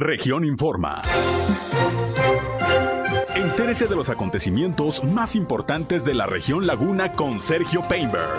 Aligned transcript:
Región 0.00 0.44
Informa. 0.44 1.02
Entérese 3.34 3.88
de 3.88 3.96
los 3.96 4.08
acontecimientos 4.08 5.02
más 5.02 5.34
importantes 5.34 6.04
de 6.04 6.14
la 6.14 6.24
región 6.24 6.68
Laguna 6.68 7.10
con 7.10 7.40
Sergio 7.40 7.82
Painberg. 7.88 8.38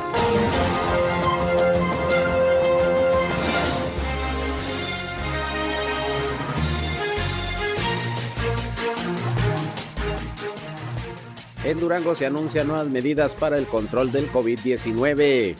En 11.65 11.77
Durango 11.77 12.15
se 12.15 12.25
anuncian 12.25 12.67
nuevas 12.67 12.87
medidas 12.87 13.35
para 13.35 13.57
el 13.57 13.67
control 13.67 14.13
del 14.13 14.31
COVID-19. 14.31 15.57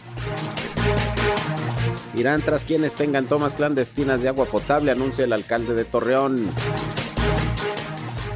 Irán 2.19 2.41
tras 2.41 2.65
quienes 2.65 2.95
tengan 2.95 3.27
tomas 3.27 3.55
clandestinas 3.55 4.21
de 4.21 4.27
agua 4.27 4.45
potable, 4.45 4.91
anuncia 4.91 5.23
el 5.23 5.31
alcalde 5.31 5.73
de 5.73 5.85
Torreón. 5.85 6.49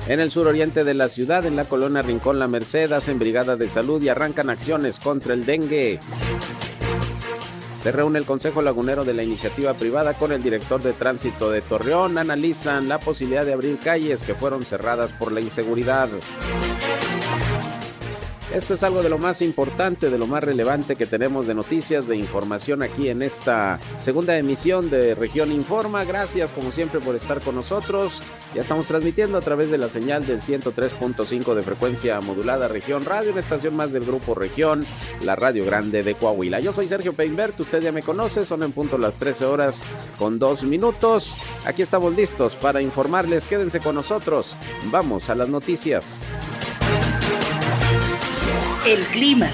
En 0.08 0.22
el 0.22 0.32
suroriente 0.32 0.86
de 0.86 0.94
la 0.94 1.10
ciudad, 1.10 1.46
en 1.46 1.58
la 1.58 1.66
colonia 1.66 2.02
Rincón 2.02 2.40
La 2.40 2.48
Merced, 2.48 2.94
hacen 2.94 3.20
brigada 3.20 3.58
de 3.58 3.70
salud 3.70 4.02
y 4.02 4.08
arrancan 4.08 4.50
acciones 4.50 5.00
contra 5.00 5.34
el 5.34 5.46
dengue. 5.46 6.00
Se 7.82 7.92
reúne 7.92 8.20
el 8.20 8.26
Consejo 8.26 8.62
Lagunero 8.62 9.04
de 9.04 9.14
la 9.14 9.24
Iniciativa 9.24 9.74
Privada 9.74 10.14
con 10.14 10.32
el 10.32 10.42
director 10.42 10.82
de 10.82 10.94
tránsito 10.94 11.52
de 11.52 11.62
Torreón. 11.62 12.18
Analizan 12.18 12.88
la 12.88 13.02
posibilidad 13.02 13.46
de 13.46 13.52
abrir 13.52 13.80
calles 13.80 14.24
que 14.24 14.34
fueron 14.34 14.64
cerradas 14.64 15.12
por 15.12 15.34
la 15.34 15.42
inseguridad. 15.42 16.08
Esto 18.54 18.76
es 18.76 18.84
algo 18.84 19.02
de 19.02 19.10
lo 19.10 19.18
más 19.18 19.42
importante, 19.42 20.12
de 20.12 20.20
lo 20.20 20.28
más 20.28 20.44
relevante 20.44 20.96
que 20.96 21.08
tenemos 21.08 21.48
de 21.48 21.56
noticias, 21.56 22.08
de 22.08 22.18
información 22.18 22.84
aquí 22.84 23.10
en 23.10 23.24
esta 23.24 23.80
segunda 23.98 24.38
emisión 24.38 24.92
de 24.92 25.16
Región 25.16 25.52
Informa. 25.52 26.04
Gracias 26.04 26.52
como 26.52 26.72
siempre 26.72 27.00
por 27.00 27.16
estar 27.16 27.42
con 27.42 27.56
nosotros. 27.56 28.22
Ya 28.54 28.62
estamos 28.62 28.86
transmitiendo 28.86 29.40
a 29.40 29.42
través 29.42 29.72
de 29.72 29.80
la 29.80 29.90
señal 29.90 30.28
del 30.28 30.42
103.5 30.42 31.56
de 31.56 31.64
frecuencia 31.64 32.22
modulada 32.22 32.68
Región 32.68 33.06
Radio, 33.06 33.32
una 33.32 33.40
estación 33.40 33.76
más 33.76 33.92
del 33.92 34.06
grupo 34.06 34.36
Región, 34.36 34.86
la 35.24 35.36
Radio 35.36 35.66
Grande 35.66 36.04
de 36.04 36.14
Coahuila. 36.14 36.60
Yo 36.60 36.74
soy 36.74 36.88
Sergio 36.88 37.14
Peinbert, 37.14 37.60
usted 37.60 37.82
ya 37.82 37.92
me 37.92 38.04
conoce, 38.04 38.46
son 38.46 38.62
en 38.62 38.72
punto 38.72 39.00
las 39.00 39.18
13 39.18 39.46
horas 39.46 39.82
con 40.20 40.38
dos 40.38 40.62
minutos. 40.62 41.34
Aquí 41.66 41.82
estamos 41.82 42.16
listos 42.16 42.56
para 42.56 42.84
informarles, 42.84 43.48
quédense 43.48 43.80
con 43.80 43.96
nosotros. 43.96 44.56
Vamos 44.92 45.32
a 45.32 45.36
las 45.36 45.50
noticias. 45.50 46.24
El 48.86 49.00
clima. 49.14 49.50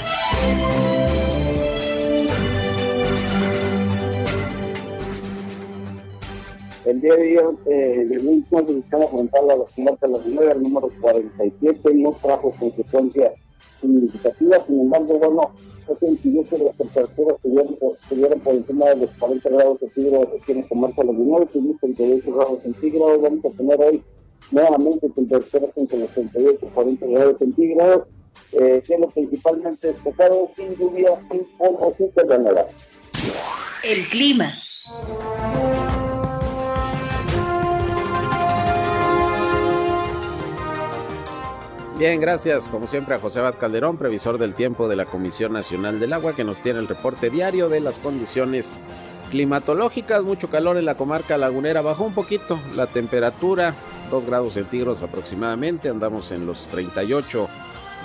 El 6.84 7.00
día 7.00 7.16
de 7.16 7.38
hoy, 7.38 7.56
eh, 7.68 8.08
el 8.10 8.24
mismo 8.24 8.68
sistema 8.68 9.06
frontal 9.08 9.52
a 9.52 9.74
ciudad 9.76 10.00
de 10.00 10.08
las 10.08 10.26
9, 10.26 10.52
el 10.52 10.64
número 10.64 10.90
47, 11.00 11.94
no 11.94 12.12
trajo 12.24 12.52
consecuencias 12.60 13.34
significativas, 13.80 14.66
sin 14.66 14.80
embargo, 14.80 15.20
bueno, 15.20 15.52
eso 15.88 16.08
impidió 16.08 16.44
que 16.46 16.58
las 16.58 16.76
temperaturas 16.76 17.38
estuvieran 18.02 18.40
por 18.40 18.56
encima 18.56 18.86
de 18.88 18.96
los 18.96 19.12
40 19.12 19.48
grados 19.48 19.80
centígrados 19.80 20.30
aquí 20.42 20.54
en 20.54 20.58
el 20.58 20.68
comarco 20.68 21.02
de 21.02 21.08
los 21.08 21.18
9, 21.18 21.48
38 21.82 22.34
grados 22.34 22.64
centígrados, 22.64 23.22
vamos 23.22 23.46
a 23.46 23.58
tener 23.58 23.80
hoy 23.80 24.04
nuevamente 24.50 25.08
temperaturas 25.10 25.70
entre 25.76 26.00
los 26.00 26.10
38 26.14 26.60
y 26.64 26.70
40 26.70 27.06
grados 27.06 27.38
centígrados, 27.38 28.08
eh, 28.52 28.82
siendo 28.86 29.10
principalmente 29.10 29.88
despejado, 29.88 30.52
sin 30.56 30.76
lluvia, 30.76 31.10
sin 31.30 31.48
o 31.60 31.94
sin 31.98 32.44
nada. 32.44 32.68
El 33.84 34.08
clima. 34.10 34.54
Bien, 42.00 42.22
gracias 42.22 42.70
como 42.70 42.88
siempre 42.88 43.16
a 43.16 43.20
José 43.20 43.40
Abad 43.40 43.56
Calderón, 43.60 43.98
previsor 43.98 44.38
del 44.38 44.54
tiempo 44.54 44.88
de 44.88 44.96
la 44.96 45.04
Comisión 45.04 45.52
Nacional 45.52 46.00
del 46.00 46.14
Agua, 46.14 46.34
que 46.34 46.46
nos 46.46 46.62
tiene 46.62 46.80
el 46.80 46.88
reporte 46.88 47.30
diario 47.30 47.68
de 47.68 47.82
las 47.82 48.00
condiciones 48.00 48.80
climatológicas. 49.32 50.24
Mucho 50.24 50.50
calor 50.50 50.78
en 50.78 50.86
la 50.86 50.96
comarca 50.96 51.38
lagunera, 51.38 51.82
bajó 51.82 52.06
un 52.06 52.14
poquito 52.14 52.58
la 52.74 52.88
temperatura, 52.88 53.76
2 54.12 54.26
grados 54.26 54.54
centígrados 54.54 55.04
aproximadamente, 55.04 55.90
andamos 55.90 56.32
en 56.32 56.46
los 56.46 56.68
38 56.68 57.50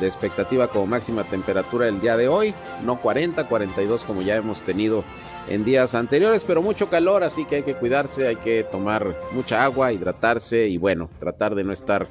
de 0.01 0.07
expectativa 0.07 0.69
como 0.69 0.87
máxima 0.87 1.25
temperatura 1.25 1.89
el 1.89 2.01
día 2.01 2.17
de 2.17 2.29
hoy, 2.29 2.55
no 2.85 3.01
40, 3.01 3.49
42 3.49 4.03
como 4.03 4.23
ya 4.23 4.37
hemos 4.37 4.63
tenido 4.63 5.05
en 5.49 5.65
días 5.65 5.95
anteriores, 5.95 6.45
pero 6.45 6.63
mucho 6.63 6.89
calor, 6.89 7.23
así 7.23 7.45
que 7.45 7.57
hay 7.57 7.63
que 7.63 7.75
cuidarse, 7.75 8.29
hay 8.29 8.37
que 8.37 8.65
tomar 8.65 9.15
mucha 9.33 9.65
agua, 9.65 9.93
hidratarse 9.93 10.69
y 10.69 10.79
bueno, 10.79 11.11
tratar 11.19 11.55
de 11.55 11.65
no 11.65 11.73
estar 11.73 12.09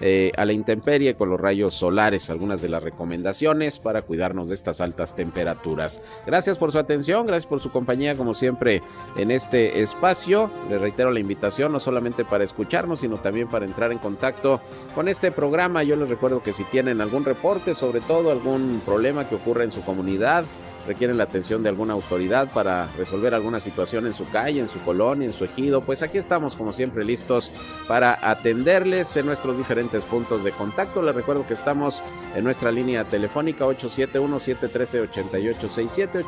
eh, 0.00 0.32
a 0.36 0.44
la 0.44 0.52
intemperie 0.52 1.14
con 1.14 1.30
los 1.30 1.40
rayos 1.40 1.74
solares, 1.74 2.30
algunas 2.30 2.60
de 2.62 2.68
las 2.68 2.82
recomendaciones 2.82 3.78
para 3.78 4.02
cuidarnos 4.02 4.48
de 4.48 4.54
estas 4.54 4.80
altas 4.80 5.14
temperaturas. 5.14 6.00
Gracias 6.26 6.58
por 6.58 6.72
su 6.72 6.78
atención, 6.78 7.26
gracias 7.26 7.46
por 7.46 7.60
su 7.60 7.70
compañía 7.70 8.16
como 8.16 8.34
siempre 8.34 8.82
en 9.16 9.30
este 9.30 9.80
espacio. 9.82 10.50
Les 10.68 10.80
reitero 10.80 11.10
la 11.10 11.20
invitación 11.20 11.72
no 11.72 11.80
solamente 11.80 12.24
para 12.24 12.44
escucharnos, 12.44 13.00
sino 13.00 13.18
también 13.18 13.48
para 13.48 13.64
entrar 13.64 13.92
en 13.92 13.98
contacto 13.98 14.60
con 14.94 15.08
este 15.08 15.30
programa. 15.32 15.82
Yo 15.82 15.96
les 15.96 16.08
recuerdo 16.08 16.42
que 16.42 16.52
si 16.52 16.64
tienen 16.64 17.00
algún 17.00 17.24
reporte, 17.24 17.74
sobre 17.74 18.00
todo 18.00 18.30
algún 18.30 18.82
problema 18.84 19.28
que 19.28 19.36
ocurra 19.36 19.64
en 19.64 19.72
su 19.72 19.82
comunidad, 19.82 20.44
requieren 20.86 21.18
la 21.18 21.24
atención 21.24 21.62
de 21.62 21.68
alguna 21.68 21.94
autoridad 21.94 22.52
para 22.52 22.86
resolver 22.96 23.34
alguna 23.34 23.60
situación 23.60 24.06
en 24.06 24.12
su 24.12 24.28
calle, 24.30 24.60
en 24.60 24.68
su 24.68 24.78
colonia, 24.80 25.26
en 25.26 25.32
su 25.32 25.44
ejido, 25.44 25.80
pues 25.80 26.02
aquí 26.02 26.18
estamos 26.18 26.56
como 26.56 26.72
siempre 26.72 27.04
listos 27.04 27.50
para 27.88 28.18
atenderles 28.22 29.16
en 29.16 29.26
nuestros 29.26 29.58
diferentes 29.58 30.04
puntos 30.04 30.44
de 30.44 30.52
contacto. 30.52 31.02
Les 31.02 31.14
recuerdo 31.14 31.46
que 31.46 31.54
estamos 31.54 32.02
en 32.34 32.44
nuestra 32.44 32.70
línea 32.70 33.04
telefónica 33.04 33.66
871-713-8867, 33.66 36.24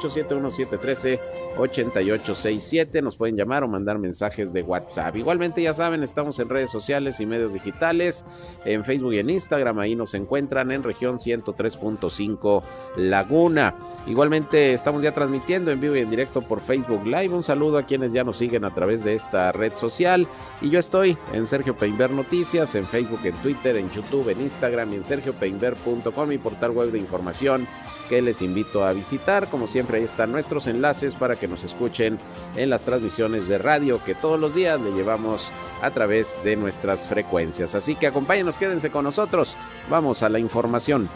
871-713-8867. 1.56 3.02
Nos 3.02 3.16
pueden 3.16 3.36
llamar 3.36 3.64
o 3.64 3.68
mandar 3.68 3.98
mensajes 3.98 4.52
de 4.52 4.62
WhatsApp. 4.62 5.16
Igualmente 5.16 5.62
ya 5.62 5.74
saben, 5.74 6.02
estamos 6.02 6.38
en 6.38 6.48
redes 6.48 6.70
sociales 6.70 7.20
y 7.20 7.26
medios 7.26 7.52
digitales, 7.52 8.24
en 8.64 8.84
Facebook 8.84 9.14
y 9.14 9.18
en 9.18 9.30
Instagram, 9.30 9.78
ahí 9.78 9.96
nos 9.96 10.14
encuentran 10.14 10.70
en 10.70 10.82
región 10.82 11.18
103.5 11.18 12.62
Laguna. 12.96 13.74
Igualmente 14.06 14.45
estamos 14.52 15.02
ya 15.02 15.12
transmitiendo 15.12 15.70
en 15.70 15.80
vivo 15.80 15.96
y 15.96 16.00
en 16.00 16.10
directo 16.10 16.42
por 16.42 16.60
Facebook 16.60 17.04
Live. 17.04 17.28
Un 17.28 17.42
saludo 17.42 17.78
a 17.78 17.82
quienes 17.82 18.12
ya 18.12 18.24
nos 18.24 18.38
siguen 18.38 18.64
a 18.64 18.74
través 18.74 19.04
de 19.04 19.14
esta 19.14 19.52
red 19.52 19.74
social. 19.74 20.26
Y 20.60 20.70
yo 20.70 20.78
estoy 20.78 21.16
en 21.32 21.46
Sergio 21.46 21.76
Peinber 21.76 22.10
Noticias, 22.10 22.74
en 22.74 22.86
Facebook, 22.86 23.20
en 23.24 23.34
Twitter, 23.36 23.76
en 23.76 23.90
YouTube, 23.90 24.28
en 24.28 24.40
Instagram 24.40 24.92
y 24.92 24.96
en 24.96 25.04
sergiopeinber.com, 25.04 26.28
mi 26.28 26.38
portal 26.38 26.70
web 26.70 26.90
de 26.90 26.98
información 26.98 27.66
que 28.08 28.22
les 28.22 28.42
invito 28.42 28.84
a 28.84 28.92
visitar. 28.92 29.48
Como 29.48 29.66
siempre, 29.66 29.98
ahí 29.98 30.04
están 30.04 30.32
nuestros 30.32 30.66
enlaces 30.66 31.14
para 31.14 31.36
que 31.36 31.48
nos 31.48 31.64
escuchen 31.64 32.18
en 32.56 32.70
las 32.70 32.84
transmisiones 32.84 33.48
de 33.48 33.58
radio 33.58 34.02
que 34.04 34.14
todos 34.14 34.38
los 34.38 34.54
días 34.54 34.80
le 34.80 34.92
llevamos 34.92 35.50
a 35.82 35.90
través 35.90 36.38
de 36.44 36.56
nuestras 36.56 37.06
frecuencias. 37.06 37.74
Así 37.74 37.94
que 37.94 38.06
acompáñenos, 38.06 38.58
quédense 38.58 38.90
con 38.90 39.04
nosotros. 39.04 39.56
Vamos 39.90 40.22
a 40.22 40.28
la 40.28 40.38
información. 40.38 41.08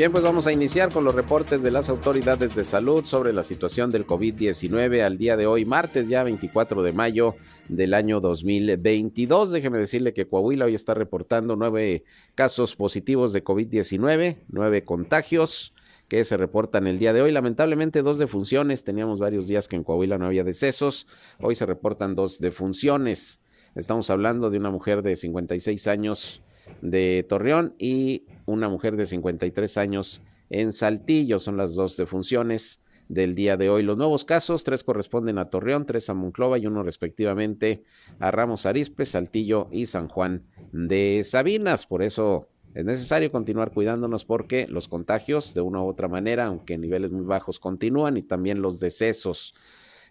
Bien, 0.00 0.12
pues 0.12 0.24
vamos 0.24 0.46
a 0.46 0.52
iniciar 0.52 0.90
con 0.90 1.04
los 1.04 1.14
reportes 1.14 1.62
de 1.62 1.70
las 1.70 1.90
autoridades 1.90 2.54
de 2.54 2.64
salud 2.64 3.04
sobre 3.04 3.34
la 3.34 3.42
situación 3.42 3.90
del 3.90 4.06
COVID-19 4.06 5.02
al 5.02 5.18
día 5.18 5.36
de 5.36 5.46
hoy, 5.46 5.66
martes 5.66 6.08
ya 6.08 6.22
24 6.22 6.82
de 6.82 6.94
mayo 6.94 7.36
del 7.68 7.92
año 7.92 8.18
2022. 8.22 9.52
Déjeme 9.52 9.76
decirle 9.76 10.14
que 10.14 10.26
Coahuila 10.26 10.64
hoy 10.64 10.74
está 10.74 10.94
reportando 10.94 11.54
nueve 11.54 12.04
casos 12.34 12.76
positivos 12.76 13.34
de 13.34 13.44
COVID-19, 13.44 14.38
nueve 14.48 14.86
contagios 14.86 15.74
que 16.08 16.24
se 16.24 16.38
reportan 16.38 16.86
el 16.86 16.98
día 16.98 17.12
de 17.12 17.20
hoy. 17.20 17.30
Lamentablemente 17.30 18.00
dos 18.00 18.18
defunciones, 18.18 18.84
teníamos 18.84 19.18
varios 19.18 19.48
días 19.48 19.68
que 19.68 19.76
en 19.76 19.84
Coahuila 19.84 20.16
no 20.16 20.24
había 20.24 20.44
decesos, 20.44 21.06
hoy 21.40 21.56
se 21.56 21.66
reportan 21.66 22.14
dos 22.14 22.38
defunciones. 22.38 23.42
Estamos 23.74 24.08
hablando 24.08 24.48
de 24.48 24.56
una 24.56 24.70
mujer 24.70 25.02
de 25.02 25.14
56 25.14 25.86
años 25.88 26.42
de 26.80 27.24
Torreón 27.28 27.74
y 27.78 28.24
una 28.50 28.68
mujer 28.68 28.96
de 28.96 29.06
53 29.06 29.76
años 29.78 30.22
en 30.50 30.72
Saltillo. 30.72 31.38
Son 31.38 31.56
las 31.56 31.74
dos 31.74 31.96
defunciones 31.96 32.80
del 33.08 33.34
día 33.34 33.56
de 33.56 33.68
hoy. 33.68 33.82
Los 33.82 33.96
nuevos 33.96 34.24
casos, 34.24 34.62
tres 34.64 34.84
corresponden 34.84 35.38
a 35.38 35.50
Torreón, 35.50 35.84
tres 35.84 36.08
a 36.08 36.14
Monclova 36.14 36.58
y 36.58 36.66
uno 36.66 36.82
respectivamente 36.82 37.82
a 38.20 38.30
Ramos 38.30 38.66
Arispe, 38.66 39.04
Saltillo 39.04 39.68
y 39.72 39.86
San 39.86 40.08
Juan 40.08 40.44
de 40.72 41.22
Sabinas. 41.24 41.86
Por 41.86 42.02
eso 42.02 42.48
es 42.72 42.84
necesario 42.84 43.32
continuar 43.32 43.72
cuidándonos 43.72 44.24
porque 44.24 44.68
los 44.68 44.86
contagios, 44.86 45.54
de 45.54 45.60
una 45.60 45.82
u 45.82 45.88
otra 45.88 46.06
manera, 46.06 46.46
aunque 46.46 46.74
en 46.74 46.82
niveles 46.82 47.10
muy 47.10 47.24
bajos, 47.24 47.58
continúan 47.58 48.16
y 48.16 48.22
también 48.22 48.62
los 48.62 48.78
decesos. 48.78 49.54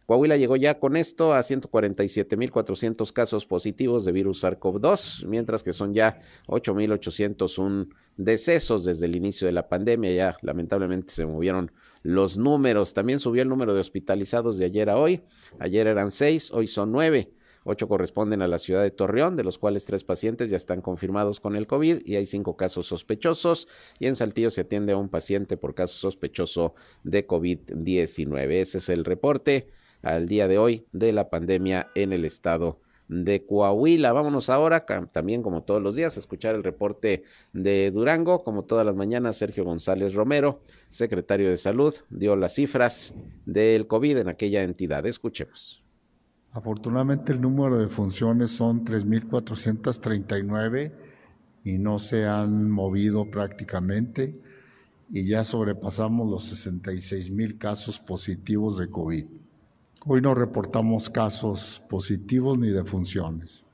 Coahuila 0.06 0.38
llegó 0.38 0.56
ya 0.56 0.80
con 0.80 0.98
esto 0.98 1.36
a 1.36 1.40
147.400 1.40 3.14
casos 3.14 3.46
positivos 3.46 4.04
de 4.06 4.12
virus 4.12 4.44
SARS-CoV-2, 4.44 5.26
mientras 5.28 5.62
que 5.62 5.72
son 5.72 5.94
ya 5.94 6.20
8.801 6.48 7.90
decesos 8.19 8.83
desde 8.83 9.06
el 9.06 9.16
inicio 9.16 9.48
de 9.48 9.54
la 9.54 9.69
pandemia. 9.69 10.12
Ya 10.12 10.38
lamentablemente 10.42 11.13
se 11.13 11.25
movieron 11.25 11.71
los 12.04 12.38
números. 12.38 12.94
También 12.94 13.19
subió 13.19 13.42
el 13.42 13.50
número 13.50 13.74
de 13.74 13.80
hospitalizados 13.80 14.57
de 14.57 14.66
ayer 14.66 14.89
a 14.89 14.98
hoy. 14.98 15.21
Ayer 15.60 15.88
eran 15.88 16.12
seis, 16.12 16.51
hoy 16.51 16.68
son 16.68 16.92
nueve. 16.92 17.31
Ocho 17.63 17.88
corresponden 17.88 18.42
a 18.42 18.48
la 18.48 18.60
ciudad 18.60 18.81
de 18.81 18.92
Torreón, 18.92 19.36
de 19.36 19.44
los 19.44 19.57
cuales 19.57 19.86
tres 19.86 20.04
pacientes 20.04 20.50
ya 20.50 20.57
están 20.57 20.81
confirmados 20.81 21.39
con 21.39 21.56
el 21.56 21.68
COVID 21.68 22.01
y 22.06 22.16
hay 22.16 22.25
cinco 22.25 22.56
casos 22.56 22.88
sospechosos. 22.88 23.68
Y 24.00 24.07
en 24.07 24.16
Saltillo 24.16 24.50
se 24.50 24.62
atiende 24.62 24.94
a 24.94 24.98
un 24.98 25.10
paciente 25.10 25.56
por 25.57 25.75
caso 25.75 25.95
sospechoso 25.95 26.74
de 27.04 27.25
COVID-19. 27.25 28.51
Ese 28.51 28.80
es 28.80 28.89
el 28.89 29.06
reporte 29.06 29.69
al 30.01 30.27
día 30.27 30.48
de 30.48 30.57
hoy 30.57 30.88
de 30.92 31.12
la 31.13 31.30
pandemia 31.30 31.89
en 31.95 32.13
el 32.13 32.25
estado 32.25 32.80
de 33.10 33.46
Coahuila. 33.46 34.14
Vámonos 34.14 34.50
ahora, 34.50 34.86
también 35.12 35.44
como 35.44 35.64
todos 35.64 35.82
los 35.82 35.98
días, 35.98 36.16
a 36.16 36.22
escuchar 36.22 36.56
el 36.56 36.64
reporte 36.64 37.24
de 37.52 37.92
Durango. 37.92 38.46
Como 38.46 38.64
todas 38.64 38.86
las 38.86 38.96
mañanas, 38.96 39.36
Sergio 39.36 39.66
González 39.66 40.14
Romero, 40.14 40.62
secretario 40.90 41.50
de 41.50 41.58
Salud, 41.58 41.94
dio 42.10 42.38
las 42.38 42.56
cifras 42.56 43.14
del 43.46 43.88
COVID 43.88 44.20
en 44.20 44.30
aquella 44.30 44.64
entidad. 44.64 45.06
Escuchemos. 45.06 45.84
Afortunadamente 46.52 47.32
el 47.34 47.42
número 47.42 47.78
de 47.78 47.90
funciones 47.90 48.52
son 48.52 48.86
3.439 48.86 50.94
y 51.64 51.78
no 51.78 52.00
se 52.00 52.26
han 52.26 52.72
movido 52.72 53.30
prácticamente 53.30 54.42
y 55.12 55.28
ya 55.28 55.44
sobrepasamos 55.44 56.30
los 56.30 56.46
66 56.46 57.32
mil 57.32 57.58
casos 57.58 58.00
positivos 58.00 58.78
de 58.78 58.90
COVID. 58.90 59.26
Hoy 60.06 60.22
no 60.22 60.34
reportamos 60.34 61.10
casos 61.10 61.84
positivos 61.90 62.57
ni 62.57 62.69
defunciones. 62.69 63.66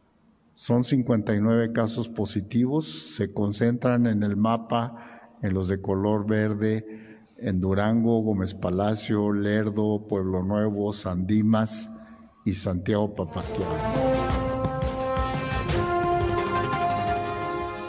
Son 0.55 0.83
59 0.83 1.71
casos 1.71 2.09
positivos, 2.09 3.15
se 3.15 3.31
concentran 3.31 4.07
en 4.07 4.23
el 4.23 4.35
mapa, 4.35 5.37
en 5.43 5.53
los 5.53 5.67
de 5.67 5.81
color 5.81 6.25
verde, 6.25 7.19
en 7.37 7.61
Durango, 7.61 8.21
Gómez 8.21 8.55
Palacio, 8.55 9.31
Lerdo, 9.31 10.07
Pueblo 10.07 10.41
Nuevo, 10.41 10.93
Sandimas 10.93 11.91
y 12.43 12.53
Santiago 12.53 13.13
Papasquiaro. 13.13 13.75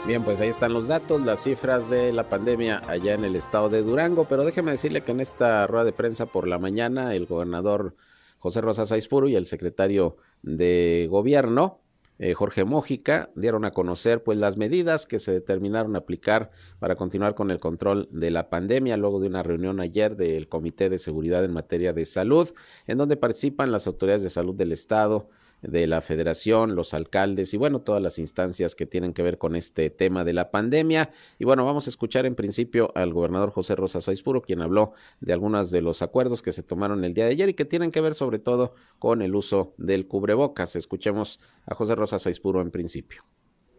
Bien, 0.05 0.23
pues 0.23 0.39
ahí 0.39 0.49
están 0.49 0.73
los 0.73 0.87
datos, 0.87 1.21
las 1.21 1.41
cifras 1.41 1.89
de 1.89 2.13
la 2.13 2.29
pandemia 2.29 2.83
allá 2.87 3.15
en 3.15 3.25
el 3.25 3.35
estado 3.35 3.69
de 3.69 3.81
Durango, 3.81 4.25
pero 4.25 4.45
déjeme 4.45 4.71
decirle 4.71 5.01
que 5.01 5.11
en 5.11 5.21
esta 5.21 5.65
rueda 5.65 5.85
de 5.85 5.91
prensa 5.91 6.27
por 6.27 6.47
la 6.47 6.59
mañana 6.59 7.15
el 7.15 7.25
gobernador 7.25 7.95
José 8.39 8.61
Rosa 8.61 8.85
Saispuro 8.85 9.27
y 9.27 9.35
el 9.35 9.45
secretario 9.45 10.17
de 10.41 11.07
Gobierno, 11.09 11.81
eh, 12.19 12.33
Jorge 12.33 12.65
Mójica, 12.65 13.29
dieron 13.35 13.63
a 13.65 13.71
conocer 13.71 14.23
pues 14.23 14.39
las 14.39 14.57
medidas 14.57 15.05
que 15.05 15.19
se 15.19 15.31
determinaron 15.31 15.95
aplicar 15.95 16.49
para 16.79 16.95
continuar 16.95 17.35
con 17.35 17.51
el 17.51 17.59
control 17.59 18.07
de 18.11 18.31
la 18.31 18.49
pandemia 18.49 18.97
luego 18.97 19.19
de 19.19 19.27
una 19.27 19.43
reunión 19.43 19.79
ayer 19.79 20.15
del 20.15 20.47
Comité 20.47 20.89
de 20.89 20.97
Seguridad 20.97 21.45
en 21.45 21.53
materia 21.53 21.93
de 21.93 22.05
salud, 22.05 22.49
en 22.87 22.97
donde 22.97 23.17
participan 23.17 23.71
las 23.71 23.85
autoridades 23.85 24.23
de 24.23 24.31
salud 24.31 24.55
del 24.55 24.71
Estado, 24.71 25.29
de 25.61 25.87
la 25.87 26.01
federación, 26.01 26.75
los 26.75 26.93
alcaldes 26.93 27.53
y 27.53 27.57
bueno, 27.57 27.81
todas 27.81 28.01
las 28.01 28.19
instancias 28.19 28.75
que 28.75 28.85
tienen 28.85 29.13
que 29.13 29.23
ver 29.23 29.37
con 29.37 29.55
este 29.55 29.89
tema 29.89 30.23
de 30.23 30.33
la 30.33 30.51
pandemia. 30.51 31.09
Y 31.39 31.45
bueno, 31.45 31.65
vamos 31.65 31.87
a 31.87 31.89
escuchar 31.89 32.25
en 32.25 32.35
principio 32.35 32.91
al 32.95 33.13
gobernador 33.13 33.51
José 33.51 33.75
Rosa 33.75 34.01
Saispuro, 34.01 34.41
quien 34.41 34.61
habló 34.61 34.93
de 35.19 35.33
algunos 35.33 35.71
de 35.71 35.81
los 35.81 36.01
acuerdos 36.01 36.41
que 36.41 36.51
se 36.51 36.63
tomaron 36.63 37.03
el 37.03 37.13
día 37.13 37.25
de 37.25 37.31
ayer 37.31 37.49
y 37.49 37.53
que 37.53 37.65
tienen 37.65 37.91
que 37.91 38.01
ver 38.01 38.13
sobre 38.13 38.39
todo 38.39 38.75
con 38.99 39.21
el 39.21 39.35
uso 39.35 39.73
del 39.77 40.07
cubrebocas. 40.07 40.75
Escuchemos 40.75 41.39
a 41.65 41.75
José 41.75 41.95
Rosa 41.95 42.19
Saispuro 42.19 42.61
en 42.61 42.71
principio. 42.71 43.23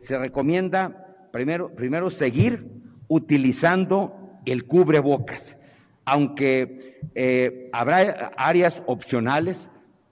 Se 0.00 0.18
recomienda 0.18 1.28
primero, 1.32 1.74
primero 1.74 2.10
seguir 2.10 2.66
utilizando 3.08 4.14
el 4.44 4.66
cubrebocas, 4.66 5.56
aunque 6.04 7.00
eh, 7.14 7.68
habrá 7.72 8.32
áreas 8.36 8.82
opcionales 8.86 9.68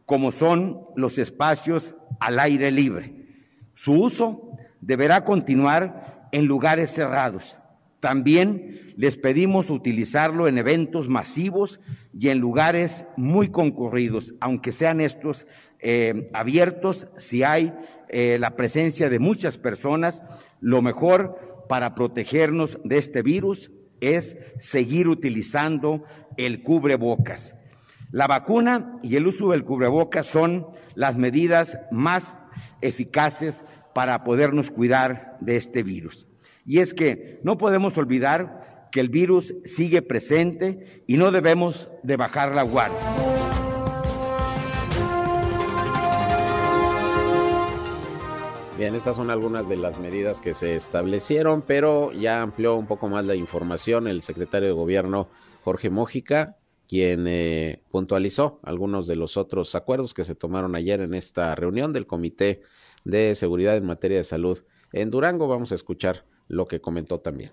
como 0.07 0.31
son 0.31 0.81
los 0.97 1.19
espacios 1.19 1.95
al 2.21 2.39
aire 2.39 2.71
libre. 2.71 3.13
Su 3.75 3.93
uso 3.93 4.51
deberá 4.81 5.25
continuar 5.25 6.29
en 6.33 6.47
lugares 6.47 6.93
cerrados. 6.93 7.59
También 8.01 8.95
les 8.97 9.17
pedimos 9.17 9.69
utilizarlo 9.69 10.49
en 10.49 10.59
eventos 10.59 11.09
masivos 11.09 11.81
y 12.19 12.29
en 12.29 12.39
lugares 12.39 13.05
muy 13.17 13.49
concurridos, 13.49 14.35
aunque 14.41 14.73
sean 14.73 15.01
estos 15.01 15.47
eh, 15.81 16.31
abiertos, 16.33 17.09
si 17.17 17.43
hay 17.43 17.75
eh, 18.09 18.39
la 18.39 18.57
presencia 18.57 19.11
de 19.11 19.19
muchas 19.19 19.59
personas, 19.59 20.23
lo 20.61 20.83
mejor 20.83 21.65
para 21.69 21.95
protegernos 21.95 22.79
de 22.85 22.99
este 22.99 23.23
virus 23.23 23.71
es 24.01 24.37
seguir 24.61 25.09
utilizando 25.09 26.05
el 26.37 26.63
cubrebocas. 26.63 27.55
La 28.13 28.29
vacuna 28.29 28.99
y 29.03 29.17
el 29.17 29.27
uso 29.27 29.51
del 29.51 29.65
cubrebocas 29.65 30.29
son 30.29 30.69
las 30.95 31.17
medidas 31.17 31.79
más 31.91 32.25
eficaces 32.81 33.65
para 33.95 34.23
podernos 34.23 34.71
cuidar 34.71 35.37
de 35.41 35.57
este 35.57 35.83
virus. 35.83 36.27
Y 36.65 36.79
es 36.79 36.95
que 36.95 37.41
no 37.43 37.59
podemos 37.59 37.99
olvidar 37.99 38.89
que 38.93 39.01
el 39.01 39.09
virus 39.09 39.55
sigue 39.65 40.03
presente 40.03 41.03
y 41.07 41.17
no 41.17 41.33
debemos 41.33 41.91
de 42.05 42.17
bajar 42.17 42.55
la 42.55 42.63
guardia. 42.63 42.99
Bien, 48.79 48.95
estas 48.95 49.17
son 49.17 49.31
algunas 49.31 49.69
de 49.69 49.79
las 49.79 49.99
medidas 49.99 50.41
que 50.41 50.55
se 50.55 50.77
establecieron, 50.77 51.63
pero 51.63 52.13
ya 52.13 52.43
amplió 52.43 52.77
un 52.77 52.87
poco 52.87 53.09
más 53.09 53.25
la 53.25 53.35
información 53.35 54.07
el 54.07 54.23
secretario 54.23 54.69
de 54.69 54.75
Gobierno 54.75 55.29
Jorge 55.65 55.91
Mójica 55.91 56.57
quien 56.89 57.27
eh, 57.27 57.83
puntualizó 57.91 58.61
algunos 58.63 59.07
de 59.07 59.17
los 59.17 59.37
otros 59.37 59.75
acuerdos 59.75 60.15
que 60.15 60.25
se 60.25 60.35
tomaron 60.35 60.77
ayer 60.77 61.01
en 61.01 61.15
esta 61.15 61.55
reunión 61.55 61.93
del 61.93 62.07
Comité 62.07 62.61
de 63.05 63.35
Seguridad 63.35 63.77
en 63.77 63.87
materia 63.87 64.19
de 64.19 64.25
salud 64.25 64.63
en 64.93 65.11
Durango. 65.11 65.49
Vamos 65.49 65.73
a 65.73 65.75
escuchar 65.75 66.25
lo 66.49 66.67
que 66.67 66.81
comentó 66.81 67.21
también. 67.21 67.51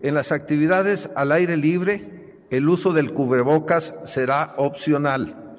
En 0.00 0.14
las 0.14 0.32
actividades 0.32 1.08
al 1.16 1.32
aire 1.32 1.56
libre, 1.56 2.36
el 2.50 2.68
uso 2.68 2.92
del 2.92 3.12
cubrebocas 3.12 3.94
será 4.04 4.54
opcional. 4.58 5.56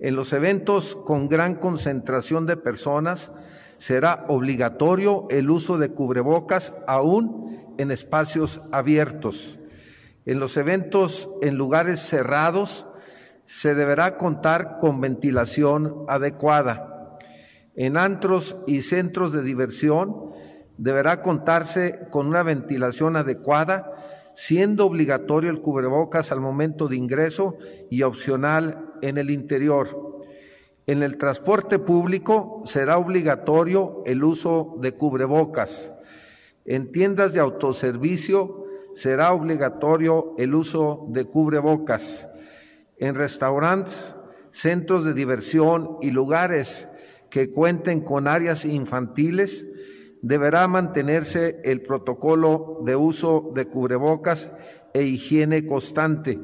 En 0.00 0.16
los 0.16 0.32
eventos 0.32 0.96
con 0.96 1.28
gran 1.28 1.54
concentración 1.54 2.46
de 2.46 2.56
personas, 2.56 3.30
será 3.78 4.24
obligatorio 4.28 5.26
el 5.30 5.50
uso 5.50 5.78
de 5.78 5.90
cubrebocas 5.90 6.72
aún 6.86 7.74
en 7.78 7.90
espacios 7.90 8.60
abiertos. 8.72 9.59
En 10.30 10.38
los 10.38 10.56
eventos 10.56 11.28
en 11.42 11.56
lugares 11.56 11.98
cerrados 11.98 12.86
se 13.46 13.74
deberá 13.74 14.16
contar 14.16 14.78
con 14.80 15.00
ventilación 15.00 16.04
adecuada. 16.06 17.18
En 17.74 17.96
antros 17.96 18.56
y 18.64 18.82
centros 18.82 19.32
de 19.32 19.42
diversión 19.42 20.30
deberá 20.78 21.20
contarse 21.20 22.06
con 22.12 22.28
una 22.28 22.44
ventilación 22.44 23.16
adecuada, 23.16 23.90
siendo 24.36 24.86
obligatorio 24.86 25.50
el 25.50 25.62
cubrebocas 25.62 26.30
al 26.30 26.38
momento 26.38 26.86
de 26.86 26.94
ingreso 26.94 27.58
y 27.90 28.02
opcional 28.02 28.92
en 29.02 29.18
el 29.18 29.30
interior. 29.30 30.22
En 30.86 31.02
el 31.02 31.18
transporte 31.18 31.80
público 31.80 32.62
será 32.66 32.98
obligatorio 32.98 34.04
el 34.06 34.22
uso 34.22 34.76
de 34.80 34.92
cubrebocas. 34.92 35.90
En 36.66 36.92
tiendas 36.92 37.32
de 37.32 37.40
autoservicio 37.40 38.59
será 39.00 39.32
obligatorio 39.32 40.34
el 40.36 40.54
uso 40.54 41.06
de 41.08 41.24
cubrebocas. 41.24 42.28
En 42.98 43.14
restaurantes, 43.14 44.14
centros 44.50 45.06
de 45.06 45.14
diversión 45.14 45.96
y 46.02 46.10
lugares 46.10 46.86
que 47.30 47.50
cuenten 47.50 48.02
con 48.02 48.28
áreas 48.28 48.66
infantiles, 48.66 49.66
deberá 50.20 50.68
mantenerse 50.68 51.62
el 51.64 51.80
protocolo 51.80 52.82
de 52.84 52.94
uso 52.94 53.52
de 53.54 53.68
cubrebocas 53.68 54.50
e 54.92 55.04
higiene 55.04 55.66
constante, 55.66 56.38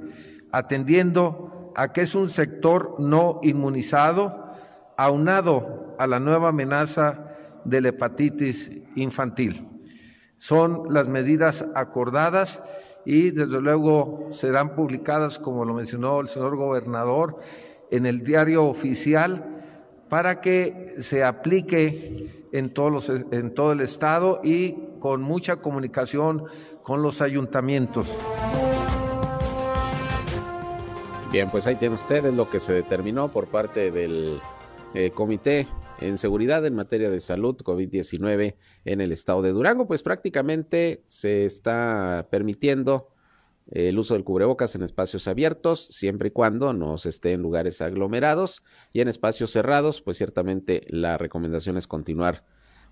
atendiendo 0.50 1.74
a 1.76 1.92
que 1.92 2.00
es 2.00 2.14
un 2.14 2.30
sector 2.30 2.96
no 2.98 3.38
inmunizado, 3.42 4.54
aunado 4.96 5.94
a 5.98 6.06
la 6.06 6.20
nueva 6.20 6.48
amenaza 6.48 7.34
de 7.66 7.82
la 7.82 7.88
hepatitis 7.90 8.70
infantil. 8.94 9.75
Son 10.38 10.92
las 10.92 11.08
medidas 11.08 11.64
acordadas 11.74 12.62
y 13.04 13.30
desde 13.30 13.60
luego 13.60 14.28
serán 14.32 14.74
publicadas, 14.74 15.38
como 15.38 15.64
lo 15.64 15.74
mencionó 15.74 16.20
el 16.20 16.28
señor 16.28 16.56
gobernador, 16.56 17.38
en 17.90 18.04
el 18.04 18.24
diario 18.24 18.64
oficial 18.64 19.44
para 20.08 20.40
que 20.40 20.96
se 21.00 21.24
aplique 21.24 22.46
en, 22.52 22.72
todos 22.72 23.08
en 23.08 23.54
todo 23.54 23.72
el 23.72 23.80
estado 23.80 24.40
y 24.42 24.76
con 25.00 25.22
mucha 25.22 25.56
comunicación 25.56 26.44
con 26.82 27.02
los 27.02 27.20
ayuntamientos. 27.20 28.08
Bien, 31.32 31.50
pues 31.50 31.66
ahí 31.66 31.74
tienen 31.76 31.94
ustedes 31.94 32.32
lo 32.32 32.48
que 32.48 32.60
se 32.60 32.72
determinó 32.72 33.28
por 33.28 33.46
parte 33.46 33.90
del 33.90 34.40
eh, 34.94 35.10
Comité 35.10 35.66
en 36.00 36.18
seguridad 36.18 36.64
en 36.66 36.74
materia 36.74 37.10
de 37.10 37.20
salud 37.20 37.56
COVID-19 37.56 38.56
en 38.84 39.00
el 39.00 39.12
estado 39.12 39.42
de 39.42 39.52
Durango, 39.52 39.86
pues 39.86 40.02
prácticamente 40.02 41.02
se 41.06 41.44
está 41.44 42.28
permitiendo 42.30 43.08
el 43.70 43.98
uso 43.98 44.14
del 44.14 44.24
cubrebocas 44.24 44.74
en 44.74 44.82
espacios 44.82 45.26
abiertos, 45.26 45.88
siempre 45.90 46.28
y 46.28 46.30
cuando 46.30 46.72
no 46.72 46.98
se 46.98 47.08
esté 47.08 47.32
en 47.32 47.42
lugares 47.42 47.80
aglomerados 47.80 48.62
y 48.92 49.00
en 49.00 49.08
espacios 49.08 49.50
cerrados, 49.50 50.02
pues 50.02 50.18
ciertamente 50.18 50.82
la 50.88 51.18
recomendación 51.18 51.76
es 51.76 51.86
continuar 51.86 52.44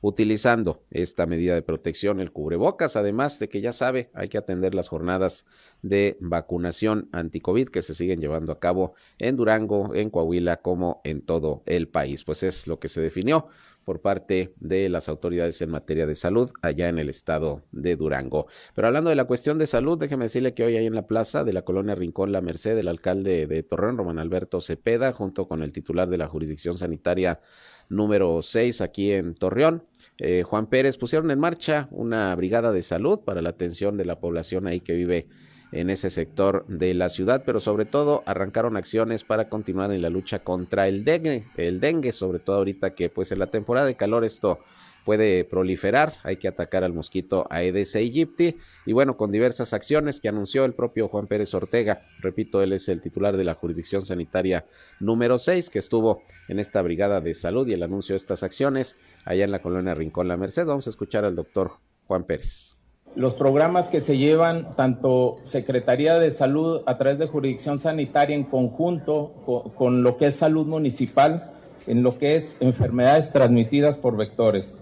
utilizando 0.05 0.83
esta 0.91 1.25
medida 1.25 1.55
de 1.55 1.63
protección, 1.63 2.21
el 2.21 2.31
cubrebocas, 2.31 2.95
además 2.95 3.39
de 3.39 3.49
que 3.49 3.63
ya 3.63 3.73
sabe, 3.73 4.11
hay 4.13 4.29
que 4.29 4.37
atender 4.37 4.75
las 4.75 4.91
jornadas 4.91 5.47
de 5.81 6.19
vacunación 6.21 7.09
anti-COVID 7.13 7.71
que 7.71 7.81
se 7.81 7.95
siguen 7.95 8.21
llevando 8.21 8.53
a 8.53 8.61
cabo 8.61 8.93
en 9.17 9.37
Durango, 9.37 9.95
en 9.95 10.11
Coahuila, 10.11 10.59
como 10.59 11.01
en 11.05 11.23
todo 11.23 11.63
el 11.65 11.89
país. 11.89 12.23
Pues 12.25 12.43
es 12.43 12.67
lo 12.67 12.79
que 12.79 12.91
se 12.91 13.01
definió 13.01 13.49
por 13.85 14.03
parte 14.03 14.53
de 14.61 14.91
las 14.91 15.09
autoridades 15.09 15.63
en 15.63 15.71
materia 15.71 16.07
de 16.07 16.17
salud 16.17 16.51
allá 16.61 16.91
en 16.91 16.99
el 16.99 17.09
estado 17.09 17.63
de 17.73 17.97
Durango. 17.97 18.47
Pero 18.75 18.89
hablando 18.89 19.09
de 19.09 19.17
la 19.17 19.25
cuestión 19.25 19.59
de 19.59 19.67
salud, 19.67 19.99
déjeme 19.99 20.25
decirle 20.25 20.53
que 20.53 20.65
hoy 20.65 20.77
ahí 20.77 20.87
en 20.87 20.95
la 20.95 21.07
plaza 21.07 21.45
de 21.45 21.53
la 21.55 21.63
colonia 21.63 21.95
Rincón 21.95 22.31
La 22.31 22.43
Merced, 22.43 22.77
el 22.77 22.89
alcalde 22.89 23.47
de 23.47 23.63
Torreón, 23.63 23.97
Román 23.97 24.19
Alberto 24.19 24.61
Cepeda, 24.61 25.13
junto 25.13 25.49
con 25.49 25.63
el 25.63 25.73
titular 25.73 26.09
de 26.09 26.19
la 26.19 26.29
jurisdicción 26.29 26.77
sanitaria 26.77 27.41
número 27.88 28.43
6 28.43 28.81
aquí 28.81 29.12
en 29.12 29.35
Torreón. 29.35 29.85
Eh, 30.19 30.43
Juan 30.45 30.67
Pérez 30.67 30.97
pusieron 30.97 31.31
en 31.31 31.38
marcha 31.38 31.88
una 31.91 32.35
brigada 32.35 32.73
de 32.73 32.83
salud 32.83 33.21
para 33.21 33.43
la 33.43 33.50
atención 33.50 33.97
de 33.97 34.05
la 34.05 34.21
población 34.21 34.67
ahí 34.67 34.81
que 34.81 34.95
vive 34.95 35.26
en 35.73 35.91
ese 35.91 36.11
sector 36.11 36.64
de 36.69 36.95
la 36.95 37.09
ciudad, 37.09 37.43
pero 37.45 37.59
sobre 37.59 37.85
todo 37.85 38.23
arrancaron 38.26 38.76
acciones 38.76 39.25
para 39.25 39.49
continuar 39.49 39.91
en 39.93 40.03
la 40.03 40.11
lucha 40.11 40.38
contra 40.38 40.87
el 40.87 41.05
dengue, 41.05 41.45
el 41.57 41.81
dengue, 41.81 42.12
sobre 42.12 42.38
todo 42.38 42.57
ahorita 42.57 42.95
que 42.95 43.09
pues 43.09 43.33
en 43.33 43.41
la 43.41 43.49
temporada 43.49 43.87
de 43.87 43.97
calor 43.97 44.25
esto 44.25 44.61
puede 45.05 45.45
proliferar, 45.45 46.15
hay 46.23 46.37
que 46.37 46.49
atacar 46.49 46.85
al 46.85 46.93
mosquito 46.93 47.47
Aedes 47.51 47.95
aegypti 47.95 48.57
y 48.87 48.93
bueno, 48.93 49.17
con 49.17 49.33
diversas 49.33 49.73
acciones 49.73 50.21
que 50.21 50.29
anunció 50.29 50.65
el 50.65 50.73
propio 50.73 51.09
Juan 51.09 51.27
Pérez 51.27 51.55
Ortega, 51.55 52.03
repito, 52.21 52.63
él 52.63 52.73
es 52.73 52.89
el 52.89 53.01
titular 53.01 53.37
de 53.37 53.45
la 53.45 53.55
jurisdicción 53.55 54.05
sanitaria 54.05 54.65
número 55.01 55.39
6 55.39 55.71
que 55.71 55.79
estuvo 55.79 56.23
en 56.49 56.59
esta 56.59 56.83
brigada 56.83 57.21
de 57.21 57.35
salud 57.35 57.67
y 57.69 57.73
el 57.73 57.83
anuncio 57.83 58.15
de 58.15 58.19
estas 58.19 58.43
acciones 58.43 58.97
allá 59.25 59.45
en 59.45 59.51
la 59.51 59.61
colonia 59.61 59.95
Rincón 59.95 60.29
La 60.29 60.37
Merced. 60.37 60.67
Vamos 60.67 60.87
a 60.87 60.91
escuchar 60.91 61.25
al 61.25 61.37
doctor 61.37 61.73
Juan 62.07 62.25
Pérez. 62.25 62.75
Los 63.17 63.35
programas 63.35 63.89
que 63.89 64.01
se 64.01 64.19
llevan 64.19 64.75
tanto 64.75 65.37
Secretaría 65.45 66.19
de 66.19 66.33
Salud 66.33 66.83
a 66.87 66.99
través 66.99 67.19
de 67.19 67.29
jurisdicción 67.29 67.79
sanitaria 67.79 68.35
en 68.35 68.45
conjunto 68.45 69.35
con, 69.47 69.71
con 69.71 70.03
lo 70.03 70.17
que 70.17 70.27
es 70.27 70.35
salud 70.35 70.67
municipal 70.67 71.53
en 71.87 72.03
lo 72.03 72.19
que 72.19 72.37
es 72.37 72.57
enfermedades 72.61 73.31
transmitidas 73.31 73.99
por 73.99 74.17
vectores. 74.17 74.79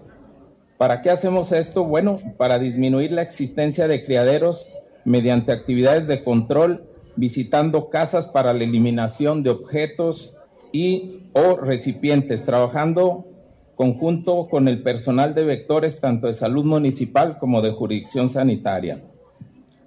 ¿Para 0.77 1.01
qué 1.01 1.09
hacemos 1.09 1.51
esto? 1.51 1.83
Bueno, 1.83 2.19
para 2.37 2.59
disminuir 2.59 3.11
la 3.11 3.21
existencia 3.21 3.87
de 3.87 4.03
criaderos 4.03 4.67
mediante 5.05 5.51
actividades 5.51 6.07
de 6.07 6.23
control, 6.23 6.83
visitando 7.15 7.89
casas 7.89 8.25
para 8.25 8.53
la 8.53 8.63
eliminación 8.63 9.43
de 9.43 9.51
objetos 9.51 10.33
y 10.71 11.21
o 11.33 11.55
recipientes, 11.57 12.43
trabajando 12.43 13.25
conjunto 13.75 14.47
con 14.49 14.67
el 14.67 14.81
personal 14.81 15.33
de 15.33 15.43
vectores 15.43 15.99
tanto 15.99 16.27
de 16.27 16.33
salud 16.33 16.65
municipal 16.65 17.37
como 17.37 17.61
de 17.61 17.71
jurisdicción 17.71 18.29
sanitaria. 18.29 19.01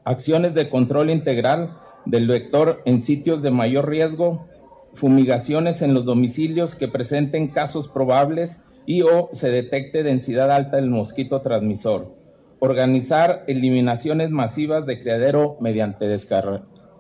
Acciones 0.04 0.54
de 0.54 0.68
control 0.68 1.10
integral 1.10 1.76
del 2.04 2.28
vector 2.28 2.82
en 2.84 3.00
sitios 3.00 3.42
de 3.42 3.50
mayor 3.50 3.88
riesgo, 3.88 4.46
fumigaciones 4.94 5.82
en 5.82 5.94
los 5.94 6.04
domicilios 6.04 6.74
que 6.74 6.88
presenten 6.88 7.48
casos 7.48 7.88
probables 7.88 8.60
y 8.86 9.02
o 9.02 9.28
se 9.32 9.50
detecte 9.50 10.02
densidad 10.02 10.50
alta 10.50 10.76
del 10.76 10.88
mosquito 10.88 11.42
transmisor. 11.42 12.14
Organizar 12.60 13.44
eliminaciones 13.48 14.30
masivas 14.30 14.86
de 14.86 15.00
criadero 15.00 15.58
mediante 15.60 16.06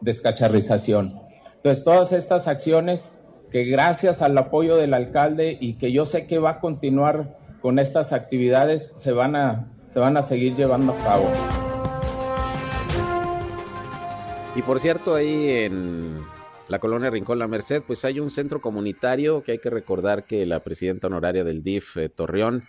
descacharrización. 0.00 1.20
Entonces, 1.54 1.84
todas 1.84 2.12
estas 2.12 2.46
acciones 2.48 3.12
que 3.50 3.64
gracias 3.64 4.20
al 4.20 4.36
apoyo 4.36 4.76
del 4.76 4.92
alcalde 4.92 5.56
y 5.58 5.74
que 5.74 5.92
yo 5.92 6.04
sé 6.04 6.26
que 6.26 6.38
va 6.38 6.50
a 6.50 6.60
continuar 6.60 7.38
con 7.62 7.78
estas 7.78 8.12
actividades, 8.12 8.92
se 8.96 9.12
van 9.12 9.34
a, 9.34 9.72
se 9.88 10.00
van 10.00 10.16
a 10.16 10.22
seguir 10.22 10.54
llevando 10.54 10.92
a 10.92 10.96
cabo. 10.98 11.24
Y 14.54 14.62
por 14.62 14.80
cierto, 14.80 15.14
ahí 15.14 15.50
en 15.50 16.18
la 16.68 16.80
colonia 16.80 17.10
Rincón 17.10 17.38
La 17.38 17.48
Merced, 17.48 17.82
pues 17.82 18.04
hay 18.04 18.18
un 18.18 18.30
centro 18.30 18.60
comunitario 18.60 19.42
que 19.42 19.52
hay 19.52 19.58
que 19.58 19.70
recordar 19.70 20.24
que 20.24 20.46
la 20.46 20.60
presidenta 20.60 21.06
honoraria 21.06 21.44
del 21.44 21.62
DIF 21.62 21.96
eh, 21.96 22.08
Torreón, 22.08 22.64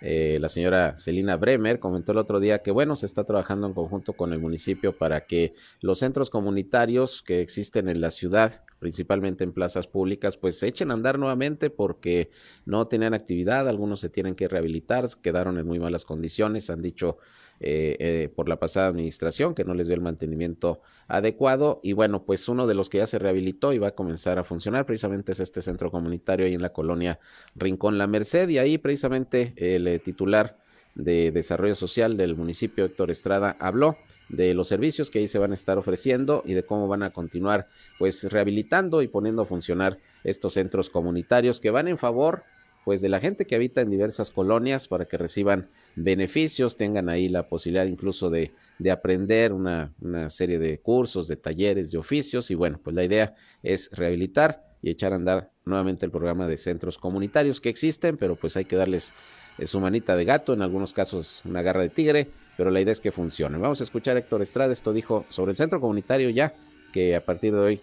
eh, 0.00 0.38
la 0.40 0.48
señora 0.48 0.96
Celina 0.98 1.36
Bremer, 1.36 1.78
comentó 1.78 2.12
el 2.12 2.18
otro 2.18 2.40
día 2.40 2.62
que, 2.62 2.70
bueno, 2.70 2.96
se 2.96 3.06
está 3.06 3.24
trabajando 3.24 3.66
en 3.66 3.74
conjunto 3.74 4.14
con 4.14 4.32
el 4.32 4.40
municipio 4.40 4.96
para 4.96 5.26
que 5.26 5.54
los 5.80 5.98
centros 5.98 6.30
comunitarios 6.30 7.22
que 7.22 7.40
existen 7.40 7.88
en 7.88 8.00
la 8.00 8.10
ciudad, 8.10 8.64
principalmente 8.78 9.44
en 9.44 9.52
plazas 9.52 9.86
públicas, 9.86 10.36
pues 10.36 10.58
se 10.58 10.66
echen 10.66 10.90
a 10.90 10.94
andar 10.94 11.18
nuevamente 11.18 11.70
porque 11.70 12.30
no 12.64 12.86
tenían 12.86 13.14
actividad, 13.14 13.68
algunos 13.68 14.00
se 14.00 14.08
tienen 14.08 14.34
que 14.34 14.48
rehabilitar, 14.48 15.08
quedaron 15.22 15.58
en 15.58 15.66
muy 15.66 15.78
malas 15.78 16.04
condiciones, 16.04 16.70
han 16.70 16.82
dicho 16.82 17.18
eh, 17.64 17.96
eh, 18.00 18.28
por 18.34 18.48
la 18.48 18.58
pasada 18.58 18.88
administración 18.88 19.54
que 19.54 19.64
no 19.64 19.72
les 19.74 19.86
dio 19.86 19.94
el 19.94 20.00
mantenimiento 20.00 20.80
adecuado. 21.06 21.78
Y 21.84 21.92
bueno 21.92 22.24
pues 22.24 22.48
uno 22.48 22.66
de 22.66 22.74
los 22.74 22.88
que 22.88 22.98
ya 22.98 23.06
se 23.06 23.20
rehabilitó 23.20 23.72
y 23.72 23.78
va 23.78 23.88
a 23.88 23.94
comenzar 23.94 24.40
a 24.40 24.44
funcionar 24.44 24.84
precisamente 24.84 25.30
es 25.30 25.38
este 25.38 25.62
centro 25.62 25.92
comunitario 25.92 26.46
ahí 26.46 26.54
en 26.54 26.62
la 26.62 26.72
colonia 26.72 27.20
Rincón 27.54 27.98
La 27.98 28.08
Merced. 28.08 28.48
Y 28.48 28.58
ahí 28.58 28.78
precisamente 28.78 29.54
el 29.56 29.86
eh, 29.86 30.00
titular 30.00 30.58
de 30.96 31.30
desarrollo 31.30 31.76
social 31.76 32.16
del 32.16 32.34
municipio 32.34 32.84
Héctor 32.84 33.12
Estrada 33.12 33.56
habló 33.60 33.96
de 34.28 34.54
los 34.54 34.66
servicios 34.66 35.08
que 35.10 35.20
ahí 35.20 35.28
se 35.28 35.38
van 35.38 35.52
a 35.52 35.54
estar 35.54 35.78
ofreciendo 35.78 36.42
y 36.44 36.54
de 36.54 36.64
cómo 36.64 36.88
van 36.88 37.04
a 37.04 37.10
continuar 37.10 37.68
pues 38.00 38.24
rehabilitando 38.24 39.02
y 39.02 39.08
poniendo 39.08 39.42
a 39.42 39.46
funcionar 39.46 39.98
estos 40.24 40.54
centros 40.54 40.90
comunitarios 40.90 41.60
que 41.60 41.70
van 41.70 41.86
en 41.86 41.96
favor 41.96 42.42
pues 42.84 43.00
de 43.00 43.08
la 43.08 43.20
gente 43.20 43.46
que 43.46 43.54
habita 43.54 43.80
en 43.80 43.90
diversas 43.90 44.30
colonias 44.30 44.88
para 44.88 45.04
que 45.04 45.16
reciban 45.16 45.68
beneficios, 45.96 46.76
tengan 46.76 47.08
ahí 47.08 47.28
la 47.28 47.48
posibilidad 47.48 47.86
incluso 47.86 48.30
de, 48.30 48.50
de 48.78 48.90
aprender 48.90 49.52
una, 49.52 49.92
una, 50.00 50.30
serie 50.30 50.58
de 50.58 50.78
cursos, 50.78 51.28
de 51.28 51.36
talleres, 51.36 51.90
de 51.90 51.98
oficios 51.98 52.50
y 52.50 52.54
bueno, 52.54 52.80
pues 52.82 52.94
la 52.94 53.04
idea 53.04 53.34
es 53.62 53.90
rehabilitar 53.92 54.64
y 54.82 54.90
echar 54.90 55.12
a 55.12 55.16
andar 55.16 55.50
nuevamente 55.64 56.06
el 56.06 56.12
programa 56.12 56.46
de 56.46 56.58
centros 56.58 56.98
comunitarios 56.98 57.60
que 57.60 57.68
existen, 57.68 58.16
pero 58.16 58.36
pues 58.36 58.56
hay 58.56 58.64
que 58.64 58.76
darles 58.76 59.12
eh, 59.58 59.66
su 59.66 59.80
manita 59.80 60.16
de 60.16 60.24
gato, 60.24 60.52
en 60.52 60.62
algunos 60.62 60.92
casos 60.92 61.40
una 61.44 61.62
garra 61.62 61.82
de 61.82 61.88
tigre, 61.88 62.26
pero 62.56 62.70
la 62.70 62.80
idea 62.80 62.92
es 62.92 63.00
que 63.00 63.12
funcione. 63.12 63.58
Vamos 63.58 63.80
a 63.80 63.84
escuchar 63.84 64.16
a 64.16 64.20
Héctor 64.20 64.42
Estrada, 64.42 64.72
esto 64.72 64.92
dijo 64.92 65.24
sobre 65.28 65.52
el 65.52 65.56
centro 65.56 65.80
comunitario 65.80 66.30
ya, 66.30 66.54
que 66.92 67.16
a 67.16 67.20
partir 67.20 67.52
de 67.52 67.60
hoy 67.60 67.80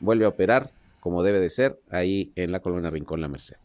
vuelve 0.00 0.24
a 0.24 0.28
operar 0.28 0.70
como 1.00 1.22
debe 1.22 1.40
de 1.40 1.50
ser 1.50 1.80
ahí 1.90 2.32
en 2.36 2.52
la 2.52 2.60
colonia 2.60 2.90
Rincón 2.90 3.20
La 3.20 3.28
Merced. 3.28 3.56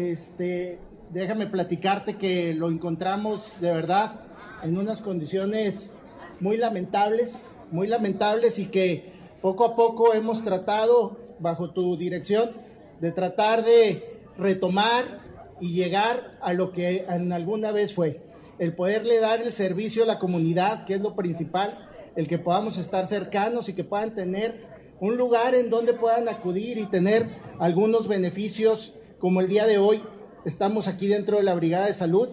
Este, 0.00 0.78
déjame 1.10 1.46
platicarte 1.46 2.16
que 2.16 2.54
lo 2.54 2.70
encontramos 2.70 3.54
de 3.60 3.72
verdad 3.72 4.20
en 4.62 4.76
unas 4.76 5.02
condiciones 5.02 5.90
muy 6.40 6.56
lamentables, 6.56 7.38
muy 7.70 7.86
lamentables 7.86 8.58
y 8.58 8.66
que 8.66 9.12
poco 9.40 9.64
a 9.64 9.76
poco 9.76 10.14
hemos 10.14 10.44
tratado, 10.44 11.18
bajo 11.38 11.70
tu 11.70 11.96
dirección, 11.96 12.52
de 13.00 13.12
tratar 13.12 13.64
de 13.64 14.20
retomar 14.36 15.20
y 15.60 15.72
llegar 15.72 16.38
a 16.40 16.52
lo 16.52 16.72
que 16.72 17.04
en 17.08 17.32
alguna 17.32 17.72
vez 17.72 17.94
fue, 17.94 18.22
el 18.58 18.74
poderle 18.74 19.20
dar 19.20 19.40
el 19.40 19.52
servicio 19.52 20.04
a 20.04 20.06
la 20.06 20.18
comunidad, 20.18 20.84
que 20.84 20.94
es 20.94 21.00
lo 21.00 21.14
principal, 21.14 21.88
el 22.16 22.28
que 22.28 22.38
podamos 22.38 22.76
estar 22.78 23.06
cercanos 23.06 23.68
y 23.68 23.74
que 23.74 23.84
puedan 23.84 24.14
tener 24.14 24.68
un 25.00 25.16
lugar 25.16 25.54
en 25.54 25.70
donde 25.70 25.94
puedan 25.94 26.28
acudir 26.28 26.76
y 26.78 26.86
tener 26.86 27.26
algunos 27.58 28.06
beneficios 28.08 28.94
como 29.20 29.42
el 29.42 29.48
día 29.48 29.66
de 29.66 29.78
hoy 29.78 30.02
estamos 30.44 30.88
aquí 30.88 31.06
dentro 31.06 31.36
de 31.36 31.42
la 31.42 31.54
Brigada 31.54 31.86
de 31.86 31.92
Salud 31.92 32.28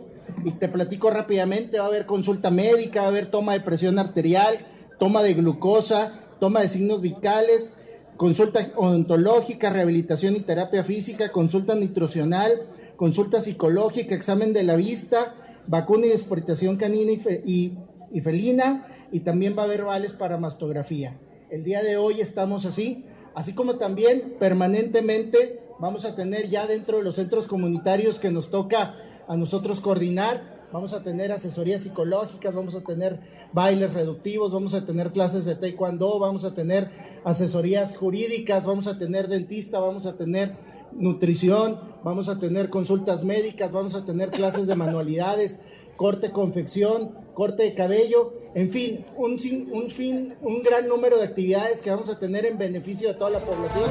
y 0.46 0.52
te 0.52 0.70
platico 0.70 1.10
rápidamente, 1.10 1.80
va 1.80 1.86
a 1.86 1.88
haber 1.88 2.06
consulta 2.06 2.50
médica, 2.50 3.02
va 3.02 3.08
a 3.08 3.10
haber 3.10 3.30
toma 3.30 3.54
de 3.54 3.60
presión 3.60 4.00
arterial, 4.00 4.58
toma 4.98 5.22
de 5.22 5.34
glucosa, 5.34 6.22
toma 6.40 6.62
de 6.62 6.70
signos 6.70 7.02
vitales, 7.02 7.74
consulta 8.16 8.72
odontológica, 8.76 9.70
rehabilitación 9.70 10.38
y 10.38 10.40
terapia 10.40 10.84
física, 10.84 11.32
consulta 11.32 11.76
nutricional, 11.76 12.68
consulta 12.96 13.42
psicológica, 13.42 14.16
examen 14.16 14.54
de 14.54 14.64
la 14.64 14.78
vista, 14.78 15.36
vacuna 15.68 16.06
y 16.06 16.10
desportación 16.10 16.78
canina 16.78 17.12
y, 17.12 17.78
y 18.12 18.22
felina 18.22 18.88
y 19.12 19.22
también 19.22 19.58
va 19.58 19.64
a 19.64 19.66
haber 19.66 19.84
vales 19.84 20.14
para 20.14 20.38
mastografía. 20.38 21.20
El 21.50 21.66
día 21.66 21.84
de 21.84 21.98
hoy 21.98 22.22
estamos 22.22 22.66
así, 22.66 23.06
así 23.36 23.54
como 23.54 23.76
también 23.76 24.36
permanentemente 24.40 25.67
vamos 25.80 26.06
a 26.06 26.16
tener 26.16 26.50
ya 26.50 26.68
dentro 26.68 26.98
de 26.98 27.04
los 27.04 27.16
centros 27.16 27.48
comunitarios 27.48 28.20
que 28.20 28.32
nos 28.32 28.50
toca 28.50 28.96
a 29.28 29.36
nosotros 29.38 29.80
coordinar 29.80 30.58
vamos 30.72 30.94
a 30.94 31.04
tener 31.04 31.32
asesorías 31.32 31.84
psicológicas, 31.84 32.56
vamos 32.56 32.76
a 32.76 32.82
tener 32.82 33.20
bailes 33.54 33.94
reductivos, 33.94 34.52
vamos 34.52 34.74
a 34.74 34.86
tener 34.86 35.12
clases 35.12 35.46
de 35.46 35.56
taekwondo, 35.56 36.20
vamos 36.20 36.44
a 36.44 36.54
tener 36.54 36.90
asesorías 37.24 37.96
jurídicas, 37.96 38.66
vamos 38.66 38.88
a 38.88 38.98
tener 38.98 39.28
dentista, 39.28 39.80
vamos 39.80 40.06
a 40.06 40.16
tener 40.16 40.56
nutrición, 40.92 41.80
vamos 42.04 42.30
a 42.30 42.40
tener 42.40 42.70
consultas 42.70 43.24
médicas, 43.24 43.72
vamos 43.72 43.96
a 43.96 44.06
tener 44.06 44.32
clases 44.32 44.68
de 44.68 44.76
manualidades, 44.76 45.62
corte, 45.96 46.32
confección, 46.32 47.16
corte 47.34 47.64
de 47.64 47.74
cabello, 47.74 48.34
en 48.54 48.70
fin, 48.70 49.06
un, 49.16 49.38
un, 49.72 49.90
fin, 49.90 50.36
un 50.42 50.64
gran 50.64 50.88
número 50.88 51.18
de 51.18 51.24
actividades 51.24 51.82
que 51.82 51.92
vamos 51.92 52.10
a 52.10 52.18
tener 52.20 52.46
en 52.46 52.58
beneficio 52.58 53.10
de 53.10 53.14
toda 53.16 53.30
la 53.30 53.40
población. 53.40 53.90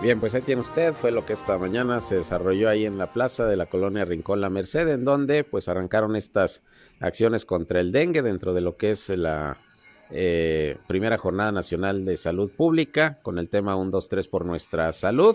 Bien, 0.00 0.20
pues 0.20 0.32
ahí 0.36 0.42
tiene 0.42 0.60
usted, 0.60 0.94
fue 0.94 1.10
lo 1.10 1.26
que 1.26 1.32
esta 1.32 1.58
mañana 1.58 2.00
se 2.00 2.14
desarrolló 2.14 2.68
ahí 2.68 2.86
en 2.86 2.98
la 2.98 3.08
plaza 3.08 3.46
de 3.46 3.56
la 3.56 3.66
colonia 3.66 4.04
Rincón 4.04 4.40
La 4.40 4.48
Merced, 4.48 4.86
en 4.88 5.04
donde 5.04 5.42
pues 5.42 5.68
arrancaron 5.68 6.14
estas 6.14 6.62
acciones 7.00 7.44
contra 7.44 7.80
el 7.80 7.90
dengue 7.90 8.22
dentro 8.22 8.54
de 8.54 8.60
lo 8.60 8.76
que 8.76 8.92
es 8.92 9.08
la 9.08 9.56
eh, 10.12 10.76
primera 10.86 11.18
jornada 11.18 11.50
nacional 11.50 12.04
de 12.04 12.16
salud 12.16 12.48
pública 12.48 13.18
con 13.24 13.40
el 13.40 13.48
tema 13.48 13.74
1, 13.74 13.90
2, 13.90 14.08
3 14.08 14.28
por 14.28 14.44
nuestra 14.46 14.92
salud. 14.92 15.34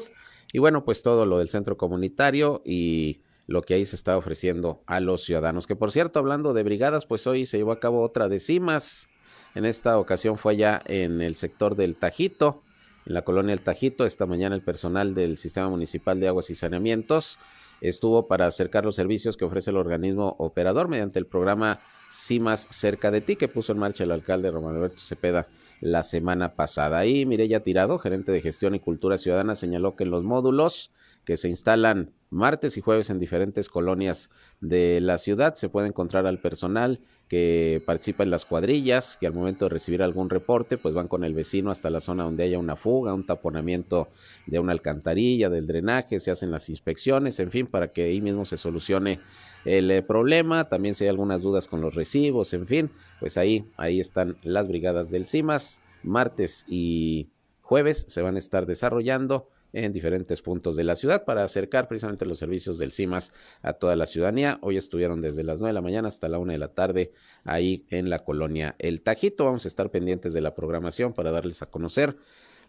Y 0.54 0.60
bueno, 0.60 0.86
pues 0.86 1.04
todo 1.04 1.26
lo 1.26 1.40
del 1.40 1.50
centro 1.50 1.76
comunitario 1.76 2.62
y 2.64 3.20
lo 3.48 3.64
que 3.64 3.74
ahí 3.74 3.86
se 3.86 3.98
está 3.98 4.18
ofreciendo 4.18 4.82
a 4.86 5.02
los 5.02 5.26
ciudadanos. 5.26 5.68
Que 5.68 5.76
por 5.76 5.92
cierto, 5.92 6.20
hablando 6.20 6.54
de 6.54 6.64
brigadas, 6.64 7.06
pues 7.06 7.28
hoy 7.28 7.46
se 7.48 7.58
llevó 7.58 7.74
a 7.74 7.82
cabo 7.82 8.02
otra 8.02 8.30
de 8.30 8.40
CIMAS. 8.40 9.10
En 9.56 9.66
esta 9.66 10.00
ocasión 10.00 10.38
fue 10.38 10.54
allá 10.54 10.82
en 10.86 11.22
el 11.22 11.36
sector 11.36 11.76
del 11.76 11.96
Tajito 11.96 12.62
en 13.06 13.14
la 13.14 13.24
colonia 13.24 13.54
El 13.54 13.62
Tajito. 13.62 14.06
Esta 14.06 14.26
mañana 14.26 14.56
el 14.56 14.62
personal 14.62 15.14
del 15.14 15.38
Sistema 15.38 15.70
Municipal 15.70 16.20
de 16.20 16.28
Aguas 16.28 16.50
y 16.50 16.56
Saneamientos 16.56 17.38
estuvo 17.82 18.28
para 18.28 18.48
acercar 18.48 18.86
los 18.86 18.96
servicios 18.96 19.36
que 19.36 19.46
ofrece 19.46 19.72
el 19.72 19.78
organismo 19.78 20.36
operador 20.40 20.88
mediante 20.88 21.20
el 21.20 21.26
programa 21.26 21.80
CIMAS 22.14 22.68
Cerca 22.70 23.12
de 23.12 23.22
Ti 23.22 23.36
que 23.36 23.48
puso 23.48 23.74
en 23.74 23.80
marcha 23.80 24.04
el 24.04 24.12
alcalde 24.12 24.52
Román 24.52 24.76
Alberto 24.76 25.00
Cepeda 25.00 25.48
la 25.82 26.04
semana 26.04 26.56
pasada. 26.56 27.00
Ahí 27.00 27.26
Mireya 27.26 27.60
Tirado, 27.62 28.00
gerente 28.00 28.32
de 28.32 28.42
gestión 28.42 28.74
y 28.74 28.80
cultura 28.80 29.18
ciudadana, 29.18 29.56
señaló 29.56 29.96
que 29.96 30.06
los 30.06 30.24
módulos 30.24 30.92
que 31.26 31.36
se 31.36 31.50
instalan 31.50 32.12
martes 32.30 32.78
y 32.78 32.82
jueves 32.82 33.10
en 33.10 33.20
diferentes 33.20 33.70
colonias 33.70 34.30
de 34.62 35.02
la 35.02 35.18
ciudad 35.18 35.56
se 35.56 35.70
puede 35.70 35.88
encontrar 35.88 36.26
al 36.26 36.40
personal 36.40 37.02
que 37.34 37.82
participa 37.84 38.22
en 38.22 38.30
las 38.30 38.46
cuadrillas, 38.46 39.18
que 39.18 39.26
al 39.26 39.34
momento 39.34 39.66
de 39.66 39.70
recibir 39.70 40.04
algún 40.04 40.30
reporte, 40.30 40.78
pues 40.78 40.94
van 40.94 41.08
con 41.08 41.24
el 41.24 41.34
vecino 41.34 41.72
hasta 41.72 41.90
la 41.90 42.00
zona 42.00 42.26
donde 42.26 42.44
haya 42.44 42.60
una 42.60 42.76
fuga, 42.76 43.12
un 43.12 43.26
taponamiento 43.26 44.08
de 44.46 44.60
una 44.60 44.72
alcantarilla, 44.72 45.50
del 45.50 45.66
drenaje, 45.66 46.20
se 46.20 46.30
hacen 46.30 46.52
las 46.52 46.70
inspecciones, 46.70 47.40
en 47.40 47.50
fin, 47.50 47.66
para 47.66 47.88
que 47.88 48.04
ahí 48.04 48.22
mismo 48.22 48.46
se 48.46 48.56
solucione 48.56 49.20
el 49.66 49.90
eh, 49.90 50.04
problema. 50.04 50.70
También 50.70 50.94
si 50.94 51.06
hay 51.06 51.10
algunas 51.10 51.42
dudas 51.42 51.66
con 51.66 51.82
los 51.82 51.96
recibos, 51.96 52.54
en 52.54 52.68
fin, 52.68 52.92
pues 53.20 53.36
ahí, 53.40 53.66
ahí 53.78 54.00
están 54.00 54.38
las 54.44 54.68
brigadas 54.68 55.10
del 55.10 55.26
CIMAS. 55.26 55.80
Martes 56.04 56.66
y 56.68 57.30
jueves 57.64 58.06
se 58.10 58.22
van 58.22 58.36
a 58.36 58.40
estar 58.40 58.68
desarrollando 58.68 59.48
en 59.74 59.92
diferentes 59.92 60.42
puntos 60.42 60.76
de 60.76 60.84
la 60.84 60.96
ciudad 60.96 61.26
para 61.26 61.44
acercar 61.44 61.88
precisamente 61.88 62.26
los 62.26 62.40
servicios 62.40 62.78
del 62.78 62.94
CIMAS 62.94 63.32
a 63.62 63.74
toda 63.74 63.96
la 63.96 64.06
ciudadanía. 64.06 64.60
Hoy 64.62 64.78
estuvieron 64.78 65.22
desde 65.22 65.44
las 65.44 65.60
9 65.60 65.70
de 65.70 65.74
la 65.74 65.82
mañana 65.82 66.08
hasta 66.08 66.30
la 66.30 66.40
1 66.40 66.54
de 66.54 66.60
la 66.60 66.70
tarde 66.70 67.12
ahí 67.44 67.86
en 67.90 68.10
la 68.10 68.24
colonia 68.24 68.76
El 68.80 69.02
Tajito. 69.02 69.46
Vamos 69.46 69.66
a 69.66 69.68
estar 69.68 69.90
pendientes 69.90 70.34
de 70.34 70.42
la 70.42 70.56
programación 70.56 71.14
para 71.14 71.32
darles 71.32 71.62
a 71.62 71.66
conocer 71.66 72.16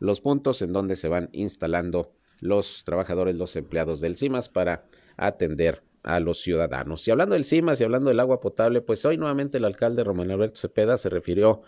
los 0.00 0.20
puntos 0.20 0.62
en 0.62 0.72
donde 0.72 0.96
se 0.96 1.08
van 1.08 1.28
instalando 1.32 2.12
los 2.40 2.82
trabajadores, 2.84 3.36
los 3.36 3.54
empleados 3.56 4.00
del 4.00 4.16
CIMAS 4.16 4.48
para 4.48 4.84
atender 5.16 5.82
a 6.02 6.20
los 6.20 6.40
ciudadanos. 6.40 7.06
Y 7.08 7.10
hablando 7.10 7.34
del 7.34 7.44
CIMAS 7.44 7.80
y 7.80 7.84
hablando 7.84 8.10
del 8.10 8.20
agua 8.20 8.40
potable, 8.40 8.80
pues 8.80 9.04
hoy 9.04 9.16
nuevamente 9.16 9.58
el 9.58 9.64
alcalde 9.64 10.04
Román 10.04 10.30
Alberto 10.30 10.60
Cepeda 10.60 10.98
se 10.98 11.08
refirió 11.08 11.62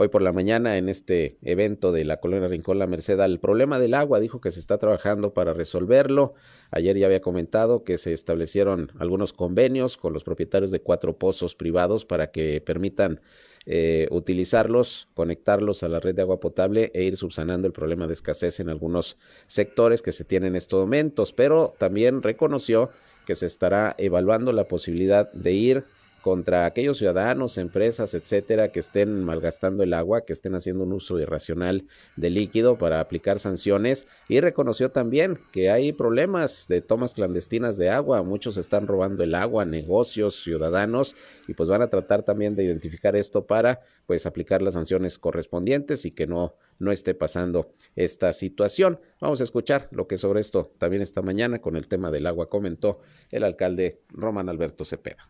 hoy 0.00 0.06
por 0.06 0.22
la 0.22 0.32
mañana 0.32 0.78
en 0.78 0.88
este 0.88 1.38
evento 1.42 1.90
de 1.90 2.04
la 2.04 2.18
colonia 2.18 2.46
Rincón 2.46 2.78
La 2.78 2.86
Merced 2.86 3.18
al 3.18 3.40
problema 3.40 3.80
del 3.80 3.94
agua. 3.94 4.20
Dijo 4.20 4.40
que 4.40 4.52
se 4.52 4.60
está 4.60 4.78
trabajando 4.78 5.34
para 5.34 5.54
resolverlo. 5.54 6.34
Ayer 6.70 6.96
ya 6.96 7.06
había 7.06 7.20
comentado 7.20 7.82
que 7.82 7.98
se 7.98 8.12
establecieron 8.12 8.92
algunos 9.00 9.32
convenios 9.32 9.96
con 9.96 10.12
los 10.12 10.22
propietarios 10.22 10.70
de 10.70 10.80
cuatro 10.80 11.18
pozos 11.18 11.56
privados 11.56 12.04
para 12.04 12.30
que 12.30 12.60
permitan 12.60 13.20
eh, 13.66 14.06
utilizarlos, 14.12 15.08
conectarlos 15.14 15.82
a 15.82 15.88
la 15.88 15.98
red 15.98 16.14
de 16.14 16.22
agua 16.22 16.38
potable 16.38 16.92
e 16.94 17.02
ir 17.02 17.16
subsanando 17.16 17.66
el 17.66 17.72
problema 17.72 18.06
de 18.06 18.12
escasez 18.12 18.60
en 18.60 18.68
algunos 18.68 19.18
sectores 19.48 20.00
que 20.00 20.12
se 20.12 20.24
tienen 20.24 20.50
en 20.50 20.56
estos 20.56 20.78
momentos. 20.78 21.32
Pero 21.32 21.74
también 21.76 22.22
reconoció 22.22 22.88
que 23.26 23.34
se 23.34 23.46
estará 23.46 23.96
evaluando 23.98 24.52
la 24.52 24.68
posibilidad 24.68 25.28
de 25.32 25.52
ir 25.52 25.84
contra 26.28 26.66
aquellos 26.66 26.98
ciudadanos, 26.98 27.56
empresas, 27.56 28.12
etcétera, 28.12 28.68
que 28.68 28.80
estén 28.80 29.24
malgastando 29.24 29.82
el 29.82 29.94
agua, 29.94 30.26
que 30.26 30.34
estén 30.34 30.54
haciendo 30.54 30.84
un 30.84 30.92
uso 30.92 31.18
irracional 31.18 31.86
de 32.16 32.28
líquido 32.28 32.76
para 32.76 33.00
aplicar 33.00 33.38
sanciones 33.38 34.06
y 34.28 34.38
reconoció 34.40 34.90
también 34.90 35.38
que 35.52 35.70
hay 35.70 35.94
problemas 35.94 36.66
de 36.68 36.82
tomas 36.82 37.14
clandestinas 37.14 37.78
de 37.78 37.88
agua, 37.88 38.22
muchos 38.22 38.58
están 38.58 38.86
robando 38.86 39.24
el 39.24 39.34
agua, 39.34 39.64
negocios, 39.64 40.42
ciudadanos 40.42 41.14
y 41.46 41.54
pues 41.54 41.70
van 41.70 41.80
a 41.80 41.88
tratar 41.88 42.22
también 42.24 42.54
de 42.54 42.64
identificar 42.64 43.16
esto 43.16 43.46
para 43.46 43.80
pues 44.04 44.26
aplicar 44.26 44.60
las 44.60 44.74
sanciones 44.74 45.18
correspondientes 45.18 46.04
y 46.04 46.10
que 46.10 46.26
no 46.26 46.56
no 46.78 46.92
esté 46.92 47.14
pasando 47.14 47.72
esta 47.96 48.34
situación. 48.34 49.00
Vamos 49.18 49.40
a 49.40 49.44
escuchar 49.44 49.88
lo 49.92 50.06
que 50.06 50.18
sobre 50.18 50.42
esto 50.42 50.72
también 50.76 51.00
esta 51.00 51.22
mañana 51.22 51.58
con 51.60 51.74
el 51.74 51.88
tema 51.88 52.10
del 52.10 52.26
agua 52.26 52.50
comentó 52.50 53.00
el 53.30 53.44
alcalde 53.44 54.02
Román 54.10 54.50
Alberto 54.50 54.84
Cepeda. 54.84 55.28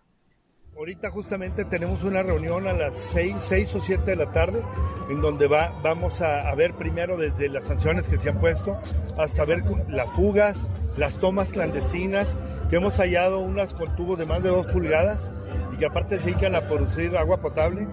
Ahorita 0.78 1.10
justamente 1.10 1.64
tenemos 1.64 2.04
una 2.04 2.22
reunión 2.22 2.68
a 2.68 2.72
las 2.72 2.94
6, 3.12 3.34
6 3.40 3.74
o 3.74 3.80
7 3.80 4.04
de 4.04 4.14
la 4.14 4.30
tarde 4.30 4.62
en 5.10 5.20
donde 5.20 5.48
va, 5.48 5.76
vamos 5.82 6.20
a, 6.20 6.54
ver 6.54 6.74
primero 6.74 7.16
desde 7.16 7.48
las 7.48 7.64
sanciones 7.64 8.08
que 8.08 8.16
se 8.16 8.28
han 8.28 8.38
puesto 8.38 8.78
hasta 9.18 9.44
ver 9.44 9.64
las 9.88 10.08
fugas, 10.10 10.70
las 10.96 11.16
tomas 11.16 11.50
clandestinas, 11.50 12.36
que 12.70 12.76
hemos 12.76 12.94
hallado 12.94 13.40
unas 13.40 13.74
con 13.74 13.96
tubos 13.96 14.20
de 14.20 14.26
más 14.26 14.44
de 14.44 14.50
2 14.50 14.68
pulgadas 14.68 15.32
y 15.74 15.78
que 15.78 15.86
aparte 15.86 16.20
se 16.20 16.26
dedican 16.26 16.54
a 16.54 16.68
producir 16.68 17.16
agua 17.16 17.38
potable. 17.40 17.88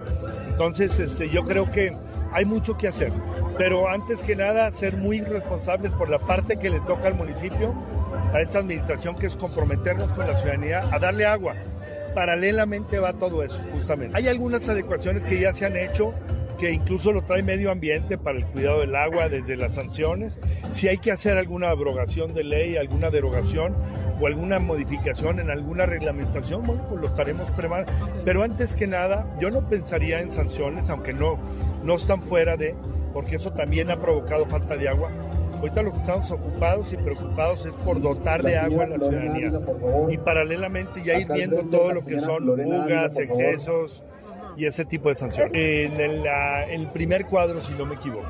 Entonces 0.47 0.99
este, 0.99 1.27
yo 1.31 1.43
creo 1.43 1.71
que 1.71 1.97
hay 2.33 2.45
mucho 2.45 2.77
que 2.77 2.87
hacer, 2.87 3.11
pero 3.57 3.89
antes 3.89 4.21
que 4.21 4.35
nada 4.35 4.71
ser 4.71 4.95
muy 4.95 5.21
responsables 5.21 5.91
por 5.93 6.07
la 6.07 6.19
parte 6.19 6.59
que 6.59 6.69
le 6.69 6.81
toca 6.81 7.07
al 7.07 7.15
municipio, 7.15 7.73
a 8.31 8.41
esta 8.41 8.59
administración 8.59 9.15
que 9.15 9.25
es 9.25 9.35
comprometernos 9.35 10.13
con 10.13 10.27
la 10.27 10.37
ciudadanía 10.37 10.87
a 10.91 10.99
darle 10.99 11.25
agua 11.25 11.55
paralelamente 12.15 12.97
va 12.97 13.13
todo 13.13 13.43
eso, 13.43 13.61
justamente. 13.71 14.17
Hay 14.17 14.27
algunas 14.27 14.67
adecuaciones 14.67 15.21
que 15.23 15.39
ya 15.39 15.53
se 15.53 15.65
han 15.65 15.75
hecho, 15.75 16.13
que 16.57 16.71
incluso 16.71 17.11
lo 17.11 17.21
trae 17.23 17.43
medio 17.43 17.69
ambiente 17.69 18.17
para 18.17 18.37
el 18.37 18.45
cuidado 18.45 18.79
del 18.79 18.95
agua 18.95 19.29
desde 19.29 19.57
las 19.57 19.75
sanciones. 19.75 20.33
Si 20.73 20.87
hay 20.87 20.97
que 20.97 21.11
hacer 21.11 21.37
alguna 21.37 21.69
abrogación 21.69 22.33
de 22.33 22.45
ley, 22.45 22.77
alguna 22.77 23.11
derogación 23.11 23.75
o 24.19 24.25
alguna 24.25 24.59
modificación 24.59 25.39
en 25.39 25.51
alguna 25.51 25.85
reglamentación, 25.85 26.63
bueno, 26.65 26.87
pues 26.89 27.01
lo 27.01 27.07
estaremos 27.07 27.51
preparando. 27.51 27.91
Pero 28.23 28.41
antes 28.41 28.73
que 28.73 28.87
nada, 28.87 29.27
yo 29.41 29.51
no 29.51 29.67
pensaría 29.67 30.21
en 30.21 30.31
sanciones, 30.31 30.89
aunque 30.89 31.13
no, 31.13 31.37
no 31.83 31.95
están 31.95 32.23
fuera 32.23 32.55
de, 32.55 32.73
porque 33.13 33.35
eso 33.35 33.51
también 33.51 33.91
ha 33.91 33.99
provocado 33.99 34.45
falta 34.45 34.77
de 34.77 34.87
agua 34.87 35.11
Ahorita 35.59 35.81
lo 35.81 35.91
que 35.91 35.97
estamos 35.97 36.31
ocupados 36.31 36.91
y 36.93 36.97
preocupados 36.97 37.65
es 37.65 37.73
por 37.73 38.01
dotar 38.01 38.43
de 38.43 38.57
agua 38.57 38.83
a 38.83 38.87
la 38.87 38.97
ciudadanía 38.97 39.51
y 40.09 40.17
paralelamente 40.17 41.03
ya 41.03 41.19
ir 41.19 41.27
viendo 41.31 41.63
todo 41.63 41.93
lo 41.93 42.03
que 42.03 42.19
son 42.19 42.45
fugas, 42.45 43.17
excesos 43.17 44.03
y 44.57 44.65
ese 44.65 44.85
tipo 44.85 45.09
de 45.09 45.15
sanciones. 45.15 45.51
En 45.53 45.99
el, 45.99 46.87
primer 46.87 47.25
cuadro, 47.25 47.61
si 47.61 47.73
no 47.73 47.85
me 47.85 47.95
equivoco. 47.95 48.27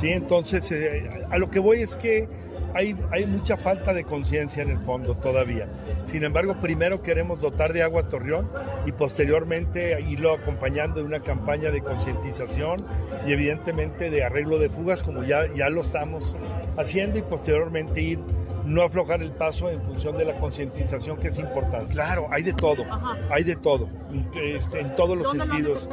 ¿sí? 0.00 0.08
Entonces, 0.10 0.70
eh, 0.70 1.08
a 1.30 1.38
lo 1.38 1.50
que 1.50 1.58
voy 1.58 1.82
es 1.82 1.96
que 1.96 2.28
hay, 2.74 2.96
hay 3.10 3.26
mucha 3.26 3.56
falta 3.56 3.92
de 3.92 4.04
conciencia 4.04 4.62
en 4.62 4.70
el 4.70 4.78
fondo 4.78 5.16
todavía. 5.16 5.68
Sin 6.06 6.24
embargo, 6.24 6.56
primero 6.60 7.02
queremos 7.02 7.40
dotar 7.40 7.72
de 7.72 7.82
agua 7.82 8.02
a 8.02 8.08
Torreón 8.08 8.50
y 8.86 8.92
posteriormente 8.92 10.00
irlo 10.08 10.32
acompañando 10.32 11.00
de 11.00 11.06
una 11.06 11.20
campaña 11.20 11.70
de 11.70 11.82
concientización 11.82 12.84
y 13.26 13.32
evidentemente 13.32 14.10
de 14.10 14.24
arreglo 14.24 14.58
de 14.58 14.70
fugas 14.70 15.02
como 15.02 15.24
ya, 15.24 15.52
ya 15.54 15.68
lo 15.68 15.82
estamos 15.82 16.34
haciendo 16.76 17.18
y 17.18 17.22
posteriormente 17.22 18.00
ir 18.00 18.18
no 18.64 18.82
aflojar 18.82 19.22
el 19.22 19.32
paso 19.32 19.68
en 19.70 19.80
función 19.82 20.16
de 20.16 20.24
la 20.24 20.38
concientización 20.38 21.18
que 21.18 21.28
es 21.28 21.38
importante. 21.38 21.92
Claro, 21.92 22.28
hay 22.30 22.42
de 22.42 22.52
todo, 22.52 22.84
hay 23.30 23.44
de 23.44 23.56
todo, 23.56 23.88
este, 24.34 24.80
en 24.80 24.94
todos 24.96 25.16
los 25.16 25.30
sentidos. 25.30 25.88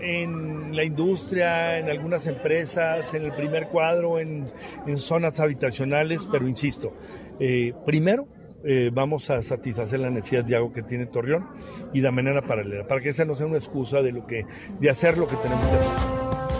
En 0.00 0.74
la 0.74 0.84
industria, 0.84 1.78
en 1.78 1.88
algunas 1.88 2.26
empresas, 2.26 3.12
en 3.14 3.24
el 3.24 3.32
primer 3.32 3.68
cuadro, 3.68 4.18
en, 4.18 4.50
zonas 4.96 5.40
habitacionales, 5.40 6.28
pero 6.30 6.46
insisto, 6.46 6.92
eh, 7.40 7.72
primero 7.86 8.26
eh, 8.64 8.90
vamos 8.92 9.28
a 9.30 9.42
satisfacer 9.42 9.98
las 10.00 10.12
necesidades 10.12 10.48
de 10.48 10.56
agua 10.56 10.72
que 10.72 10.82
tiene 10.82 11.06
Torreón 11.06 11.48
y 11.92 12.00
de 12.00 12.10
manera 12.10 12.42
paralela, 12.42 12.86
para 12.86 13.00
que 13.00 13.08
esa 13.08 13.24
no 13.24 13.34
sea 13.34 13.46
una 13.46 13.56
excusa 13.56 14.02
de 14.02 14.12
lo 14.12 14.26
que, 14.26 14.46
de 14.78 14.90
hacer 14.90 15.18
lo 15.18 15.26
que 15.26 15.36
tenemos 15.36 15.66
que 15.66 15.76
hacer. 15.76 16.51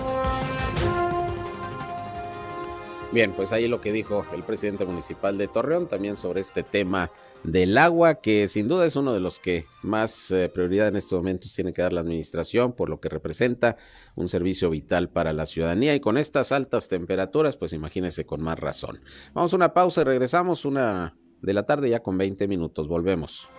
Bien, 3.12 3.32
pues 3.32 3.52
ahí 3.52 3.68
lo 3.68 3.82
que 3.82 3.92
dijo 3.92 4.24
el 4.34 4.42
presidente 4.42 4.86
municipal 4.86 5.36
de 5.36 5.46
Torreón 5.46 5.86
también 5.86 6.16
sobre 6.16 6.40
este 6.40 6.62
tema 6.62 7.10
del 7.44 7.76
agua, 7.76 8.22
que 8.22 8.48
sin 8.48 8.68
duda 8.68 8.86
es 8.86 8.96
uno 8.96 9.12
de 9.12 9.20
los 9.20 9.38
que 9.38 9.66
más 9.82 10.30
eh, 10.30 10.48
prioridad 10.48 10.88
en 10.88 10.96
estos 10.96 11.18
momentos 11.18 11.54
tiene 11.54 11.74
que 11.74 11.82
dar 11.82 11.92
la 11.92 12.00
administración, 12.00 12.72
por 12.72 12.88
lo 12.88 13.00
que 13.00 13.10
representa 13.10 13.76
un 14.14 14.28
servicio 14.28 14.70
vital 14.70 15.10
para 15.10 15.34
la 15.34 15.44
ciudadanía. 15.44 15.94
Y 15.94 16.00
con 16.00 16.16
estas 16.16 16.52
altas 16.52 16.88
temperaturas, 16.88 17.58
pues 17.58 17.74
imagínense 17.74 18.24
con 18.24 18.40
más 18.40 18.58
razón. 18.58 19.00
Vamos 19.34 19.52
a 19.52 19.56
una 19.56 19.74
pausa 19.74 20.00
y 20.00 20.04
regresamos 20.04 20.64
una 20.64 21.14
de 21.42 21.52
la 21.52 21.64
tarde 21.64 21.90
ya 21.90 22.02
con 22.02 22.16
20 22.16 22.48
minutos. 22.48 22.88
Volvemos. 22.88 23.50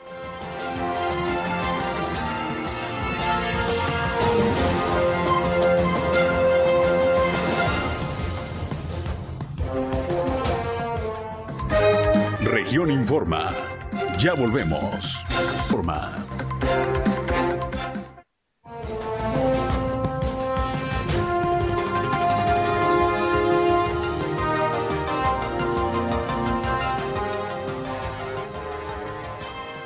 Región 12.53 12.91
Informa. 12.91 13.51
Ya 14.19 14.35
volvemos. 14.35 15.17
Informa. 15.63 16.13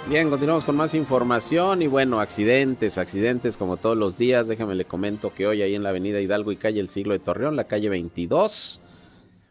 Bien, 0.10 0.30
continuamos 0.30 0.66
con 0.66 0.76
más 0.76 0.94
información 0.94 1.82
y 1.82 1.88
bueno, 1.88 2.20
accidentes, 2.20 2.98
accidentes 2.98 3.56
como 3.56 3.78
todos 3.78 3.96
los 3.96 4.18
días. 4.18 4.50
Déjame 4.50 4.76
le 4.76 4.84
comento 4.84 5.34
que 5.34 5.48
hoy 5.48 5.62
ahí 5.62 5.74
en 5.74 5.84
la 5.84 5.90
avenida 5.90 6.20
Hidalgo 6.20 6.52
y 6.52 6.58
calle 6.58 6.82
El 6.82 6.90
Siglo 6.90 7.14
de 7.14 7.20
Torreón, 7.20 7.56
la 7.56 7.64
calle 7.64 7.88
22, 7.88 8.82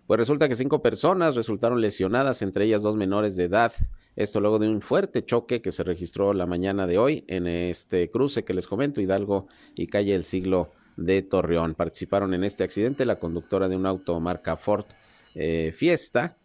pues 0.07 0.19
resulta 0.19 0.49
que 0.49 0.57
cinco 0.57 0.83
personas 0.83 1.35
resultaron 1.35 1.81
lesionadas, 1.81 2.43
entre 2.43 2.65
ellas 2.65 2.83
dos 2.83 2.97
menores 2.97 3.37
de 3.37 3.45
edad. 3.45 3.73
Esto 4.15 4.41
luego 4.41 4.59
de 4.59 4.69
un 4.69 4.81
fuerte 4.81 5.25
choque 5.25 5.61
que 5.61 5.73
se 5.73 5.83
registró 5.83 6.33
la 6.33 6.47
mañana 6.47 6.87
de 6.87 6.97
hoy 6.97 7.25
en 7.29 7.47
este 7.47 8.11
cruce 8.11 8.45
que 8.45 8.55
les 8.55 8.67
comento, 8.67 9.01
Hidalgo 9.01 9.47
y 9.75 9.89
calle 9.89 10.15
El 10.15 10.25
Siglo 10.25 10.71
de 10.97 11.23
Torreón. 11.23 11.75
Participaron 11.75 12.33
en 12.35 12.45
este 12.45 12.65
accidente 12.65 13.05
la 13.05 13.17
conductora 13.17 13.69
de 13.69 13.77
un 13.77 13.85
auto 13.85 14.19
marca 14.21 14.57
Ford 14.57 14.87
eh, 15.35 15.75
Fiesta 15.77 16.37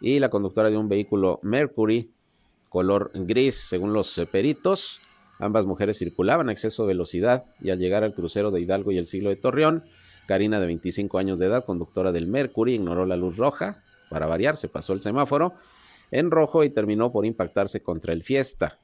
y 0.00 0.18
la 0.18 0.30
conductora 0.30 0.70
de 0.70 0.78
un 0.78 0.88
vehículo 0.88 1.40
Mercury 1.42 2.10
color 2.70 3.10
gris, 3.12 3.56
según 3.56 3.92
los 3.92 4.16
eh, 4.16 4.24
peritos. 4.24 5.00
Ambas 5.38 5.66
mujeres 5.66 5.98
circulaban 5.98 6.48
a 6.48 6.52
exceso 6.52 6.84
de 6.84 6.88
velocidad 6.88 7.44
y 7.60 7.70
al 7.70 7.78
llegar 7.78 8.04
al 8.04 8.14
crucero 8.14 8.50
de 8.50 8.60
Hidalgo 8.60 8.92
y 8.92 8.98
el 8.98 9.06
siglo 9.06 9.28
de 9.28 9.36
Torreón, 9.36 9.84
Karina, 10.30 10.60
de 10.60 10.66
25 10.66 11.18
años 11.18 11.40
de 11.40 11.46
edad, 11.46 11.64
conductora 11.64 12.12
del 12.12 12.28
Mercury, 12.28 12.74
ignoró 12.74 13.04
la 13.04 13.16
luz 13.16 13.36
roja. 13.36 13.82
Para 14.10 14.26
variar, 14.26 14.56
se 14.56 14.68
pasó 14.68 14.92
el 14.92 15.02
semáforo 15.02 15.54
en 16.12 16.30
rojo 16.30 16.62
y 16.62 16.70
terminó 16.70 17.10
por 17.10 17.26
impactarse 17.26 17.82
contra 17.82 18.12
el 18.12 18.22
Fiesta. 18.22 18.78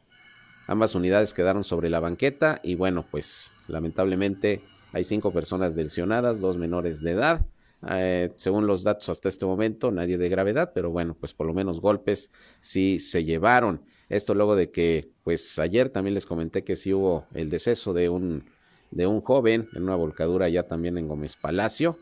Ambas 0.66 0.96
unidades 0.96 1.32
quedaron 1.32 1.62
sobre 1.62 1.88
la 1.88 2.00
banqueta 2.00 2.61
y 2.64 2.74
bueno, 2.74 3.04
pues 3.09 3.52
lamentablemente 3.68 4.61
hay 4.92 5.04
cinco 5.04 5.30
personas 5.30 5.76
lesionadas, 5.76 6.40
dos 6.40 6.56
menores 6.56 7.00
de 7.00 7.12
edad. 7.12 7.46
Eh, 7.90 8.32
según 8.35 8.66
los 8.66 8.82
datos 8.82 9.09
hasta 9.09 9.28
este 9.28 9.46
momento, 9.46 9.92
nadie 9.92 10.18
de 10.18 10.28
gravedad, 10.28 10.72
pero 10.74 10.90
bueno, 10.90 11.14
pues 11.14 11.32
por 11.32 11.46
lo 11.46 11.54
menos 11.54 11.80
golpes 11.80 12.32
sí 12.59 12.98
se 12.98 13.24
llevaron. 13.24 13.82
Esto 14.09 14.35
luego 14.35 14.56
de 14.56 14.72
que, 14.72 15.12
pues 15.22 15.61
ayer 15.61 15.90
también 15.90 16.14
les 16.14 16.26
comenté 16.26 16.64
que 16.64 16.74
sí 16.74 16.92
hubo 16.92 17.24
el 17.35 17.50
deceso 17.50 17.92
de 17.92 18.09
un, 18.09 18.46
de 18.90 19.07
un 19.07 19.20
joven 19.20 19.68
en 19.75 19.83
una 19.83 19.96
volcadura 19.96 20.49
ya 20.49 20.64
también 20.64 20.99
en 20.99 21.09
Gómez 21.09 21.37
Palacio. 21.37 21.99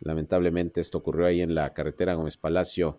Lamentablemente 0.00 0.80
esto 0.80 0.98
ocurrió 0.98 1.26
ahí 1.26 1.40
en 1.40 1.54
la 1.54 1.72
carretera 1.72 2.14
Gómez 2.14 2.36
Palacio 2.36 2.98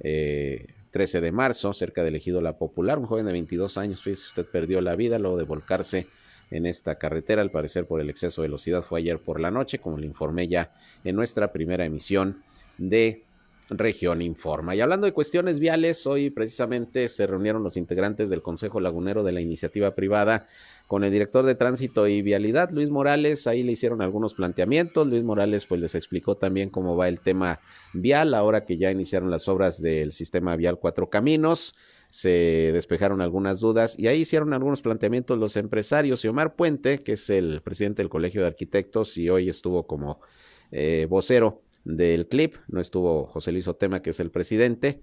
eh, 0.00 0.66
13 0.90 1.20
de 1.20 1.32
marzo, 1.32 1.72
cerca 1.72 2.02
del 2.02 2.16
ejido 2.16 2.40
La 2.40 2.56
Popular. 2.56 2.98
Un 2.98 3.06
joven 3.06 3.26
de 3.26 3.32
22 3.32 3.78
años, 3.78 4.02
fíjese, 4.02 4.28
usted 4.28 4.46
perdió 4.50 4.80
la 4.80 4.96
vida 4.96 5.18
luego 5.18 5.36
de 5.36 5.44
volcarse 5.44 6.06
en 6.50 6.64
esta 6.66 6.94
carretera, 6.94 7.42
al 7.42 7.50
parecer 7.50 7.86
por 7.86 8.00
el 8.00 8.08
exceso 8.08 8.40
de 8.40 8.48
velocidad, 8.48 8.82
fue 8.82 9.00
ayer 9.00 9.18
por 9.18 9.38
la 9.38 9.50
noche, 9.50 9.78
como 9.78 9.98
le 9.98 10.06
informé 10.06 10.48
ya 10.48 10.70
en 11.04 11.14
nuestra 11.14 11.52
primera 11.52 11.84
emisión 11.84 12.42
de 12.78 13.22
Región 13.70 14.22
Informa. 14.22 14.74
Y 14.74 14.80
hablando 14.80 15.06
de 15.06 15.12
cuestiones 15.12 15.58
viales, 15.58 16.06
hoy 16.06 16.30
precisamente 16.30 17.08
se 17.08 17.26
reunieron 17.26 17.62
los 17.62 17.76
integrantes 17.76 18.30
del 18.30 18.42
Consejo 18.42 18.80
Lagunero 18.80 19.22
de 19.22 19.32
la 19.32 19.40
Iniciativa 19.40 19.94
Privada 19.94 20.46
con 20.86 21.04
el 21.04 21.12
director 21.12 21.44
de 21.44 21.54
Tránsito 21.54 22.08
y 22.08 22.22
Vialidad, 22.22 22.70
Luis 22.70 22.88
Morales. 22.88 23.46
Ahí 23.46 23.62
le 23.62 23.72
hicieron 23.72 24.00
algunos 24.00 24.34
planteamientos. 24.34 25.06
Luis 25.06 25.22
Morales 25.22 25.66
pues 25.66 25.80
les 25.80 25.94
explicó 25.94 26.36
también 26.36 26.70
cómo 26.70 26.96
va 26.96 27.08
el 27.08 27.20
tema 27.20 27.60
vial, 27.92 28.34
ahora 28.34 28.64
que 28.64 28.78
ya 28.78 28.90
iniciaron 28.90 29.30
las 29.30 29.48
obras 29.48 29.82
del 29.82 30.12
sistema 30.12 30.56
vial 30.56 30.78
Cuatro 30.78 31.10
Caminos 31.10 31.74
se 32.10 32.70
despejaron 32.72 33.20
algunas 33.20 33.60
dudas 33.60 33.98
y 33.98 34.06
ahí 34.06 34.20
hicieron 34.20 34.54
algunos 34.54 34.80
planteamientos 34.80 35.38
los 35.38 35.56
empresarios 35.56 36.24
y 36.24 36.28
Omar 36.28 36.54
Puente, 36.54 37.02
que 37.02 37.12
es 37.12 37.28
el 37.28 37.60
presidente 37.60 38.02
del 38.02 38.08
Colegio 38.08 38.40
de 38.40 38.46
Arquitectos 38.46 39.18
y 39.18 39.28
hoy 39.28 39.50
estuvo 39.50 39.86
como 39.86 40.20
eh, 40.70 41.06
vocero 41.08 41.62
del 41.84 42.28
CLIP, 42.28 42.56
no 42.68 42.80
estuvo 42.80 43.26
José 43.26 43.52
Luis 43.52 43.68
Otema, 43.68 44.02
que 44.02 44.10
es 44.10 44.20
el 44.20 44.30
presidente, 44.30 45.00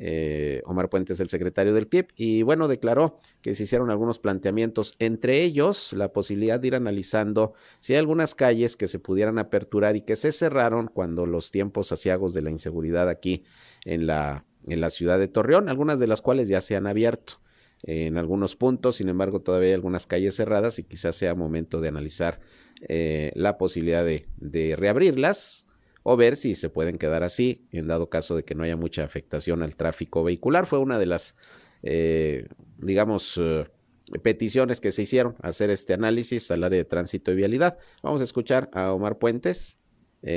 eh, 0.00 0.62
Omar 0.64 0.88
Puente 0.88 1.12
es 1.12 1.20
el 1.20 1.28
secretario 1.28 1.74
del 1.74 1.88
CLIP, 1.88 2.10
y 2.16 2.42
bueno, 2.42 2.68
declaró 2.68 3.18
que 3.42 3.54
se 3.54 3.64
hicieron 3.64 3.90
algunos 3.90 4.18
planteamientos, 4.18 4.94
entre 4.98 5.42
ellos 5.42 5.92
la 5.92 6.12
posibilidad 6.12 6.60
de 6.60 6.68
ir 6.68 6.74
analizando 6.76 7.54
si 7.80 7.94
hay 7.94 7.98
algunas 7.98 8.34
calles 8.34 8.76
que 8.76 8.86
se 8.86 9.00
pudieran 9.00 9.38
aperturar 9.38 9.96
y 9.96 10.02
que 10.02 10.16
se 10.16 10.30
cerraron 10.32 10.86
cuando 10.86 11.26
los 11.26 11.50
tiempos 11.50 11.90
asiagos 11.90 12.34
de 12.34 12.42
la 12.42 12.50
inseguridad 12.50 13.08
aquí 13.08 13.44
en 13.84 14.06
la 14.06 14.44
en 14.66 14.80
la 14.80 14.90
ciudad 14.90 15.18
de 15.18 15.28
Torreón, 15.28 15.68
algunas 15.68 15.98
de 15.98 16.06
las 16.06 16.22
cuales 16.22 16.48
ya 16.48 16.60
se 16.60 16.76
han 16.76 16.86
abierto 16.86 17.40
en 17.82 18.18
algunos 18.18 18.56
puntos, 18.56 18.96
sin 18.96 19.08
embargo 19.08 19.40
todavía 19.40 19.68
hay 19.68 19.74
algunas 19.74 20.06
calles 20.06 20.34
cerradas 20.34 20.78
y 20.78 20.84
quizás 20.84 21.14
sea 21.16 21.34
momento 21.34 21.80
de 21.80 21.88
analizar 21.88 22.40
eh, 22.88 23.32
la 23.34 23.56
posibilidad 23.56 24.04
de, 24.04 24.26
de, 24.36 24.74
reabrirlas 24.76 25.66
o 26.10 26.16
ver 26.16 26.36
si 26.36 26.54
se 26.54 26.70
pueden 26.70 26.96
quedar 26.96 27.22
así, 27.22 27.68
en 27.70 27.86
dado 27.86 28.08
caso 28.08 28.34
de 28.34 28.42
que 28.42 28.54
no 28.54 28.62
haya 28.62 28.76
mucha 28.76 29.04
afectación 29.04 29.62
al 29.62 29.76
tráfico 29.76 30.24
vehicular. 30.24 30.64
Fue 30.64 30.78
una 30.78 30.98
de 30.98 31.04
las, 31.04 31.36
eh, 31.82 32.48
digamos, 32.78 33.34
eh, 33.36 33.66
peticiones 34.22 34.80
que 34.80 34.90
se 34.90 35.02
hicieron, 35.02 35.36
hacer 35.42 35.68
este 35.68 35.92
análisis 35.92 36.50
al 36.50 36.64
área 36.64 36.78
de 36.78 36.86
tránsito 36.86 37.30
y 37.30 37.34
vialidad. 37.34 37.76
Vamos 38.02 38.22
a 38.22 38.24
escuchar 38.24 38.70
a 38.72 38.94
Omar 38.94 39.18
Puentes, 39.18 39.76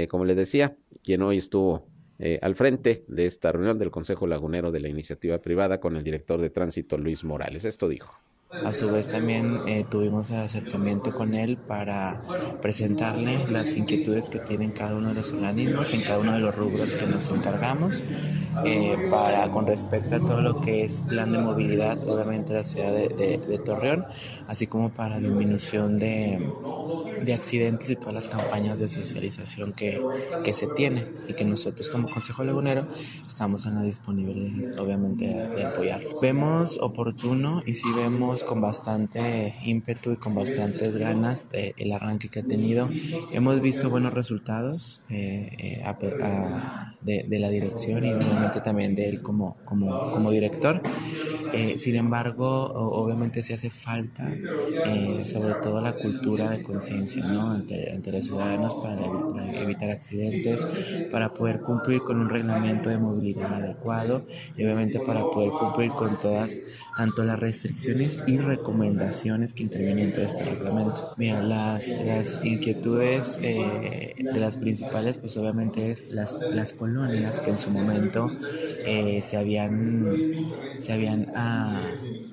como 0.10 0.26
les 0.26 0.36
decía, 0.36 0.76
quien 1.04 1.22
hoy 1.22 1.38
estuvo 1.38 1.88
eh, 2.20 2.38
al 2.42 2.56
frente 2.56 3.06
de 3.08 3.26
esta 3.26 3.54
reunión 3.54 3.80
del 3.80 3.92
Consejo 3.92 4.28
Lagunero 4.28 4.74
de 4.74 4.82
la 4.82 4.90
Iniciativa 4.90 5.38
Privada 5.40 5.80
con 5.80 5.96
el 5.96 6.04
director 6.04 6.42
de 6.42 6.50
tránsito 6.50 6.98
Luis 6.98 7.24
Morales. 7.24 7.64
Esto 7.64 7.88
dijo. 7.88 8.14
A 8.52 8.74
su 8.74 8.92
vez 8.92 9.08
también 9.08 9.62
eh, 9.66 9.86
tuvimos 9.90 10.30
el 10.30 10.40
acercamiento 10.40 11.14
con 11.14 11.34
él 11.34 11.58
para 11.58 12.22
presentarle 12.62 13.48
las 13.48 13.78
inquietudes 13.78 14.30
que 14.30 14.40
tienen 14.40 14.72
cada 14.72 14.96
uno 14.96 15.10
de 15.10 15.14
los 15.14 15.32
organismos 15.32 15.94
en 15.94 16.04
cada 16.04 16.20
uno 16.20 16.34
de 16.34 16.40
los 16.40 16.54
rubros 16.54 16.94
que 16.96 17.06
nos 17.06 17.30
encargamos 17.30 18.04
eh, 18.66 19.08
para 19.10 19.50
con 19.50 19.66
respecto 19.66 20.16
a 20.16 20.20
todo 20.20 20.42
lo 20.42 20.60
que 20.60 20.84
es 20.84 21.02
plan 21.04 21.32
de 21.32 21.38
movilidad 21.38 21.98
obviamente 22.06 22.54
la 22.54 22.66
ciudad 22.66 22.92
de, 22.92 23.62
Torreón 23.64 24.06
así 24.48 24.68
como 24.68 24.90
para 24.90 25.18
disminución 25.18 25.98
de, 25.98 26.46
de, 27.22 27.34
accidentes 27.34 27.90
y 27.90 27.96
todas 27.96 28.14
las 28.14 28.28
campañas 28.28 28.80
de 28.80 28.90
socialización 28.90 29.72
que, 29.72 30.04
que 30.44 30.52
se 30.52 30.68
tienen 30.68 31.06
y 31.30 31.34
que 31.34 31.46
nosotros 31.46 31.88
como 31.90 32.10
Consejo 32.10 32.44
Lagunero 32.44 32.88
estamos 33.26 33.66
en 33.66 33.76
la 33.76 33.84
disponibilidad 33.84 34.78
obviamente 34.78 35.26
de, 35.26 35.66
apoyarlos. 35.66 36.20
Vemos 36.22 36.78
oportuno 36.82 37.62
y 37.66 37.76
si 37.76 37.92
vemos 37.94 38.41
con 38.44 38.62
bastante 38.62 39.56
ímpetu 39.64 40.14
y 40.14 40.18
con 40.18 40.36
bastantes 40.36 40.96
ganas 40.96 41.50
del 41.50 41.74
el 41.78 41.92
arranque 41.92 42.30
que 42.30 42.40
ha 42.40 42.44
tenido. 42.44 42.90
Hemos 43.32 43.62
visto 43.62 43.90
buenos 43.90 44.14
resultados 44.14 45.02
eh, 45.10 45.84
eh, 45.84 45.84
de, 47.02 47.40
la 47.40 47.50
dirección 47.50 48.06
y 48.06 48.14
obviamente 48.14 48.62
también 48.62 48.96
de 48.96 49.10
él 49.10 49.22
como, 49.22 49.58
como, 49.66 50.12
como 50.12 50.32
director. 50.32 50.82
Eh, 51.54 51.78
sin 51.78 51.96
embargo, 51.96 52.48
obviamente 52.48 53.42
se 53.42 53.54
hace 53.54 53.70
falta 53.70 54.30
sobre 55.26 55.56
todo 55.56 55.82
la 55.82 55.94
cultura 55.94 56.50
de 56.50 56.64
conciencia 56.64 57.26
¿no? 57.26 57.56
entre, 57.56 58.12
los 58.12 58.26
ciudadanos 58.26 58.76
para 58.76 59.06
evitar 59.62 59.90
accidentes, 59.90 60.62
para 61.12 61.34
poder 61.34 61.62
cumplir 61.62 62.00
con 62.02 62.20
un 62.20 62.30
reglamento 62.30 62.90
de 62.90 62.98
movilidad 62.98 63.54
adecuado 63.54 64.26
y 64.56 64.64
obviamente 64.64 65.00
para 65.00 65.22
poder 65.22 65.52
cumplir 65.52 65.92
con 65.92 66.20
todas, 66.20 66.60
tanto 66.96 67.24
las 67.24 67.40
restricciones 67.40 68.20
y 68.32 68.38
recomendaciones 68.38 69.54
que 69.54 69.63
intervienen 69.63 70.13
en 70.13 70.22
este 70.22 70.46
reglamento. 70.46 71.13
Mira, 71.17 71.41
las, 71.41 71.89
las 71.89 72.39
inquietudes 72.46 73.38
eh, 73.41 74.15
de 74.17 74.39
las 74.39 74.56
principales, 74.56 75.17
pues 75.17 75.36
obviamente 75.36 75.91
es 75.91 76.10
las, 76.12 76.38
las 76.52 76.72
colonias 76.72 77.41
que 77.41 77.50
en 77.50 77.58
su 77.58 77.70
momento 77.70 78.32
eh, 78.86 79.22
se 79.22 79.36
habían, 79.36 80.06
se 80.80 80.94
habían 80.94 81.34
ah, 81.36 81.82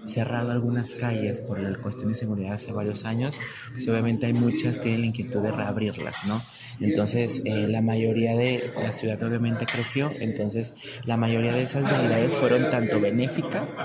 cerrado 0.06 0.52
algunas 0.52 0.94
calles 0.94 1.40
por 1.40 1.58
la 1.58 1.76
cuestión 1.78 2.12
de 2.12 2.14
seguridad 2.14 2.54
hace 2.54 2.70
varios 2.70 3.04
años, 3.04 3.36
pues 3.72 3.88
obviamente 3.88 4.26
hay 4.26 4.34
muchas 4.34 4.80
tienen 4.80 5.00
la 5.00 5.06
inquietud 5.08 5.42
de 5.42 5.50
reabrirlas, 5.50 6.24
¿no? 6.26 6.42
Entonces, 6.80 7.42
eh, 7.44 7.66
la 7.68 7.82
mayoría 7.82 8.36
de 8.36 8.70
la 8.80 8.92
ciudad 8.92 9.20
obviamente 9.24 9.66
creció, 9.66 10.12
entonces 10.20 10.74
la 11.04 11.16
mayoría 11.16 11.52
de 11.52 11.62
esas 11.62 11.90
realidades 11.90 12.32
fueron 12.34 12.70
tanto 12.70 13.00
benéficas 13.00 13.76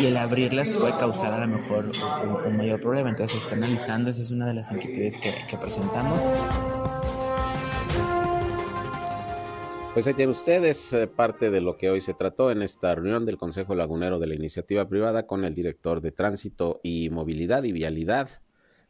y 0.00 0.06
el 0.06 0.16
abrirlas 0.16 0.68
puede 0.68 0.96
causar 0.96 1.32
a 1.32 1.46
lo 1.46 1.46
mejor 1.46 1.59
un, 2.46 2.56
mayor 2.56 2.80
problema. 2.80 3.10
Entonces, 3.10 3.38
se 3.38 3.44
está 3.44 3.56
analizando, 3.56 4.10
esa 4.10 4.22
es 4.22 4.30
una 4.30 4.46
de 4.46 4.54
las 4.54 4.70
inquietudes 4.70 5.18
que, 5.18 5.56
presentamos. 5.58 6.20
Pues 9.94 10.06
ahí 10.06 10.14
tienen 10.14 10.30
ustedes 10.30 10.92
eh, 10.92 11.08
parte 11.08 11.50
de 11.50 11.60
lo 11.60 11.76
que 11.76 11.90
hoy 11.90 12.00
se 12.00 12.14
trató 12.14 12.52
en 12.52 12.62
esta 12.62 12.94
reunión 12.94 13.26
del 13.26 13.38
Consejo 13.38 13.74
Lagunero 13.74 14.20
de 14.20 14.28
la 14.28 14.34
Iniciativa 14.34 14.88
Privada 14.88 15.26
con 15.26 15.44
el 15.44 15.54
director 15.54 16.00
de 16.00 16.12
Tránsito 16.12 16.80
y 16.84 17.10
Movilidad 17.10 17.64
y 17.64 17.72
Vialidad 17.72 18.28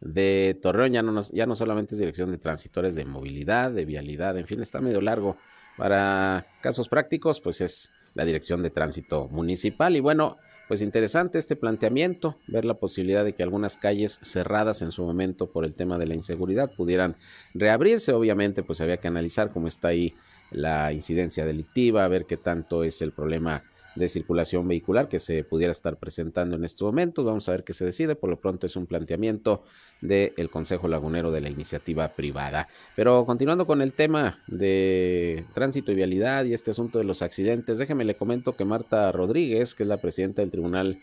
de 0.00 0.58
Torreón. 0.60 0.92
Ya 0.92 1.02
no, 1.02 1.22
ya 1.32 1.46
no 1.46 1.56
solamente 1.56 1.94
es 1.94 1.98
dirección 1.98 2.30
de 2.30 2.38
transitores 2.38 2.94
de 2.94 3.06
movilidad, 3.06 3.70
de 3.70 3.86
vialidad, 3.86 4.36
en 4.36 4.46
fin, 4.46 4.60
está 4.60 4.80
medio 4.80 5.00
largo. 5.00 5.36
Para 5.76 6.44
casos 6.60 6.88
prácticos, 6.88 7.40
pues 7.40 7.62
es 7.62 7.90
la 8.14 8.24
dirección 8.24 8.62
de 8.62 8.70
tránsito 8.70 9.28
municipal. 9.28 9.96
Y 9.96 10.00
bueno, 10.00 10.36
pues 10.70 10.82
interesante 10.82 11.40
este 11.40 11.56
planteamiento, 11.56 12.36
ver 12.46 12.64
la 12.64 12.74
posibilidad 12.74 13.24
de 13.24 13.32
que 13.32 13.42
algunas 13.42 13.76
calles 13.76 14.20
cerradas 14.22 14.82
en 14.82 14.92
su 14.92 15.04
momento 15.04 15.48
por 15.48 15.64
el 15.64 15.74
tema 15.74 15.98
de 15.98 16.06
la 16.06 16.14
inseguridad 16.14 16.70
pudieran 16.70 17.16
reabrirse. 17.54 18.12
Obviamente, 18.12 18.62
pues 18.62 18.80
había 18.80 18.96
que 18.98 19.08
analizar 19.08 19.50
cómo 19.50 19.66
está 19.66 19.88
ahí 19.88 20.14
la 20.52 20.92
incidencia 20.92 21.44
delictiva, 21.44 22.06
ver 22.06 22.24
qué 22.24 22.36
tanto 22.36 22.84
es 22.84 23.02
el 23.02 23.10
problema 23.10 23.64
de 23.94 24.08
circulación 24.08 24.66
vehicular 24.68 25.08
que 25.08 25.20
se 25.20 25.44
pudiera 25.44 25.72
estar 25.72 25.96
presentando 25.96 26.56
en 26.56 26.64
estos 26.64 26.86
momentos. 26.86 27.24
Vamos 27.24 27.48
a 27.48 27.52
ver 27.52 27.64
qué 27.64 27.72
se 27.72 27.84
decide. 27.84 28.14
Por 28.14 28.30
lo 28.30 28.40
pronto 28.40 28.66
es 28.66 28.76
un 28.76 28.86
planteamiento 28.86 29.64
del 30.00 30.50
Consejo 30.50 30.88
Lagunero 30.88 31.30
de 31.30 31.40
la 31.40 31.50
iniciativa 31.50 32.08
privada. 32.08 32.68
Pero 32.96 33.26
continuando 33.26 33.66
con 33.66 33.82
el 33.82 33.92
tema 33.92 34.38
de 34.46 35.44
tránsito 35.54 35.92
y 35.92 35.96
vialidad 35.96 36.44
y 36.44 36.54
este 36.54 36.70
asunto 36.70 36.98
de 36.98 37.04
los 37.04 37.22
accidentes, 37.22 37.78
déjeme 37.78 38.04
le 38.04 38.14
comento 38.14 38.56
que 38.56 38.64
Marta 38.64 39.12
Rodríguez, 39.12 39.74
que 39.74 39.82
es 39.82 39.88
la 39.88 40.00
presidenta 40.00 40.42
del 40.42 40.50
Tribunal 40.50 40.98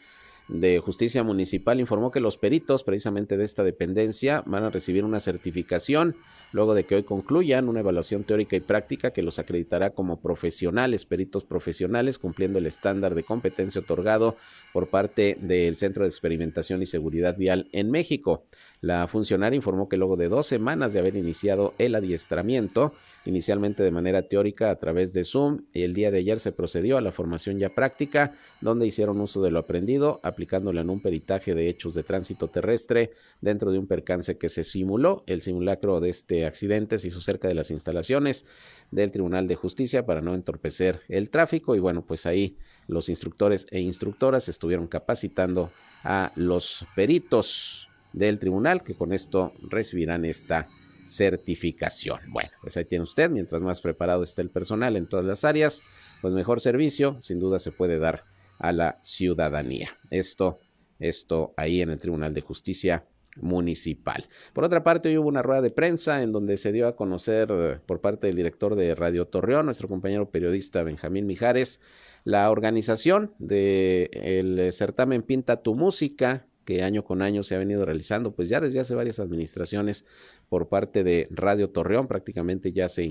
de 0.47 0.79
Justicia 0.79 1.23
Municipal, 1.23 1.79
informó 1.79 2.11
que 2.11 2.19
los 2.19 2.37
peritos 2.37 2.83
precisamente 2.83 3.37
de 3.37 3.43
esta 3.43 3.63
dependencia 3.63 4.43
van 4.45 4.63
a 4.63 4.69
recibir 4.69 5.03
una 5.03 5.19
certificación 5.19 6.15
luego 6.53 6.73
de 6.73 6.85
que 6.85 6.95
hoy 6.95 7.03
concluyan 7.03 7.67
una 7.67 7.81
evaluación 7.81 8.23
teórica 8.23 8.55
y 8.55 8.61
práctica 8.61 9.11
que 9.11 9.21
los 9.21 9.39
acreditará 9.39 9.89
como 9.89 10.21
profesionales, 10.21 11.05
peritos 11.05 11.43
profesionales, 11.43 12.17
cumpliendo 12.17 12.59
el 12.59 12.65
estándar 12.65 13.15
de 13.15 13.23
competencia 13.23 13.81
otorgado 13.81 14.37
por 14.71 14.87
parte 14.87 15.37
del 15.41 15.77
Centro 15.77 16.03
de 16.03 16.09
Experimentación 16.09 16.81
y 16.81 16.85
Seguridad 16.85 17.37
Vial 17.37 17.67
en 17.73 17.91
México. 17.91 18.45
La 18.79 19.07
funcionaria 19.07 19.57
informó 19.57 19.89
que 19.89 19.97
luego 19.97 20.17
de 20.17 20.29
dos 20.29 20.45
semanas 20.45 20.93
de 20.93 20.99
haber 20.99 21.15
iniciado 21.15 21.73
el 21.79 21.95
adiestramiento, 21.95 22.93
inicialmente 23.25 23.81
de 23.81 23.89
manera 23.89 24.21
teórica 24.21 24.69
a 24.69 24.75
través 24.75 25.13
de 25.13 25.23
Zoom, 25.23 25.63
y 25.73 25.81
el 25.81 25.95
día 25.95 26.11
de 26.11 26.19
ayer 26.19 26.39
se 26.39 26.51
procedió 26.51 26.97
a 26.97 27.01
la 27.01 27.11
formación 27.11 27.57
ya 27.57 27.69
práctica, 27.69 28.35
donde 28.61 28.85
hicieron 28.85 29.19
uso 29.19 29.41
de 29.41 29.49
lo 29.49 29.57
aprendido, 29.57 30.19
aplicándolo 30.21 30.79
en 30.79 30.91
un 30.91 30.99
peritaje 30.99 31.55
de 31.55 31.69
hechos 31.69 31.95
de 31.95 32.03
tránsito 32.03 32.49
terrestre 32.49 33.13
dentro 33.41 33.71
de 33.71 33.79
un 33.79 33.87
percance 33.87 34.37
que 34.37 34.47
se 34.47 34.63
simuló. 34.63 35.23
El 35.25 35.41
simulacro 35.41 35.99
de 35.99 36.09
este 36.09 36.45
accidente 36.45 36.99
se 36.99 37.07
hizo 37.07 37.19
cerca 37.19 37.47
de 37.47 37.55
las 37.55 37.71
instalaciones 37.71 38.45
del 38.91 39.11
Tribunal 39.11 39.47
de 39.47 39.55
Justicia 39.55 40.05
para 40.05 40.21
no 40.21 40.35
entorpecer 40.35 41.01
el 41.09 41.31
tráfico 41.31 41.75
y 41.75 41.79
bueno, 41.79 42.05
pues 42.05 42.27
ahí 42.27 42.57
los 42.87 43.09
instructores 43.09 43.65
e 43.71 43.81
instructoras 43.81 44.47
estuvieron 44.49 44.87
capacitando 44.87 45.71
a 46.03 46.31
los 46.35 46.85
peritos 46.95 47.87
del 48.17 48.39
tribunal 48.39 48.83
que 48.83 48.93
con 48.93 49.13
esto 49.13 49.53
recibirán 49.69 50.25
esta 50.25 50.67
certificación. 51.05 52.19
Bueno, 52.29 52.49
pues 52.61 52.77
ahí 52.77 52.85
tiene 52.85 53.03
usted, 53.03 53.29
mientras 53.29 53.61
más 53.61 53.81
preparado 53.81 54.23
esté 54.23 54.41
el 54.41 54.49
personal 54.49 54.95
en 54.95 55.07
todas 55.07 55.25
las 55.25 55.43
áreas, 55.43 55.81
pues 56.21 56.33
mejor 56.33 56.61
servicio 56.61 57.17
sin 57.21 57.39
duda 57.39 57.59
se 57.59 57.71
puede 57.71 57.99
dar 57.99 58.23
a 58.59 58.71
la 58.71 58.99
ciudadanía. 59.01 59.97
Esto, 60.09 60.59
esto 60.99 61.53
ahí 61.57 61.81
en 61.81 61.91
el 61.91 61.99
Tribunal 61.99 62.33
de 62.33 62.41
Justicia 62.41 63.05
municipal. 63.41 64.27
Por 64.53 64.63
otra 64.63 64.83
parte, 64.83 65.09
hoy 65.09 65.17
hubo 65.17 65.29
una 65.29 65.43
rueda 65.43 65.61
de 65.61 65.69
prensa 65.69 66.23
en 66.23 66.31
donde 66.31 66.57
se 66.57 66.71
dio 66.71 66.87
a 66.87 66.95
conocer 66.95 67.49
eh, 67.51 67.79
por 67.85 68.01
parte 68.01 68.27
del 68.27 68.35
director 68.35 68.75
de 68.75 68.95
Radio 68.95 69.25
Torreón, 69.25 69.65
nuestro 69.65 69.87
compañero 69.87 70.29
periodista 70.29 70.83
Benjamín 70.83 71.27
Mijares, 71.27 71.79
la 72.23 72.49
organización 72.49 73.33
del 73.37 74.73
certamen 74.73 75.21
Pinta 75.21 75.61
tu 75.61 75.75
Música, 75.75 76.47
que 76.67 76.83
año 76.83 77.05
con 77.05 77.21
año 77.21 77.43
se 77.43 77.55
ha 77.55 77.59
venido 77.59 77.85
realizando, 77.85 78.35
pues 78.35 78.49
ya 78.49 78.59
desde 78.59 78.81
hace 78.81 78.93
varias 78.93 79.21
administraciones 79.21 80.03
por 80.49 80.67
parte 80.67 81.05
de 81.05 81.29
Radio 81.31 81.69
Torreón, 81.69 82.09
prácticamente 82.09 82.73
ya 82.73 82.89
se 82.89 83.05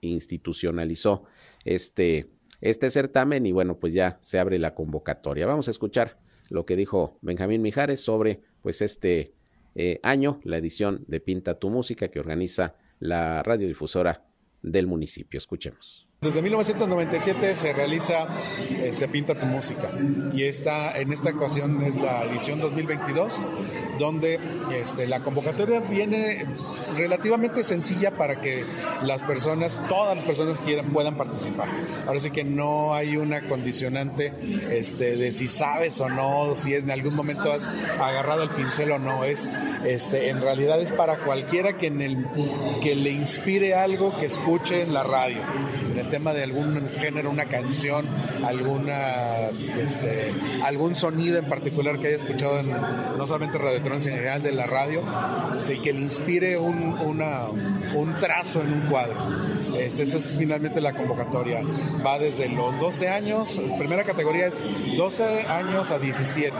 institucionalizó 0.00 1.24
este, 1.64 2.30
este 2.60 2.90
certamen 2.90 3.46
y 3.46 3.52
bueno, 3.52 3.80
pues 3.80 3.94
ya 3.94 4.16
se 4.20 4.38
abre 4.38 4.60
la 4.60 4.76
convocatoria. 4.76 5.44
Vamos 5.44 5.66
a 5.66 5.72
escuchar 5.72 6.20
lo 6.50 6.66
que 6.66 6.76
dijo 6.76 7.18
Benjamín 7.20 7.62
Mijares 7.62 7.98
sobre 7.98 8.42
pues 8.62 8.80
este 8.80 9.32
eh, 9.74 9.98
año, 10.04 10.38
la 10.44 10.58
edición 10.58 11.04
de 11.08 11.18
Pinta 11.18 11.58
tu 11.58 11.70
Música 11.70 12.06
que 12.06 12.20
organiza 12.20 12.76
la 13.00 13.42
radiodifusora 13.42 14.24
del 14.62 14.86
municipio. 14.86 15.38
Escuchemos. 15.38 16.06
Desde 16.24 16.40
1997 16.40 17.54
se 17.54 17.74
realiza 17.74 18.26
este, 18.82 19.08
Pinta 19.08 19.34
tu 19.34 19.44
Música 19.44 19.90
y 20.32 20.44
esta, 20.44 20.98
en 20.98 21.12
esta 21.12 21.28
ocasión 21.28 21.82
es 21.82 21.96
la 21.96 22.24
edición 22.24 22.60
2022 22.60 23.42
donde 23.98 24.40
este, 24.74 25.06
la 25.06 25.20
convocatoria 25.20 25.80
viene 25.80 26.46
relativamente 26.96 27.62
sencilla 27.62 28.12
para 28.12 28.40
que 28.40 28.64
las 29.02 29.22
personas, 29.22 29.80
todas 29.86 30.16
las 30.16 30.24
personas 30.24 30.60
quieran, 30.60 30.92
puedan 30.92 31.16
participar. 31.16 31.68
Ahora 32.06 32.18
sí 32.20 32.30
que 32.30 32.42
no 32.42 32.94
hay 32.94 33.18
una 33.18 33.46
condicionante 33.46 34.32
este, 34.70 35.16
de 35.16 35.30
si 35.30 35.46
sabes 35.46 36.00
o 36.00 36.08
no, 36.08 36.54
si 36.54 36.74
en 36.74 36.90
algún 36.90 37.14
momento 37.14 37.52
has 37.52 37.68
agarrado 38.00 38.42
el 38.42 38.50
pincel 38.50 38.92
o 38.92 38.98
no. 38.98 39.24
Es, 39.24 39.48
este, 39.84 40.30
en 40.30 40.40
realidad 40.40 40.80
es 40.80 40.92
para 40.92 41.18
cualquiera 41.18 41.76
que, 41.76 41.90
le 41.90 43.10
inspire 43.10 43.74
algo 43.74 44.16
que 44.16 44.26
escuche 44.26 44.82
en 44.82 44.94
la 44.94 45.02
radio 45.02 45.42
tema 46.14 46.32
de 46.32 46.44
algún 46.44 46.88
género, 47.00 47.28
una 47.28 47.46
canción, 47.46 48.06
alguna, 48.44 49.48
este, 49.80 50.32
algún 50.62 50.94
sonido 50.94 51.38
en 51.38 51.46
particular 51.46 51.98
que 51.98 52.06
haya 52.06 52.16
escuchado 52.16 52.60
en, 52.60 52.70
no 52.70 53.26
solamente 53.26 53.58
Radio 53.58 53.78
en 53.84 54.00
general 54.00 54.40
de 54.40 54.52
la 54.52 54.64
radio, 54.66 55.02
este, 55.56 55.74
y 55.74 55.78
que 55.80 55.92
le 55.92 56.02
inspire 56.02 56.56
un, 56.56 56.96
una, 57.00 57.46
un 57.48 58.14
trazo 58.20 58.62
en 58.62 58.74
un 58.74 58.80
cuadro. 58.82 59.16
Este, 59.76 60.04
esa 60.04 60.18
es 60.18 60.36
finalmente 60.38 60.80
la 60.80 60.92
convocatoria. 60.92 61.62
Va 62.06 62.20
desde 62.20 62.48
los 62.48 62.78
12 62.78 63.08
años, 63.08 63.60
primera 63.76 64.04
categoría 64.04 64.46
es 64.46 64.64
12 64.96 65.24
años 65.48 65.90
a 65.90 65.98
17 65.98 66.56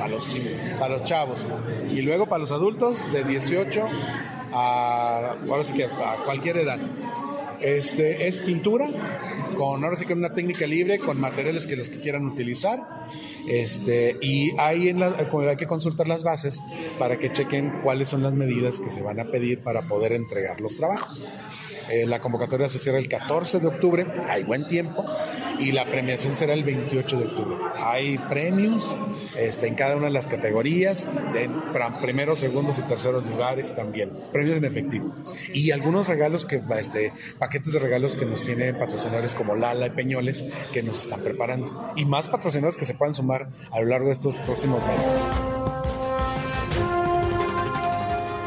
a 0.00 0.08
los, 0.08 0.36
a 0.82 0.88
los 0.88 1.04
chavos. 1.04 1.46
Y 1.88 2.02
luego 2.02 2.26
para 2.26 2.40
los 2.40 2.50
adultos 2.50 3.12
de 3.12 3.22
18 3.22 3.82
a, 4.52 5.36
ahora 5.48 5.62
sí 5.62 5.74
que 5.74 5.84
a 5.84 6.24
cualquier 6.24 6.56
edad. 6.56 6.80
Este, 7.66 8.28
es 8.28 8.38
pintura, 8.38 8.86
con 9.56 9.82
ahora 9.82 9.96
sí 9.96 10.06
que 10.06 10.12
una 10.12 10.32
técnica 10.32 10.68
libre, 10.68 11.00
con 11.00 11.20
materiales 11.20 11.66
que 11.66 11.74
los 11.74 11.90
que 11.90 11.98
quieran 11.98 12.24
utilizar. 12.24 12.78
Este, 13.48 14.16
y 14.22 14.52
ahí 14.56 14.88
en 14.88 15.00
la, 15.00 15.16
hay 15.48 15.56
que 15.56 15.66
consultar 15.66 16.06
las 16.06 16.22
bases 16.22 16.62
para 16.96 17.18
que 17.18 17.32
chequen 17.32 17.80
cuáles 17.82 18.08
son 18.08 18.22
las 18.22 18.34
medidas 18.34 18.78
que 18.78 18.88
se 18.88 19.02
van 19.02 19.18
a 19.18 19.24
pedir 19.24 19.64
para 19.64 19.82
poder 19.82 20.12
entregar 20.12 20.60
los 20.60 20.76
trabajos. 20.76 21.20
Eh, 21.90 22.06
la 22.06 22.20
convocatoria 22.20 22.68
se 22.68 22.78
cierra 22.78 22.98
el 22.98 23.08
14 23.08 23.58
de 23.58 23.66
octubre, 23.66 24.06
hay 24.28 24.44
buen 24.44 24.68
tiempo, 24.68 25.04
y 25.58 25.72
la 25.72 25.86
premiación 25.86 26.36
será 26.36 26.54
el 26.54 26.62
28 26.62 27.18
de 27.18 27.24
octubre. 27.24 27.56
Hay 27.78 28.16
premios 28.18 28.96
este, 29.36 29.66
en 29.66 29.74
cada 29.74 29.96
una 29.96 30.06
de 30.06 30.12
las 30.12 30.28
categorías, 30.28 31.06
de 31.32 31.50
primeros, 32.00 32.38
segundos 32.38 32.78
y 32.78 32.82
terceros 32.82 33.24
lugares 33.26 33.74
también, 33.74 34.12
premios 34.32 34.56
en 34.56 34.64
efectivo. 34.64 35.14
Y 35.52 35.70
algunos 35.70 36.08
regalos 36.08 36.46
que, 36.46 36.62
este, 36.78 37.12
paquetes 37.38 37.72
de 37.72 37.78
regalos 37.78 38.16
que 38.16 38.26
nos 38.26 38.42
tienen 38.42 38.78
patrocinadores 38.78 39.34
como 39.34 39.54
Lala 39.54 39.86
y 39.86 39.90
Peñoles 39.90 40.44
que 40.72 40.82
nos 40.82 41.00
están 41.00 41.22
preparando. 41.22 41.92
Y 41.96 42.04
más 42.04 42.28
patrocinadores 42.28 42.76
que 42.76 42.84
se 42.84 42.94
puedan 42.94 43.14
sumar 43.14 43.48
a 43.70 43.80
lo 43.80 43.86
largo 43.86 44.06
de 44.06 44.12
estos 44.12 44.38
próximos 44.38 44.84
meses. 44.86 45.12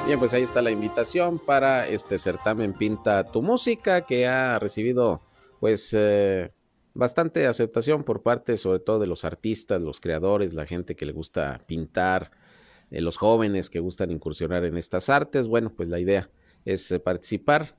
Bien, 0.05 0.17
pues 0.17 0.33
ahí 0.33 0.41
está 0.41 0.63
la 0.63 0.71
invitación 0.71 1.37
para 1.37 1.87
este 1.87 2.17
certamen 2.17 2.73
Pinta 2.73 3.31
tu 3.31 3.43
música 3.43 4.07
que 4.07 4.25
ha 4.25 4.57
recibido 4.57 5.21
pues 5.59 5.93
eh, 5.95 6.51
bastante 6.99 7.47
aceptación 7.47 8.03
por 8.03 8.21
parte 8.21 8.57
sobre 8.57 8.79
todo 8.79 8.99
de 8.99 9.07
los 9.07 9.25
artistas, 9.25 9.81
los 9.81 9.99
creadores, 9.99 10.53
la 10.53 10.65
gente 10.65 10.95
que 10.95 11.05
le 11.05 11.11
gusta 11.11 11.63
pintar, 11.65 12.31
eh, 12.91 13.01
los 13.01 13.17
jóvenes 13.17 13.69
que 13.69 13.79
gustan 13.79 14.11
incursionar 14.11 14.65
en 14.65 14.77
estas 14.77 15.09
artes. 15.09 15.47
Bueno, 15.47 15.73
pues 15.75 15.89
la 15.89 15.99
idea 15.99 16.29
es 16.65 16.91
eh, 16.91 16.99
participar 16.99 17.75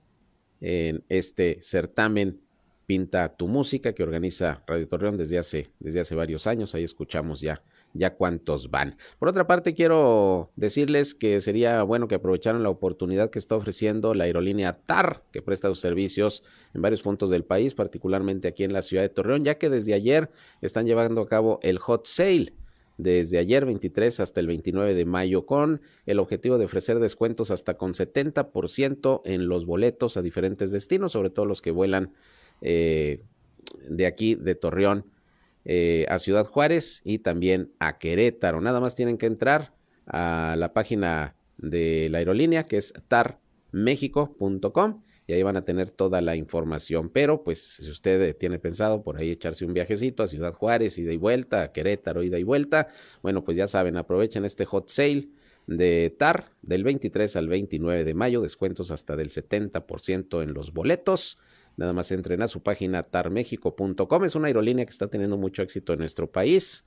en 0.61 1.05
este 1.09 1.59
certamen 1.63 2.41
Pinta 2.91 3.37
tu 3.37 3.47
música 3.47 3.93
que 3.93 4.03
organiza 4.03 4.65
Radio 4.67 4.89
Torreón 4.89 5.17
desde 5.17 5.39
hace, 5.39 5.71
desde 5.79 6.01
hace 6.01 6.17
varios 6.17 6.49
años. 6.49 6.75
Ahí 6.75 6.83
escuchamos 6.83 7.41
ya 7.41 7.63
ya 7.93 8.15
cuántos 8.15 8.71
van. 8.71 8.97
Por 9.19 9.29
otra 9.29 9.47
parte, 9.47 9.75
quiero 9.75 10.51
decirles 10.57 11.15
que 11.15 11.41
sería 11.41 11.83
bueno 11.83 12.09
que 12.09 12.15
aprovecharan 12.15 12.63
la 12.63 12.71
oportunidad 12.71 13.31
que 13.31 13.39
está 13.39 13.57
ofreciendo 13.57 14.15
la 14.15 14.25
aerolínea 14.25 14.79
TAR, 14.87 15.23
que 15.33 15.43
presta 15.43 15.69
sus 15.69 15.81
servicios 15.81 16.45
en 16.75 16.83
varios 16.83 17.03
puntos 17.03 17.31
del 17.31 17.45
país, 17.45 17.75
particularmente 17.75 18.49
aquí 18.49 18.65
en 18.65 18.73
la 18.73 18.83
ciudad 18.83 19.03
de 19.03 19.09
Torreón, 19.09 19.45
ya 19.45 19.57
que 19.57 19.69
desde 19.69 19.95
ayer 19.95 20.31
están 20.61 20.87
llevando 20.87 21.21
a 21.21 21.29
cabo 21.29 21.59
el 21.63 21.79
hot 21.79 22.07
sale 22.07 22.55
desde 23.03 23.39
ayer 23.39 23.65
23 23.65 24.21
hasta 24.21 24.41
el 24.41 24.47
29 24.47 24.95
de 24.95 25.05
mayo 25.07 25.47
con 25.47 25.81
el 26.07 26.19
objetivo 26.19 26.59
de 26.59 26.67
ofrecer 26.67 26.99
descuentos 26.99 27.51
hasta 27.51 27.75
con 27.75 27.93
70% 27.93 29.23
en 29.25 29.49
los 29.49 29.65
boletos 29.65 30.17
a 30.17 30.23
diferentes 30.23 30.71
destinos, 30.71 31.13
sobre 31.13 31.31
todo 31.31 31.47
los 31.47 31.63
que 31.63 31.71
vuelan 31.71 32.13
eh, 32.61 33.23
de 33.89 34.07
aquí 34.07 34.35
de 34.35 34.55
Torreón 34.55 35.07
eh, 35.65 36.07
a 36.09 36.19
Ciudad 36.19 36.47
Juárez 36.47 37.03
y 37.05 37.19
también 37.19 37.73
a 37.79 37.99
Querétaro. 37.99 38.61
Nada 38.61 38.81
más 38.81 38.95
tienen 38.95 39.19
que 39.19 39.27
entrar 39.27 39.73
a 40.07 40.57
la 40.59 40.73
página 40.73 41.35
de 41.59 42.09
la 42.11 42.19
aerolínea 42.19 42.67
que 42.67 42.79
es 42.79 42.95
tarmexico.com 43.09 45.03
y 45.27 45.33
ahí 45.33 45.43
van 45.43 45.57
a 45.57 45.65
tener 45.65 45.91
toda 45.91 46.21
la 46.21 46.35
información. 46.35 47.11
Pero 47.11 47.45
pues 47.45 47.61
si 47.61 47.91
usted 47.91 48.37
tiene 48.37 48.59
pensado 48.59 49.03
por 49.03 49.17
ahí 49.17 49.31
echarse 49.31 49.65
un 49.65 49.75
viajecito 49.75 50.23
a 50.23 50.29
Ciudad 50.29 50.55
Juárez, 50.55 50.99
ida 50.99 51.13
y 51.13 51.17
vuelta, 51.17 51.63
a 51.63 51.73
Querétaro, 51.73 52.23
ida 52.23 52.39
y 52.39 52.43
vuelta, 52.43 52.89
bueno 53.23 53.45
pues 53.45 53.57
ya 53.57 53.67
saben, 53.67 53.97
aprovechen 53.97 54.45
este 54.45 54.65
hot 54.65 54.89
sale 54.89 55.29
de 55.67 56.15
TAR 56.19 56.51
del 56.63 56.83
23 56.83 57.37
al 57.37 57.49
29 57.49 58.03
de 58.03 58.15
mayo, 58.15 58.41
descuentos 58.41 58.91
hasta 58.91 59.15
del 59.15 59.31
70% 59.31 60.43
en 60.43 60.53
los 60.53 60.73
boletos. 60.73 61.39
Nada 61.77 61.93
más 61.93 62.13
entren 62.13 62.43
a 62.43 62.49
su 62.49 62.63
página 62.63 63.03
tarmexico.com. 63.03 64.25
Es 64.25 64.35
una 64.35 64.49
aerolínea 64.49 64.85
que 64.85 64.91
está 64.91 65.09
teniendo 65.09 65.37
mucho 65.37 65.63
éxito 65.63 65.93
en 65.93 66.01
nuestro 66.01 66.31
país. 66.31 66.85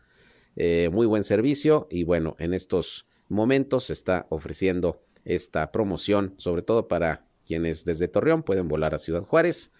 Eh, 0.56 0.90
muy 0.92 1.08
buen 1.08 1.24
servicio 1.24 1.88
y 1.90 2.04
bueno, 2.04 2.36
en 2.38 2.54
estos 2.54 3.08
momentos 3.28 3.86
se 3.86 3.94
está 3.94 4.28
ofreciendo 4.30 5.02
esta 5.26 5.72
promoción, 5.72 6.36
sobre 6.38 6.62
todo 6.62 6.88
para 6.88 7.26
quienes 7.46 7.86
desde 7.86 8.08
Torreón 8.08 8.44
pueden 8.44 8.68
volar 8.68 8.94
a 8.94 9.00
Ciudad 9.00 9.24
Juárez 9.24 9.72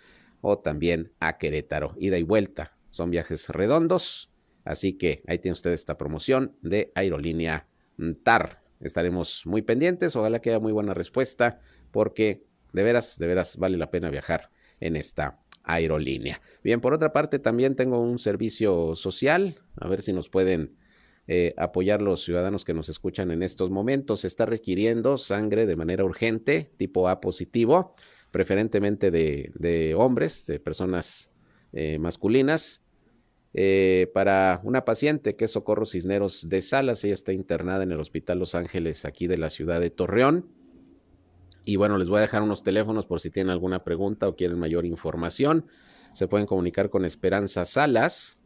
o 0.42 0.58
también 0.58 1.12
a 1.20 1.38
Querétaro. 1.38 1.96
Ida 1.98 2.18
y 2.18 2.24
vuelta. 2.24 2.76
Son 2.90 3.12
viajes 3.12 3.50
redondos. 3.50 4.30
Así 4.66 4.94
que 4.94 5.24
ahí 5.28 5.40
tiene 5.40 5.54
usted 5.54 5.72
esta 5.72 5.98
promoción 5.98 6.56
de 6.62 6.92
aerolínea 6.96 7.68
TAR. 8.24 8.62
Estaremos 8.80 9.46
muy 9.46 9.62
pendientes. 9.62 10.16
Ojalá 10.16 10.40
que 10.40 10.50
haya 10.50 10.60
muy 10.60 10.72
buena 10.72 10.94
respuesta 10.94 11.60
porque 11.92 12.46
de 12.72 12.84
veras, 12.84 13.18
de 13.18 13.28
veras 13.28 13.58
vale 13.58 13.78
la 13.78 13.92
pena 13.92 14.10
viajar 14.10 14.50
en 14.84 14.96
esta 14.96 15.40
aerolínea. 15.64 16.42
Bien, 16.64 16.82
por 16.82 16.94
otra 16.94 17.14
parte, 17.14 17.40
también 17.40 17.76
tengo 17.76 18.00
un 18.00 18.20
servicio 18.20 18.96
social, 18.96 19.60
a 19.78 19.88
ver 19.88 20.02
si 20.02 20.12
nos 20.14 20.30
pueden 20.30 20.76
eh, 21.28 21.54
apoyar 21.58 22.02
los 22.02 22.24
ciudadanos 22.24 22.66
que 22.66 22.74
nos 22.74 22.90
escuchan 22.90 23.32
en 23.32 23.44
estos 23.44 23.72
momentos. 23.72 24.22
Se 24.22 24.28
está 24.28 24.46
requiriendo 24.46 25.18
sangre 25.18 25.66
de 25.66 25.78
manera 25.78 26.04
urgente, 26.04 26.72
tipo 26.78 27.08
A 27.08 27.22
positivo, 27.22 27.96
preferentemente 28.32 29.10
de, 29.10 29.96
hombres, 29.98 30.46
de 30.48 30.60
personas 30.60 31.30
eh, 31.72 31.98
masculinas. 31.98 32.82
Eh, 33.56 34.12
para 34.14 34.60
una 34.64 34.84
paciente 34.84 35.36
que 35.36 35.46
es 35.46 35.52
Socorro 35.52 35.86
Cisneros 35.86 36.50
de 36.50 36.62
Salas, 36.62 37.04
ella 37.04 37.14
está 37.14 37.32
internada 37.32 37.84
en 37.84 37.92
el 37.92 38.00
Hospital 38.00 38.40
Los 38.40 38.56
Ángeles 38.56 39.06
aquí 39.06 39.28
de 39.28 39.38
la 39.38 39.50
ciudad 39.50 39.80
de 39.80 39.92
Torreón. 39.92 40.63
Y 41.66 41.78
bueno, 41.78 41.98
les 41.98 42.10
voy 42.10 42.20
a 42.20 42.22
dejar 42.22 42.42
unos 42.42 42.64
teléfonos 42.64 43.06
por 43.06 43.20
si 43.20 43.30
tienen 43.30 43.52
alguna 43.52 43.84
pregunta 43.84 44.28
o 44.28 44.36
quieren 44.36 44.60
mayor 44.60 44.86
información. 44.86 45.68
Se 46.14 46.28
pueden 46.28 46.46
comunicar 46.46 46.90
con 46.90 47.06
Esperanza 47.06 47.66
Salas 47.66 48.38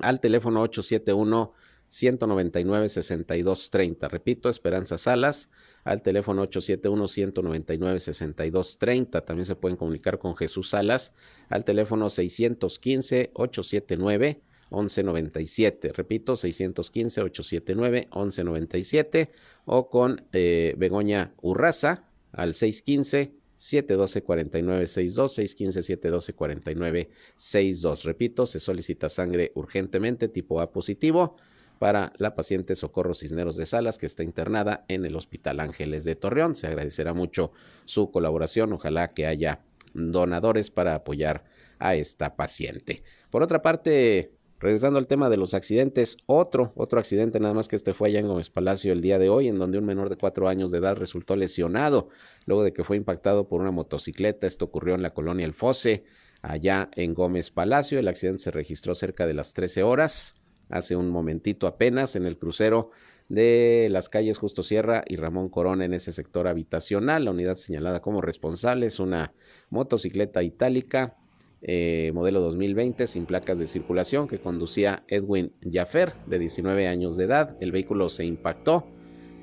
al 0.00 0.20
teléfono 0.20 0.62
871 0.62 1.52
199 1.88 2.88
6230. 2.88 4.08
Repito, 4.08 4.48
Esperanza 4.48 4.96
Salas 4.96 5.50
al 5.84 6.02
teléfono 6.02 6.42
871 6.42 7.08
199 7.08 7.98
6230. 7.98 9.24
También 9.24 9.46
se 9.46 9.56
pueden 9.56 9.76
comunicar 9.76 10.18
con 10.18 10.36
Jesús 10.36 10.70
Salas 10.70 11.12
al 11.50 11.64
teléfono 11.64 12.08
615 12.08 13.30
879 13.34 14.40
1197. 14.72 15.92
Repito, 15.92 16.34
615-879-1197 16.34 19.30
o 19.66 19.88
con 19.88 20.24
eh, 20.32 20.74
Begoña 20.76 21.32
Urraza 21.40 22.08
al 22.32 22.54
615 22.54 23.42
712-4962, 23.62 26.02
615-712-4962. 26.02 28.02
Repito, 28.02 28.46
se 28.46 28.58
solicita 28.58 29.08
sangre 29.08 29.52
urgentemente 29.54 30.26
tipo 30.26 30.60
A 30.60 30.72
positivo 30.72 31.36
para 31.78 32.12
la 32.18 32.34
paciente 32.34 32.74
Socorro 32.74 33.14
Cisneros 33.14 33.54
de 33.56 33.66
Salas, 33.66 33.98
que 33.98 34.06
está 34.06 34.24
internada 34.24 34.84
en 34.88 35.04
el 35.04 35.14
Hospital 35.14 35.60
Ángeles 35.60 36.02
de 36.04 36.16
Torreón. 36.16 36.56
Se 36.56 36.66
agradecerá 36.66 37.14
mucho 37.14 37.52
su 37.84 38.10
colaboración. 38.10 38.72
Ojalá 38.72 39.14
que 39.14 39.26
haya 39.26 39.60
donadores 39.94 40.70
para 40.70 40.96
apoyar 40.96 41.44
a 41.78 41.94
esta 41.94 42.34
paciente. 42.36 43.04
Por 43.30 43.42
otra 43.42 43.62
parte, 43.62 44.32
Regresando 44.62 45.00
al 45.00 45.08
tema 45.08 45.28
de 45.28 45.36
los 45.36 45.54
accidentes, 45.54 46.18
otro, 46.26 46.72
otro 46.76 47.00
accidente 47.00 47.40
nada 47.40 47.52
más 47.52 47.66
que 47.66 47.74
este 47.74 47.94
fue 47.94 48.08
allá 48.08 48.20
en 48.20 48.28
Gómez 48.28 48.48
Palacio 48.48 48.92
el 48.92 49.00
día 49.00 49.18
de 49.18 49.28
hoy, 49.28 49.48
en 49.48 49.58
donde 49.58 49.76
un 49.76 49.84
menor 49.84 50.08
de 50.08 50.16
cuatro 50.16 50.48
años 50.48 50.70
de 50.70 50.78
edad 50.78 50.94
resultó 50.94 51.34
lesionado 51.34 52.10
luego 52.46 52.62
de 52.62 52.72
que 52.72 52.84
fue 52.84 52.96
impactado 52.96 53.48
por 53.48 53.60
una 53.60 53.72
motocicleta. 53.72 54.46
Esto 54.46 54.66
ocurrió 54.66 54.94
en 54.94 55.02
la 55.02 55.14
colonia 55.14 55.44
El 55.44 55.52
Fosse, 55.52 56.04
allá 56.42 56.90
en 56.94 57.12
Gómez 57.12 57.50
Palacio. 57.50 57.98
El 57.98 58.06
accidente 58.06 58.40
se 58.40 58.52
registró 58.52 58.94
cerca 58.94 59.26
de 59.26 59.34
las 59.34 59.52
13 59.52 59.82
horas, 59.82 60.36
hace 60.68 60.94
un 60.94 61.10
momentito 61.10 61.66
apenas, 61.66 62.14
en 62.14 62.24
el 62.24 62.38
crucero 62.38 62.92
de 63.28 63.88
las 63.90 64.08
calles 64.08 64.38
Justo 64.38 64.62
Sierra 64.62 65.02
y 65.08 65.16
Ramón 65.16 65.48
Corona 65.48 65.86
en 65.86 65.92
ese 65.92 66.12
sector 66.12 66.46
habitacional. 66.46 67.24
La 67.24 67.32
unidad 67.32 67.56
señalada 67.56 68.00
como 68.00 68.20
responsable 68.20 68.86
es 68.86 69.00
una 69.00 69.34
motocicleta 69.70 70.40
itálica 70.44 71.16
eh, 71.64 72.10
modelo 72.12 72.40
2020 72.40 73.06
sin 73.06 73.24
placas 73.24 73.56
de 73.58 73.68
circulación 73.68 74.26
que 74.26 74.40
conducía 74.40 75.04
Edwin 75.06 75.52
Jaffer 75.70 76.14
de 76.26 76.40
19 76.40 76.88
años 76.88 77.16
de 77.16 77.24
edad. 77.24 77.56
El 77.60 77.70
vehículo 77.70 78.08
se 78.08 78.24
impactó 78.24 78.86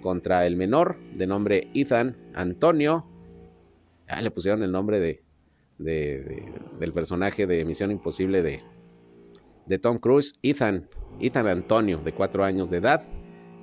contra 0.01 0.45
el 0.45 0.57
menor 0.57 0.97
de 1.13 1.27
nombre 1.27 1.69
Ethan 1.73 2.17
Antonio. 2.33 3.05
Ah, 4.07 4.21
le 4.21 4.31
pusieron 4.31 4.63
el 4.63 4.71
nombre 4.71 4.99
de, 4.99 5.23
del 5.77 6.93
personaje 6.93 7.47
de 7.47 7.63
Misión 7.63 7.89
Imposible 7.89 8.41
de, 8.41 8.63
de 9.65 9.79
Tom 9.79 9.97
Cruise, 9.97 10.33
Ethan, 10.41 10.89
Ethan 11.21 11.47
Antonio, 11.47 11.99
de 12.03 12.11
4 12.11 12.43
años 12.43 12.69
de 12.69 12.77
edad, 12.77 13.07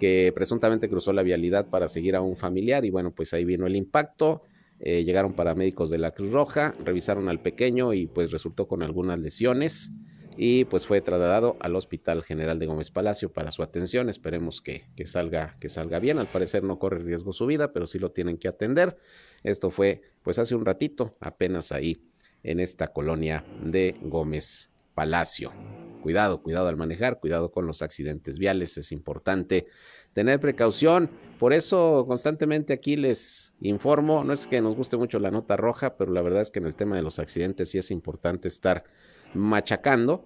que 0.00 0.32
presuntamente 0.34 0.88
cruzó 0.88 1.12
la 1.12 1.22
vialidad 1.22 1.68
para 1.68 1.88
seguir 1.88 2.16
a 2.16 2.22
un 2.22 2.36
familiar 2.36 2.86
y 2.86 2.90
bueno, 2.90 3.10
pues 3.10 3.34
ahí 3.34 3.44
vino 3.44 3.66
el 3.66 3.76
impacto. 3.76 4.42
Eh, 4.80 5.04
llegaron 5.04 5.32
paramédicos 5.32 5.90
de 5.90 5.98
la 5.98 6.10
Cruz 6.10 6.32
Roja, 6.32 6.74
revisaron 6.84 7.28
al 7.28 7.40
pequeño 7.40 7.94
y 7.94 8.06
pues 8.06 8.30
resultó 8.30 8.68
con 8.68 8.82
algunas 8.82 9.18
lesiones 9.18 9.90
y 10.36 10.66
pues 10.66 10.86
fue 10.86 11.00
trasladado 11.00 11.56
al 11.60 11.74
Hospital 11.76 12.22
General 12.22 12.58
de 12.58 12.66
Gómez 12.66 12.90
Palacio 12.90 13.32
para 13.32 13.52
su 13.52 13.62
atención. 13.62 14.08
Esperemos 14.08 14.60
que, 14.60 14.84
que, 14.94 15.06
salga, 15.06 15.56
que 15.60 15.68
salga 15.68 15.98
bien. 15.98 16.18
Al 16.18 16.30
parecer 16.30 16.62
no 16.62 16.78
corre 16.78 16.98
riesgo 16.98 17.32
su 17.32 17.46
vida, 17.46 17.72
pero 17.72 17.86
sí 17.86 17.98
lo 17.98 18.10
tienen 18.10 18.36
que 18.36 18.48
atender. 18.48 18.98
Esto 19.42 19.70
fue 19.70 20.02
pues 20.22 20.38
hace 20.38 20.54
un 20.54 20.66
ratito, 20.66 21.16
apenas 21.20 21.72
ahí 21.72 22.02
en 22.42 22.60
esta 22.60 22.88
colonia 22.88 23.44
de 23.64 23.96
Gómez 24.02 24.70
Palacio. 24.94 25.52
Cuidado, 26.02 26.42
cuidado 26.42 26.68
al 26.68 26.76
manejar, 26.76 27.18
cuidado 27.18 27.50
con 27.50 27.66
los 27.66 27.82
accidentes 27.82 28.38
viales, 28.38 28.78
es 28.78 28.92
importante 28.92 29.66
tener 30.16 30.40
precaución. 30.40 31.10
Por 31.38 31.52
eso 31.52 32.06
constantemente 32.08 32.72
aquí 32.72 32.96
les 32.96 33.52
informo, 33.60 34.24
no 34.24 34.32
es 34.32 34.46
que 34.46 34.62
nos 34.62 34.74
guste 34.74 34.96
mucho 34.96 35.18
la 35.18 35.30
nota 35.30 35.58
roja, 35.58 35.98
pero 35.98 36.10
la 36.10 36.22
verdad 36.22 36.40
es 36.40 36.50
que 36.50 36.58
en 36.58 36.64
el 36.64 36.74
tema 36.74 36.96
de 36.96 37.02
los 37.02 37.18
accidentes 37.18 37.70
sí 37.70 37.76
es 37.76 37.90
importante 37.90 38.48
estar 38.48 38.84
machacando 39.34 40.24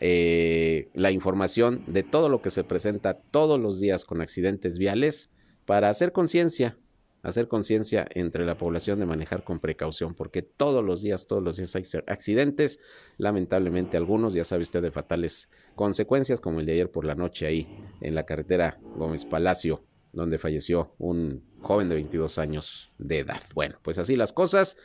eh, 0.00 0.90
la 0.94 1.12
información 1.12 1.84
de 1.86 2.02
todo 2.02 2.28
lo 2.28 2.42
que 2.42 2.50
se 2.50 2.64
presenta 2.64 3.14
todos 3.30 3.60
los 3.60 3.78
días 3.78 4.04
con 4.04 4.20
accidentes 4.20 4.76
viales 4.76 5.30
para 5.64 5.88
hacer 5.88 6.10
conciencia, 6.10 6.76
hacer 7.22 7.48
conciencia 7.48 8.06
entre 8.14 8.44
la 8.44 8.56
población 8.56 9.00
de 9.00 9.06
manejar 9.06 9.44
con 9.44 9.60
precaución, 9.60 10.14
porque 10.14 10.42
todos 10.42 10.84
los 10.84 11.02
días, 11.02 11.26
todos 11.26 11.42
los 11.42 11.56
días 11.56 11.74
hay 11.76 11.84
accidentes, 12.06 12.78
lamentablemente 13.16 13.96
algunos, 13.96 14.34
ya 14.34 14.44
sabe 14.44 14.62
usted, 14.62 14.82
de 14.82 14.90
fatales 14.90 15.48
consecuencias, 15.74 16.40
como 16.40 16.60
el 16.60 16.66
de 16.66 16.72
ayer 16.72 16.90
por 16.90 17.04
la 17.04 17.14
noche 17.14 17.46
ahí 17.46 17.68
en 18.00 18.14
la 18.14 18.24
carretera 18.24 18.78
Gómez 18.96 19.24
Palacio, 19.24 19.84
donde 20.12 20.38
falleció 20.38 20.94
un 20.98 21.44
joven 21.60 21.88
de 21.88 21.96
22 21.96 22.38
años 22.38 22.92
de 22.98 23.18
edad. 23.20 23.42
Bueno, 23.54 23.78
pues 23.82 23.98
así 23.98 24.16
las 24.16 24.32
cosas 24.32 24.76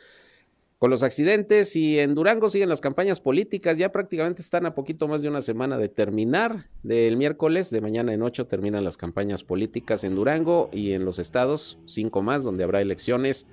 con 0.84 0.90
los 0.90 1.02
accidentes 1.02 1.76
y 1.76 1.98
en 1.98 2.14
Durango 2.14 2.50
siguen 2.50 2.68
las 2.68 2.82
campañas 2.82 3.18
políticas, 3.18 3.78
ya 3.78 3.90
prácticamente 3.90 4.42
están 4.42 4.66
a 4.66 4.74
poquito 4.74 5.08
más 5.08 5.22
de 5.22 5.28
una 5.30 5.40
semana 5.40 5.78
de 5.78 5.88
terminar, 5.88 6.68
del 6.82 7.16
miércoles 7.16 7.70
de 7.70 7.80
mañana 7.80 8.12
en 8.12 8.22
ocho 8.22 8.46
terminan 8.48 8.84
las 8.84 8.98
campañas 8.98 9.44
políticas 9.44 10.04
en 10.04 10.14
Durango 10.14 10.68
y 10.74 10.92
en 10.92 11.06
los 11.06 11.18
estados, 11.18 11.78
cinco 11.86 12.20
más, 12.20 12.44
donde 12.44 12.64
habrá 12.64 12.82
elecciones 12.82 13.46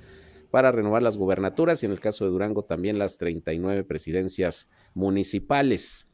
para 0.49 0.73
renovar 0.73 1.03
las 1.03 1.15
gubernaturas 1.15 1.81
y 1.81 1.85
en 1.85 1.93
el 1.93 2.01
caso 2.01 2.25
de 2.25 2.31
Durango 2.31 2.65
también 2.65 2.99
las 2.99 3.17
39 3.17 3.85
presidencias 3.85 4.67
municipales. 4.93 6.07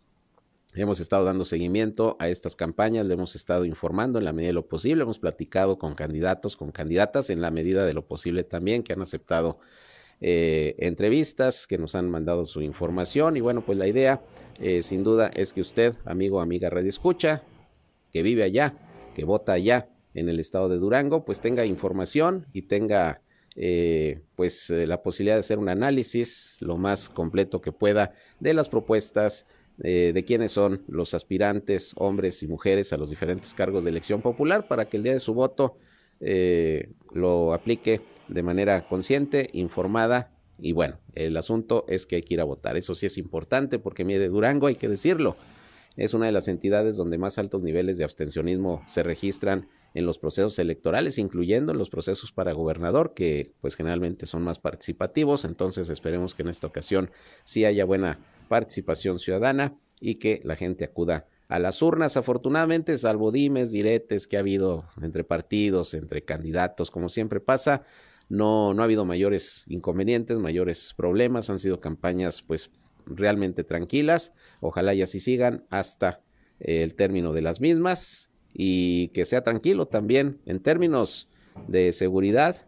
Hemos 0.76 1.00
estado 1.00 1.26
dando 1.26 1.46
seguimiento 1.46 2.16
a 2.20 2.30
estas 2.30 2.56
campañas, 2.56 3.08
le 3.08 3.16
hemos 3.16 3.36
estado 3.36 3.66
informando 3.66 4.20
en 4.20 4.26
la 4.26 4.34
medida 4.34 4.50
de 4.50 4.54
lo 4.54 4.68
posible, 4.68 5.02
hemos 5.02 5.18
platicado 5.18 5.80
con 5.80 5.96
candidatos, 5.96 6.56
con 6.56 6.72
candidatas 6.72 7.32
en 7.32 7.42
la 7.42 7.50
medida 7.50 7.88
de 7.88 7.96
lo 7.96 8.06
posible 8.06 8.44
también, 8.44 8.84
que 8.84 8.94
han 8.94 9.02
aceptado 9.02 9.58
eh, 10.22 10.76
entrevistas, 10.80 11.68
que 11.68 11.78
nos 11.78 11.96
han 11.96 12.10
mandado 12.10 12.46
su 12.48 12.62
información. 12.62 13.38
Y 13.38 13.42
bueno, 13.42 13.66
pues 13.66 13.78
la 13.78 13.88
idea 13.88 14.22
eh, 14.60 14.84
sin 14.84 15.04
duda 15.04 15.32
es 15.36 15.54
que 15.54 15.62
usted, 15.62 15.96
amigo, 16.06 16.42
amiga 16.42 16.70
Radio 16.70 16.90
Escucha, 16.90 17.44
que 18.12 18.24
vive 18.24 18.44
allá, 18.44 18.74
que 19.16 19.26
vota 19.26 19.54
allá 19.54 19.90
en 20.14 20.30
el 20.30 20.40
estado 20.40 20.70
de 20.70 20.78
Durango, 20.78 21.26
pues 21.26 21.42
tenga 21.42 21.66
información 21.66 22.48
y 22.54 22.64
tenga 22.64 23.22
eh, 23.56 24.22
pues 24.36 24.70
la 24.70 25.02
posibilidad 25.02 25.36
de 25.36 25.42
hacer 25.42 25.60
un 25.60 25.70
análisis 25.70 26.58
lo 26.60 26.78
más 26.78 27.10
completo 27.10 27.62
que 27.62 27.72
pueda 27.72 28.14
de 28.40 28.54
las 28.54 28.70
propuestas 28.70 29.46
eh, 29.84 30.12
de 30.14 30.26
quiénes 30.26 30.52
son 30.52 30.84
los 30.88 31.14
aspirantes, 31.14 31.94
hombres 31.98 32.42
y 32.42 32.48
mujeres, 32.48 32.94
a 32.94 32.98
los 32.98 33.12
diferentes 33.12 33.54
cargos 33.54 33.84
de 33.84 33.92
elección 33.92 34.24
popular 34.24 34.68
para 34.68 34.86
que 34.86 34.98
el 34.98 35.04
día 35.04 35.14
de 35.14 35.20
su 35.20 35.36
voto 35.36 35.78
eh, 36.20 36.90
lo 37.14 37.54
aplique 37.54 38.02
de 38.28 38.44
manera 38.44 38.88
consciente, 38.88 39.50
informada 39.54 40.32
y 40.60 40.72
bueno, 40.74 40.98
el 41.14 41.38
asunto 41.38 41.86
es 41.88 42.06
que 42.06 42.18
hay 42.18 42.22
que 42.24 42.34
ir 42.34 42.42
a 42.42 42.46
votar. 42.46 42.78
Eso 42.78 42.96
sí 42.96 43.06
es 43.06 43.18
importante 43.18 43.80
porque 43.80 44.04
mire, 44.04 44.28
Durango 44.28 44.68
hay 44.68 44.76
que 44.76 44.88
decirlo, 44.88 45.38
es 45.96 46.14
una 46.14 46.28
de 46.28 46.32
las 46.32 46.48
entidades 46.48 46.96
donde 46.96 47.18
más 47.18 47.38
altos 47.38 47.64
niveles 47.64 47.98
de 47.98 48.04
abstencionismo 48.04 48.84
se 48.88 49.04
registran 49.04 49.68
en 49.94 50.06
los 50.06 50.20
procesos 50.20 50.60
electorales, 50.60 51.18
incluyendo 51.18 51.72
en 51.72 51.80
los 51.80 51.90
procesos 51.90 52.32
para 52.32 52.54
gobernador, 52.54 53.14
que 53.16 53.54
pues 53.62 53.76
generalmente 53.76 54.28
son 54.28 54.44
más 54.44 54.60
participativos. 54.60 55.44
Entonces 55.44 55.90
esperemos 55.90 56.36
que 56.36 56.44
en 56.44 56.50
esta 56.50 56.68
ocasión 56.68 57.10
sí 57.46 57.66
haya 57.66 57.84
buena 57.84 58.20
participación 58.48 59.18
ciudadana 59.18 59.76
y 60.00 60.16
que 60.16 60.42
la 60.44 60.56
gente 60.56 60.86
acuda 60.86 61.26
a 61.48 61.60
las 61.60 61.82
urnas. 61.82 62.18
Afortunadamente, 62.18 62.98
salvo 62.98 63.32
dimes, 63.32 63.72
diretes 63.72 64.28
que 64.28 64.38
ha 64.38 64.42
habido 64.42 64.86
entre 65.02 65.24
partidos, 65.24 65.94
entre 65.94 66.24
candidatos, 66.24 66.92
como 66.92 67.10
siempre 67.10 67.40
pasa, 67.40 67.84
no, 68.30 68.74
no 68.74 68.82
ha 68.82 68.86
habido 68.86 69.06
mayores 69.06 69.64
inconvenientes, 69.68 70.38
mayores 70.38 70.94
problemas. 70.96 71.50
Han 71.50 71.60
sido 71.60 71.80
campañas, 71.80 72.42
pues, 72.42 72.70
realmente 73.06 73.64
tranquilas. 73.64 74.34
Ojalá 74.60 74.94
y 74.94 75.02
así 75.02 75.20
sigan 75.20 75.66
hasta 75.70 76.22
el 76.60 76.96
término 76.96 77.34
de 77.34 77.42
las 77.42 77.62
mismas 77.62 78.30
y 78.54 79.10
que 79.10 79.26
sea 79.26 79.44
tranquilo 79.44 79.88
también 79.88 80.42
en 80.46 80.60
términos 80.60 81.30
de 81.68 81.94
seguridad 81.94 82.68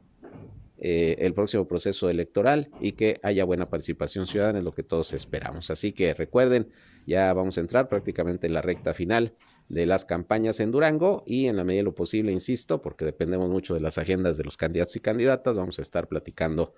eh, 0.81 1.17
el 1.19 1.33
próximo 1.33 1.67
proceso 1.67 2.09
electoral 2.09 2.71
y 2.79 2.93
que 2.93 3.19
haya 3.21 3.43
buena 3.43 3.69
participación 3.69 4.25
ciudadana, 4.25 4.59
es 4.59 4.63
lo 4.63 4.73
que 4.73 4.83
todos 4.83 5.11
esperamos. 5.11 5.69
Así 5.71 5.91
que 5.91 6.13
recuerden, 6.13 6.69
ya 7.05 7.33
vamos 7.33 7.57
a 7.57 7.61
entrar 7.61 7.89
prácticamente 7.89 8.47
en 8.47 8.53
la 8.53 8.61
recta 8.61 8.93
final 8.93 9.35
de 9.67 9.85
las 9.85 10.05
campañas 10.05 10.61
en 10.61 10.71
Durango 10.71 11.23
y 11.25 11.47
en 11.47 11.57
la 11.57 11.65
medida 11.65 11.79
de 11.79 11.83
lo 11.83 11.95
posible, 11.95 12.31
insisto, 12.31 12.81
porque 12.81 13.03
dependemos 13.03 13.49
mucho 13.49 13.73
de 13.73 13.81
las 13.81 13.97
agendas 13.97 14.37
de 14.37 14.45
los 14.45 14.55
candidatos 14.55 14.95
y 14.95 15.01
candidatas, 15.01 15.55
vamos 15.55 15.79
a 15.79 15.81
estar 15.81 16.07
platicando 16.07 16.73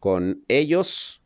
con 0.00 0.44
ellos 0.48 1.22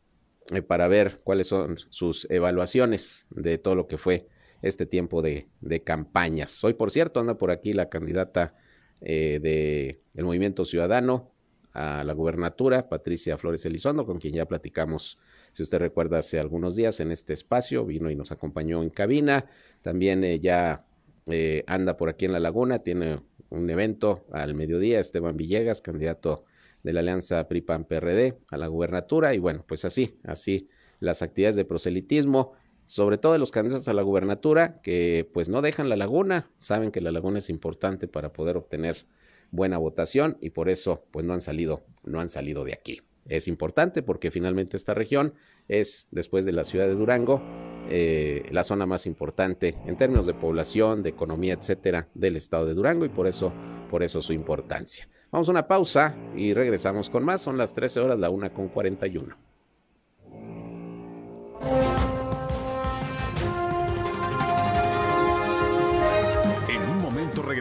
eh, 0.51 0.61
para 0.61 0.89
ver 0.89 1.21
cuáles 1.23 1.47
son 1.47 1.77
sus 1.89 2.29
evaluaciones 2.29 3.25
de 3.29 3.57
todo 3.57 3.75
lo 3.75 3.87
que 3.87 3.97
fue 3.97 4.27
este 4.61 4.85
tiempo 4.85 5.21
de, 5.21 5.47
campañas. 5.85 6.63
Hoy, 6.63 6.73
por 6.73 6.91
cierto, 6.91 7.21
anda 7.21 7.37
por 7.37 7.51
aquí 7.51 7.71
la 7.71 7.87
candidata 7.87 8.53
eh, 8.99 9.97
del 10.13 10.25
Movimiento 10.25 10.65
Ciudadano, 10.65 11.31
a 11.77 12.03
la 12.03 12.13
gubernatura, 12.13 12.89
Patricia 12.89 13.37
Flores 13.37 13.65
Elizondo, 13.65 14.05
con 14.05 14.19
quien 14.19 14.33
ya 14.33 14.45
platicamos, 14.45 15.19
si 15.53 15.63
usted 15.63 15.77
recuerda, 15.77 16.19
hace 16.19 16.39
algunos 16.39 16.75
días 16.75 16.99
en 16.99 17.11
este 17.11 17.33
espacio, 17.33 17.85
vino 17.85 18.09
y 18.09 18.15
nos 18.15 18.31
acompañó 18.31 18.81
en 18.81 18.89
cabina. 18.89 19.45
También 19.81 20.23
eh, 20.23 20.39
ya 20.39 20.85
eh, 21.27 21.63
anda 21.67 21.95
por 21.97 22.09
aquí 22.09 22.25
en 22.25 22.33
la 22.33 22.39
laguna, 22.39 22.79
tiene 22.79 23.21
un 23.49 23.69
evento 23.69 24.25
al 24.31 24.55
mediodía, 24.55 24.99
Esteban 24.99 25.37
Villegas, 25.37 25.81
candidato 25.81 26.45
de 26.83 26.93
la 26.93 27.01
alianza 27.01 27.47
PRI-PAN-PRD 27.47 28.37
a 28.49 28.57
la 28.57 28.67
gubernatura. 28.67 29.33
Y 29.35 29.39
bueno, 29.39 29.63
pues 29.67 29.85
así, 29.85 30.19
así 30.23 30.67
las 30.99 31.21
actividades 31.21 31.55
de 31.55 31.65
proselitismo 31.65 32.53
sobre 32.87 33.17
todo 33.17 33.33
de 33.33 33.39
los 33.39 33.51
candidatos 33.51 33.89
a 33.89 33.93
la 33.93 34.01
gubernatura, 34.01 34.79
que 34.81 35.29
pues 35.33 35.49
no 35.49 35.61
dejan 35.61 35.89
la 35.89 35.97
laguna, 35.97 36.49
saben 36.57 36.89
que 36.89 37.01
la 37.01 37.11
laguna 37.11 37.39
es 37.39 37.49
importante 37.49 38.07
para 38.07 38.31
poder 38.31 38.55
obtener 38.55 39.05
buena 39.51 39.77
votación 39.77 40.37
y 40.41 40.51
por 40.51 40.69
eso 40.69 41.03
pues 41.11 41.25
no 41.25 41.33
han 41.33 41.41
salido, 41.41 41.83
no 42.03 42.19
han 42.19 42.29
salido 42.29 42.63
de 42.63 42.73
aquí. 42.73 43.01
Es 43.27 43.47
importante 43.47 44.03
porque 44.03 44.31
finalmente 44.31 44.77
esta 44.77 44.93
región 44.93 45.33
es, 45.67 46.07
después 46.11 46.45
de 46.45 46.53
la 46.53 46.63
ciudad 46.63 46.87
de 46.87 46.95
Durango, 46.95 47.41
eh, 47.89 48.45
la 48.51 48.63
zona 48.63 48.85
más 48.85 49.05
importante 49.05 49.77
en 49.85 49.97
términos 49.97 50.25
de 50.25 50.33
población, 50.33 51.03
de 51.03 51.09
economía, 51.09 51.53
etcétera, 51.53 52.07
del 52.13 52.35
estado 52.35 52.65
de 52.65 52.73
Durango 52.73 53.05
y 53.05 53.09
por 53.09 53.27
eso, 53.27 53.51
por 53.89 54.03
eso 54.03 54.21
su 54.21 54.33
importancia. 54.33 55.07
Vamos 55.31 55.49
a 55.49 55.51
una 55.51 55.67
pausa 55.67 56.15
y 56.35 56.53
regresamos 56.53 57.09
con 57.09 57.23
más. 57.25 57.41
Son 57.41 57.57
las 57.57 57.73
13 57.73 57.99
horas, 57.99 58.19
la 58.19 58.29
una 58.29 58.53
con 58.53 58.69
41. 58.69 59.46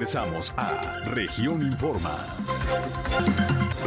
Regresamos 0.07 0.55
a 0.57 1.01
Región 1.07 1.63
Informa. 1.63 2.17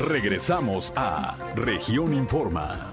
Regresamos 0.06 0.92
a 0.98 1.38
Región 1.56 2.14
Informa. 2.14 2.92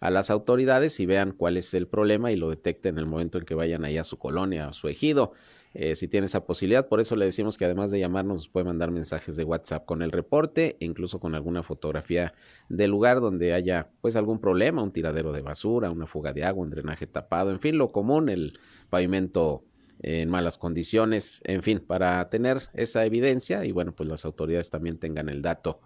a 0.00 0.10
las 0.10 0.30
autoridades 0.30 0.98
y 1.00 1.06
vean 1.06 1.32
cuál 1.32 1.56
es 1.56 1.72
el 1.74 1.86
problema 1.86 2.32
y 2.32 2.36
lo 2.36 2.50
detecten 2.50 2.96
en 2.96 3.00
el 3.00 3.06
momento 3.06 3.38
en 3.38 3.44
que 3.44 3.54
vayan 3.54 3.84
ahí 3.84 3.96
a 3.96 4.04
su 4.04 4.18
colonia, 4.18 4.68
a 4.68 4.72
su 4.72 4.88
ejido. 4.88 5.32
Eh, 5.72 5.96
si 5.96 6.06
tiene 6.06 6.26
esa 6.28 6.46
posibilidad, 6.46 6.88
por 6.88 7.00
eso 7.00 7.16
le 7.16 7.24
decimos 7.24 7.58
que 7.58 7.64
además 7.64 7.90
de 7.90 7.98
llamarnos, 7.98 8.36
nos 8.36 8.48
puede 8.48 8.64
mandar 8.64 8.92
mensajes 8.92 9.34
de 9.34 9.42
WhatsApp 9.42 9.84
con 9.84 10.02
el 10.02 10.12
reporte, 10.12 10.76
incluso 10.78 11.18
con 11.18 11.34
alguna 11.34 11.64
fotografía 11.64 12.32
del 12.68 12.92
lugar 12.92 13.20
donde 13.20 13.54
haya 13.54 13.88
pues 14.00 14.14
algún 14.14 14.40
problema, 14.40 14.84
un 14.84 14.92
tiradero 14.92 15.32
de 15.32 15.42
basura, 15.42 15.90
una 15.90 16.06
fuga 16.06 16.32
de 16.32 16.44
agua, 16.44 16.62
un 16.62 16.70
drenaje 16.70 17.08
tapado, 17.08 17.50
en 17.50 17.58
fin, 17.58 17.76
lo 17.76 17.90
común, 17.90 18.28
el 18.28 18.56
pavimento 18.88 19.64
en 20.02 20.28
malas 20.28 20.58
condiciones, 20.58 21.40
en 21.44 21.62
fin, 21.62 21.80
para 21.80 22.28
tener 22.28 22.68
esa 22.74 23.04
evidencia 23.04 23.64
y 23.64 23.72
bueno, 23.72 23.94
pues 23.94 24.08
las 24.08 24.24
autoridades 24.24 24.70
también 24.70 24.98
tengan 24.98 25.28
el 25.28 25.42
dato 25.42 25.80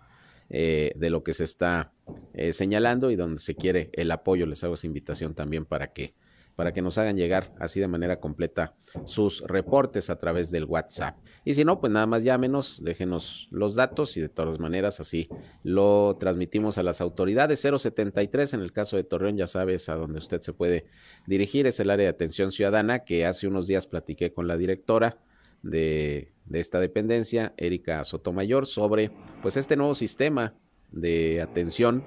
eh, 0.51 0.93
de 0.97 1.11
lo 1.11 1.23
que 1.23 1.35
se 1.35 1.45
está 1.45 1.93
eh, 2.33 2.53
señalando 2.53 3.11
y 3.11 3.17
donde 3.17 3.41
se 3.41 3.55
quiere 3.55 3.91
el 3.93 4.11
apoyo. 4.11 4.47
Les 4.47 4.65
hago 4.65 4.75
esa 4.75 4.87
invitación 4.87 5.35
también 5.35 5.67
para 5.67 5.93
que 5.93 6.15
para 6.59 6.73
que 6.73 6.83
nos 6.83 6.99
hagan 6.99 7.17
llegar 7.17 7.55
así 7.61 7.79
de 7.79 7.87
manera 7.87 8.19
completa 8.19 8.75
sus 9.05 9.43
reportes 9.43 10.11
a 10.11 10.19
través 10.19 10.51
del 10.51 10.65
WhatsApp. 10.65 11.17
Y 11.45 11.55
si 11.55 11.65
no, 11.65 11.81
pues 11.81 11.93
nada 11.93 12.09
más 12.09 12.25
llámenos, 12.25 12.83
déjenos 12.83 13.47
los 13.53 13.77
datos 13.77 14.17
y 14.17 14.21
de 14.21 14.29
todas 14.29 14.59
maneras 14.59 14.99
así 14.99 15.29
lo 15.63 16.17
transmitimos 16.19 16.77
a 16.77 16.83
las 16.83 17.01
autoridades. 17.01 17.61
073 17.61 18.55
en 18.55 18.61
el 18.63 18.73
caso 18.73 18.97
de 18.97 19.05
Torreón, 19.05 19.37
ya 19.37 19.47
sabes 19.47 19.89
a 19.89 19.95
dónde 19.95 20.19
usted 20.19 20.41
se 20.41 20.53
puede 20.53 20.87
dirigir, 21.29 21.69
es 21.69 21.79
el 21.79 21.91
área 21.91 22.07
de 22.07 22.11
atención 22.11 22.51
ciudadana 22.51 23.05
que 23.05 23.25
hace 23.25 23.47
unos 23.47 23.69
días 23.69 23.87
platiqué 23.87 24.33
con 24.33 24.49
la 24.49 24.57
directora 24.57 25.19
de, 25.63 26.33
de 26.47 26.59
esta 26.59 26.81
dependencia, 26.81 27.55
Erika 27.57 28.03
Sotomayor, 28.03 28.67
sobre 28.67 29.13
pues 29.43 29.57
este 29.57 29.77
nuevo 29.77 29.95
sistema 29.95 30.55
de 30.91 31.41
atención 31.41 32.03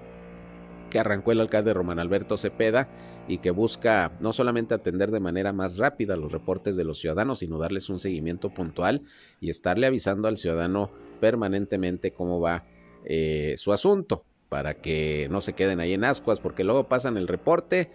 que 0.92 1.00
arrancó 1.00 1.32
el 1.32 1.42
alcalde 1.42 1.74
Román 1.74 1.98
Alberto 1.98 2.38
Cepeda 2.38 2.88
y 3.28 3.40
que 3.40 3.50
busca 3.50 4.12
no 4.20 4.34
solamente 4.34 4.76
atender 4.76 5.10
de 5.10 5.20
manera 5.20 5.54
más 5.54 5.78
rápida 5.78 6.16
los 6.16 6.32
reportes 6.32 6.76
de 6.76 6.84
los 6.84 7.00
ciudadanos, 7.00 7.40
sino 7.40 7.58
darles 7.58 7.90
un 7.90 7.98
seguimiento 7.98 8.54
puntual 8.54 9.02
y 9.40 9.50
estarle 9.50 9.88
avisando 9.88 10.28
al 10.28 10.38
ciudadano 10.38 10.92
permanentemente 11.20 12.12
cómo 12.12 12.40
va 12.40 12.66
eh, 13.06 13.56
su 13.58 13.74
asunto, 13.74 14.26
para 14.50 14.76
que 14.76 15.28
no 15.32 15.42
se 15.42 15.54
queden 15.54 15.80
ahí 15.80 15.94
en 15.94 16.04
ascuas, 16.04 16.40
porque 16.40 16.64
luego 16.64 16.88
pasan 16.88 17.18
el 17.18 17.28
reporte 17.28 17.90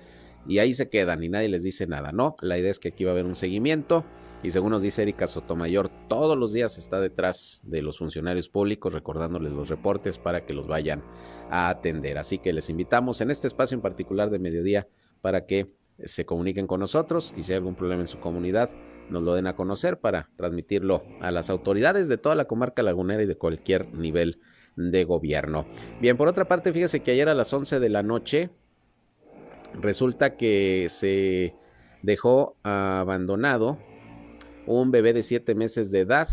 y 0.49 0.59
ahí 0.59 0.74
se 0.74 0.88
quedan 0.88 1.22
y 1.22 1.28
nadie 1.28 1.49
les 1.49 1.62
dice 1.62 1.86
nada. 1.86 2.12
No, 2.12 2.36
la 2.40 2.59
idea 2.59 2.70
es 2.70 2.78
que 2.78 2.88
aquí 2.88 3.05
va 3.05 3.11
a 3.11 3.12
haber 3.12 3.26
un 3.26 3.36
seguimiento 3.36 4.05
y 4.43 4.51
según 4.51 4.70
nos 4.70 4.82
dice 4.82 5.03
Erika 5.03 5.26
Sotomayor, 5.26 5.91
todos 6.09 6.37
los 6.37 6.53
días 6.53 6.78
está 6.78 7.01
detrás 7.01 7.61
de 7.64 7.82
los 7.82 7.99
funcionarios 7.99 8.49
públicos 8.49 8.93
recordándoles 8.93 9.53
los 9.53 9.68
reportes 9.68 10.18
para 10.18 10.45
que 10.45 10.55
los 10.55 10.66
vayan 10.66 11.03
a 11.51 11.68
atender. 11.68 12.18
Así 12.18 12.39
que 12.39 12.53
les 12.53 12.70
invitamos 12.70 13.20
en 13.20 13.30
este 13.30 13.47
espacio 13.47 13.74
en 13.74 13.82
particular 13.82 14.30
de 14.30 14.39
mediodía 14.39 14.87
para 15.20 15.47
que 15.47 15.72
se 16.05 16.26
comuniquen 16.26 16.66
con 16.66 16.80
nosotros 16.80 17.34
y 17.37 17.43
si 17.43 17.53
hay 17.53 17.57
algún 17.57 17.74
problema 17.74 18.03
en 18.03 18.09
su 18.09 18.20
comunidad, 18.20 18.70
nos 19.09 19.22
lo 19.22 19.34
den 19.34 19.47
a 19.47 19.57
conocer 19.57 19.99
para 19.99 20.28
transmitirlo 20.37 21.03
a 21.20 21.30
las 21.30 21.49
autoridades 21.49 22.09
de 22.09 22.18
toda 22.18 22.34
la 22.34 22.45
comarca 22.45 22.82
lagunera 22.82 23.22
y 23.22 23.26
de 23.26 23.37
cualquier 23.37 23.93
nivel 23.95 24.41
de 24.76 25.05
gobierno. 25.05 25.66
Bien, 26.01 26.16
por 26.16 26.28
otra 26.28 26.47
parte, 26.47 26.72
fíjese 26.72 27.01
que 27.01 27.12
ayer 27.12 27.28
a 27.28 27.34
las 27.34 27.53
11 27.53 27.80
de 27.80 27.89
la 27.89 28.03
noche 28.03 28.51
resulta 29.80 30.37
que 30.37 30.89
se 30.91 31.55
dejó 32.03 32.57
abandonado 32.62 33.78
un 34.67 34.91
bebé 34.91 35.12
de 35.12 35.23
7 35.23 35.55
meses 35.55 35.91
de 35.91 36.01
edad. 36.01 36.29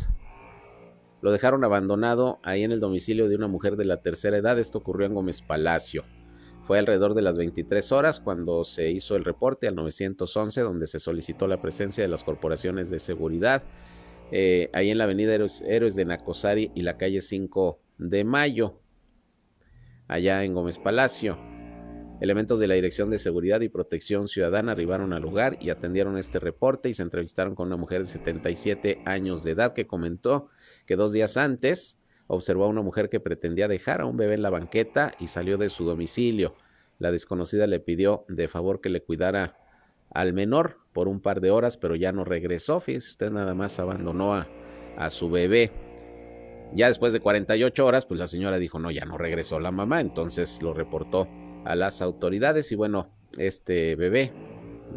Lo 1.22 1.32
dejaron 1.32 1.64
abandonado 1.64 2.40
ahí 2.44 2.64
en 2.64 2.72
el 2.72 2.80
domicilio 2.80 3.30
de 3.30 3.36
una 3.36 3.48
mujer 3.48 3.76
de 3.78 3.86
la 3.86 4.02
tercera 4.02 4.38
edad. 4.38 4.60
Esto 4.60 4.80
ocurrió 4.80 5.08
en 5.08 5.14
Gómez 5.14 5.42
Palacio. 5.42 6.04
Fue 6.66 6.80
alrededor 6.80 7.14
de 7.14 7.22
las 7.22 7.38
23 7.38 7.92
horas 7.92 8.20
cuando 8.20 8.64
se 8.64 8.90
hizo 8.92 9.16
el 9.16 9.26
reporte 9.26 9.68
al 9.68 9.76
911 9.76 10.62
donde 10.62 10.88
se 10.88 11.00
solicitó 11.00 11.48
la 11.48 11.62
presencia 11.62 12.04
de 12.04 12.10
las 12.10 12.24
corporaciones 12.24 12.90
de 12.90 13.00
seguridad 13.00 13.64
eh, 14.36 14.72
ahí 14.74 14.90
en 14.90 14.98
la 14.98 15.04
avenida 15.04 15.36
Héroes, 15.36 15.62
Héroes, 15.62 15.96
de 15.96 16.06
Nacosari 16.06 16.72
y 16.74 16.82
la 16.82 16.98
calle 16.98 17.22
5 17.22 17.80
de 18.00 18.24
Mayo, 18.24 18.80
allá 20.08 20.44
en 20.44 20.56
Gómez 20.56 20.80
Palacio. 20.80 21.53
Elementos 22.22 22.60
de 22.60 22.68
la 22.68 22.76
Dirección 22.76 23.10
de 23.10 23.20
Seguridad 23.20 23.62
y 23.62 23.70
Protección 23.70 24.28
Ciudadana 24.28 24.72
arribaron 24.72 25.14
al 25.14 25.22
lugar 25.22 25.58
y 25.60 25.72
atendieron 25.72 26.18
este 26.18 26.40
reporte 26.40 26.90
y 26.90 26.94
se 26.94 27.04
entrevistaron 27.04 27.56
con 27.56 27.68
una 27.68 27.76
mujer 27.76 28.02
de 28.02 28.08
77 28.08 29.02
años 29.06 29.44
de 29.44 29.52
edad 29.52 29.74
que 29.74 29.88
comentó 29.88 30.48
que 30.86 30.96
dos 30.96 31.12
días 31.12 31.38
antes 31.38 31.98
observó 32.28 32.66
a 32.66 32.70
una 32.70 32.82
mujer 32.82 33.10
que 33.10 33.20
pretendía 33.20 33.68
dejar 33.68 34.02
a 34.02 34.06
un 34.06 34.16
bebé 34.16 34.36
en 34.36 34.42
la 34.42 34.50
banqueta 34.50 35.14
y 35.20 35.28
salió 35.28 35.58
de 35.58 35.70
su 35.70 35.86
domicilio. 35.86 36.56
La 37.00 37.12
desconocida 37.12 37.68
le 37.68 37.80
pidió 37.80 38.26
de 38.30 38.48
favor 38.48 38.80
que 38.80 38.90
le 38.90 39.02
cuidara 39.02 39.58
al 40.12 40.34
menor 40.34 40.78
por 40.94 41.08
un 41.08 41.20
par 41.20 41.42
de 41.42 41.52
horas, 41.52 41.78
pero 41.78 41.96
ya 41.96 42.12
no 42.12 42.24
regresó. 42.24 42.80
Fíjese 42.80 43.10
usted, 43.10 43.32
nada 43.32 43.56
más 43.56 43.80
abandonó 43.80 44.34
a, 44.34 44.48
a 44.96 45.10
su 45.10 45.30
bebé. 45.30 45.72
Ya 46.74 46.88
después 46.88 47.12
de 47.12 47.20
48 47.20 47.86
horas, 47.86 48.06
pues 48.06 48.20
la 48.20 48.28
señora 48.28 48.60
dijo, 48.60 48.80
no, 48.80 48.92
ya 48.92 49.06
no 49.06 49.18
regresó 49.18 49.60
la 49.60 49.72
mamá, 49.72 50.00
entonces 50.00 50.62
lo 50.62 50.74
reportó 50.74 51.28
a 51.66 51.76
las 51.76 52.02
autoridades 52.02 52.72
y 52.72 52.76
bueno, 52.76 53.10
este 53.38 53.96
bebé 53.96 54.32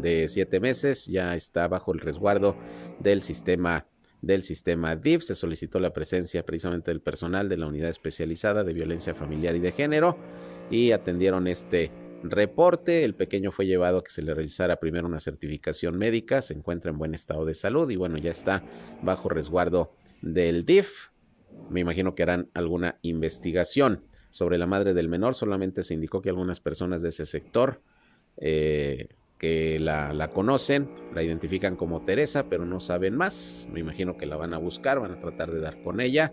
de 0.00 0.28
siete 0.28 0.60
meses 0.60 1.06
ya 1.06 1.34
está 1.34 1.68
bajo 1.68 1.92
el 1.92 2.00
resguardo 2.00 2.56
del 3.00 3.22
sistema 3.22 3.86
del 4.22 4.42
sistema 4.42 4.96
DIF. 4.96 5.22
Se 5.22 5.34
solicitó 5.34 5.78
la 5.78 5.92
presencia 5.92 6.44
precisamente 6.44 6.90
del 6.90 7.00
personal 7.00 7.48
de 7.48 7.56
la 7.56 7.66
unidad 7.66 7.90
especializada 7.90 8.64
de 8.64 8.72
violencia 8.72 9.14
familiar 9.14 9.54
y 9.54 9.60
de 9.60 9.72
género 9.72 10.18
y 10.70 10.92
atendieron 10.92 11.46
este 11.46 11.92
reporte. 12.22 13.04
El 13.04 13.14
pequeño 13.14 13.52
fue 13.52 13.66
llevado 13.66 13.98
a 13.98 14.04
que 14.04 14.10
se 14.10 14.22
le 14.22 14.34
realizara 14.34 14.76
primero 14.76 15.06
una 15.06 15.20
certificación 15.20 15.96
médica, 15.96 16.42
se 16.42 16.54
encuentra 16.54 16.90
en 16.90 16.98
buen 16.98 17.14
estado 17.14 17.44
de 17.44 17.54
salud 17.54 17.88
y 17.90 17.96
bueno, 17.96 18.18
ya 18.18 18.30
está 18.30 18.64
bajo 19.02 19.28
resguardo 19.28 19.92
del 20.22 20.64
DIF. 20.64 21.10
Me 21.70 21.80
imagino 21.80 22.14
que 22.14 22.22
harán 22.22 22.50
alguna 22.54 22.98
investigación 23.02 24.02
sobre 24.37 24.59
la 24.59 24.66
madre 24.66 24.95
del 24.95 25.09
menor. 25.09 25.34
Solamente 25.34 25.82
se 25.82 25.95
indicó 25.95 26.20
que 26.20 26.28
algunas 26.28 26.61
personas 26.61 27.03
de 27.03 27.09
ese 27.09 27.26
sector 27.26 27.80
eh, 28.37 29.09
que 29.39 29.78
la, 29.80 30.12
la, 30.12 30.32
conocen, 30.32 30.89
la 31.14 31.22
identifican 31.22 31.76
como 31.76 32.05
Teresa, 32.05 32.49
pero 32.49 32.64
no 32.64 32.80
saben 32.80 33.16
más. 33.16 33.66
Me 33.70 33.80
imagino 33.80 34.16
que 34.16 34.26
la 34.26 34.37
van 34.37 34.55
a 34.55 34.59
buscar, 34.59 35.01
van 35.01 35.12
a 35.12 35.20
tratar 35.20 35.51
de 35.51 35.61
dar 35.61 35.82
con 35.82 36.01
ella. 36.01 36.32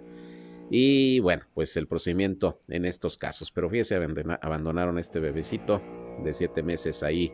Y 0.69 1.19
bueno, 1.19 1.43
pues 1.53 1.75
el 1.77 1.87
procedimiento 1.87 2.61
en 2.67 2.85
estos 2.85 3.17
casos. 3.17 3.51
Pero 3.51 3.69
fíjese, 3.69 3.99
abandonaron 4.41 4.99
este 4.99 5.19
bebecito 5.19 5.81
de 6.23 6.33
siete 6.33 6.63
meses 6.63 7.03
ahí 7.03 7.31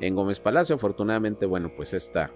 en 0.00 0.14
Gómez 0.14 0.40
Palacio. 0.40 0.76
Afortunadamente, 0.76 1.46
bueno, 1.46 1.72
pues 1.76 1.94
esta 1.94 2.32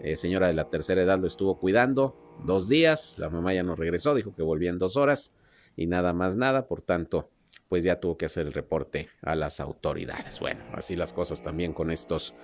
eh, 0.00 0.16
señora 0.16 0.48
de 0.48 0.54
la 0.54 0.68
tercera 0.68 1.02
edad 1.02 1.18
lo 1.18 1.26
estuvo 1.26 1.58
cuidando 1.58 2.16
dos 2.44 2.68
días. 2.68 3.18
La 3.18 3.30
mamá 3.30 3.54
ya 3.54 3.62
no 3.62 3.76
regresó, 3.76 4.14
dijo 4.14 4.34
que 4.34 4.42
volvía 4.42 4.70
en 4.70 4.78
dos 4.78 4.96
horas 4.96 5.35
y 5.76 5.86
nada 5.86 6.12
más 6.12 6.36
nada. 6.36 6.66
Por 6.66 6.82
tanto, 6.82 7.30
pues 7.68 7.84
ya 7.84 8.00
tuvo 8.00 8.16
que 8.16 8.26
hacer 8.26 8.46
el 8.46 8.52
reporte 8.52 9.08
a 9.22 9.34
las 9.34 9.60
autoridades. 9.60 10.40
Bueno, 10.40 10.62
así 10.72 10.96
las 10.96 11.12
cosas 11.12 11.42
también 11.42 11.72
con 11.72 11.90
estos, 11.90 12.34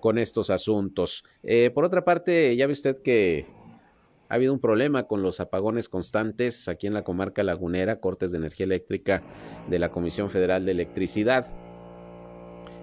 con 0.00 0.18
estos 0.18 0.50
asuntos. 0.50 1.24
Eh, 1.42 1.70
por 1.74 1.84
otra 1.84 2.04
parte, 2.04 2.54
ya 2.56 2.66
ve 2.66 2.72
usted 2.72 3.02
que 3.02 3.46
ha 4.28 4.34
habido 4.34 4.52
un 4.52 4.60
problema 4.60 5.06
con 5.06 5.22
los 5.22 5.40
apagones 5.40 5.88
constantes 5.88 6.68
aquí 6.68 6.86
en 6.86 6.94
la 6.94 7.04
comarca 7.04 7.42
lagunera, 7.42 8.00
cortes 8.00 8.32
de 8.32 8.38
energía 8.38 8.64
eléctrica 8.64 9.22
de 9.68 9.78
la 9.78 9.90
Comisión 9.90 10.30
Federal 10.30 10.64
de 10.64 10.72
Electricidad, 10.72 11.46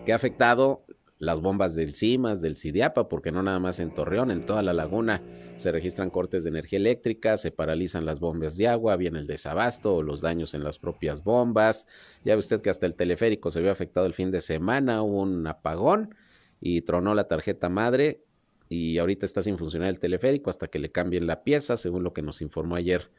que 0.05 0.13
ha 0.13 0.15
afectado 0.15 0.83
las 1.21 1.39
bombas 1.39 1.75
del 1.75 1.93
CIMAS, 1.93 2.41
del 2.41 2.57
CIDIAPA, 2.57 3.07
porque 3.07 3.31
no 3.31 3.43
nada 3.43 3.59
más 3.59 3.79
en 3.79 3.93
Torreón, 3.93 4.31
en 4.31 4.43
toda 4.43 4.63
la 4.63 4.73
laguna 4.73 5.21
se 5.55 5.71
registran 5.71 6.09
cortes 6.09 6.43
de 6.43 6.49
energía 6.49 6.79
eléctrica, 6.79 7.37
se 7.37 7.51
paralizan 7.51 8.05
las 8.05 8.19
bombas 8.19 8.57
de 8.57 8.67
agua, 8.67 8.95
viene 8.95 9.19
el 9.19 9.27
desabasto 9.27 9.97
o 9.97 10.01
los 10.01 10.21
daños 10.21 10.55
en 10.55 10.63
las 10.63 10.79
propias 10.79 11.23
bombas. 11.23 11.85
Ya 12.25 12.33
ve 12.33 12.39
usted 12.39 12.59
que 12.61 12.71
hasta 12.71 12.87
el 12.87 12.95
teleférico 12.95 13.51
se 13.51 13.61
vio 13.61 13.71
afectado 13.71 14.07
el 14.07 14.15
fin 14.15 14.31
de 14.31 14.41
semana, 14.41 15.03
hubo 15.03 15.21
un 15.21 15.45
apagón 15.45 16.15
y 16.59 16.81
tronó 16.81 17.13
la 17.13 17.27
tarjeta 17.27 17.69
madre 17.69 18.23
y 18.67 18.97
ahorita 18.97 19.27
está 19.27 19.43
sin 19.43 19.59
funcionar 19.59 19.89
el 19.89 19.99
teleférico 19.99 20.49
hasta 20.49 20.69
que 20.69 20.79
le 20.79 20.91
cambien 20.91 21.27
la 21.27 21.43
pieza, 21.43 21.77
según 21.77 22.03
lo 22.03 22.13
que 22.13 22.23
nos 22.23 22.41
informó 22.41 22.75
ayer 22.75 23.11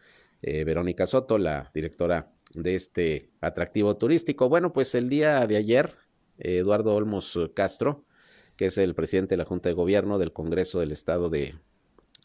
eh, 0.43 0.65
Verónica 0.65 1.07
Soto, 1.07 1.39
la 1.39 1.71
directora 1.73 2.33
de 2.53 2.75
este 2.75 3.31
atractivo 3.41 3.97
turístico. 3.97 4.49
Bueno, 4.49 4.73
pues 4.73 4.97
el 4.97 5.09
día 5.09 5.47
de 5.47 5.57
ayer 5.57 5.95
Eduardo 6.39 6.95
Olmos 6.95 7.39
Castro, 7.55 8.05
que 8.57 8.67
es 8.67 8.79
el 8.79 8.95
presidente 8.95 9.35
de 9.35 9.39
la 9.39 9.45
Junta 9.45 9.69
de 9.69 9.75
Gobierno 9.75 10.19
del 10.19 10.33
Congreso 10.33 10.81
del 10.81 10.93
Estado 10.93 11.31
de, 11.31 11.55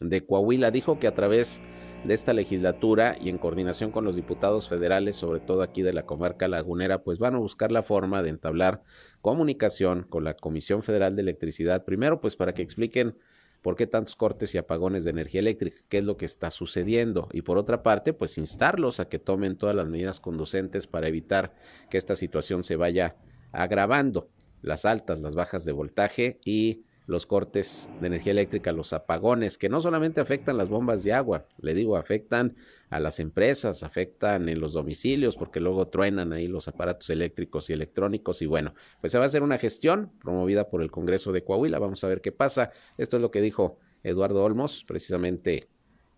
de 0.00 0.24
Coahuila, 0.24 0.70
dijo 0.70 0.98
que 0.98 1.06
a 1.06 1.14
través 1.14 1.60
de 2.04 2.14
esta 2.14 2.32
legislatura 2.32 3.16
y 3.20 3.28
en 3.28 3.38
coordinación 3.38 3.90
con 3.90 4.04
los 4.04 4.14
diputados 4.14 4.68
federales, 4.68 5.16
sobre 5.16 5.40
todo 5.40 5.62
aquí 5.62 5.82
de 5.82 5.92
la 5.92 6.06
comarca 6.06 6.46
lagunera, 6.48 7.02
pues 7.02 7.18
van 7.18 7.34
a 7.34 7.38
buscar 7.38 7.72
la 7.72 7.82
forma 7.82 8.22
de 8.22 8.30
entablar 8.30 8.82
comunicación 9.20 10.04
con 10.04 10.24
la 10.24 10.34
Comisión 10.34 10.82
Federal 10.82 11.16
de 11.16 11.22
Electricidad, 11.22 11.84
primero 11.84 12.20
pues 12.20 12.36
para 12.36 12.54
que 12.54 12.62
expliquen 12.62 13.16
por 13.62 13.74
qué 13.74 13.88
tantos 13.88 14.14
cortes 14.14 14.54
y 14.54 14.58
apagones 14.58 15.02
de 15.02 15.10
energía 15.10 15.40
eléctrica, 15.40 15.82
qué 15.88 15.98
es 15.98 16.04
lo 16.04 16.16
que 16.16 16.24
está 16.24 16.50
sucediendo. 16.50 17.28
Y 17.32 17.42
por 17.42 17.58
otra 17.58 17.82
parte 17.82 18.12
pues 18.12 18.38
instarlos 18.38 19.00
a 19.00 19.08
que 19.08 19.18
tomen 19.18 19.56
todas 19.56 19.74
las 19.74 19.88
medidas 19.88 20.20
conducentes 20.20 20.86
para 20.86 21.08
evitar 21.08 21.54
que 21.90 21.98
esta 21.98 22.14
situación 22.14 22.62
se 22.62 22.76
vaya 22.76 23.16
agravando 23.52 24.28
las 24.62 24.84
altas, 24.84 25.20
las 25.20 25.34
bajas 25.34 25.64
de 25.64 25.72
voltaje 25.72 26.40
y 26.44 26.84
los 27.08 27.24
cortes 27.24 27.88
de 28.02 28.06
energía 28.06 28.32
eléctrica, 28.32 28.70
los 28.70 28.92
apagones, 28.92 29.56
que 29.56 29.70
no 29.70 29.80
solamente 29.80 30.20
afectan 30.20 30.58
las 30.58 30.68
bombas 30.68 31.02
de 31.04 31.14
agua, 31.14 31.46
le 31.58 31.72
digo, 31.72 31.96
afectan 31.96 32.54
a 32.90 33.00
las 33.00 33.18
empresas, 33.18 33.82
afectan 33.82 34.50
en 34.50 34.60
los 34.60 34.74
domicilios, 34.74 35.34
porque 35.34 35.58
luego 35.58 35.88
truenan 35.88 36.34
ahí 36.34 36.48
los 36.48 36.68
aparatos 36.68 37.08
eléctricos 37.08 37.70
y 37.70 37.72
electrónicos. 37.72 38.42
Y 38.42 38.46
bueno, 38.46 38.74
pues 39.00 39.10
se 39.10 39.18
va 39.18 39.24
a 39.24 39.26
hacer 39.26 39.42
una 39.42 39.56
gestión 39.56 40.12
promovida 40.20 40.68
por 40.68 40.82
el 40.82 40.90
Congreso 40.90 41.32
de 41.32 41.42
Coahuila. 41.42 41.78
Vamos 41.78 42.04
a 42.04 42.08
ver 42.08 42.20
qué 42.20 42.30
pasa. 42.30 42.72
Esto 42.98 43.16
es 43.16 43.22
lo 43.22 43.30
que 43.30 43.40
dijo 43.40 43.78
Eduardo 44.02 44.44
Olmos, 44.44 44.84
precisamente 44.86 45.66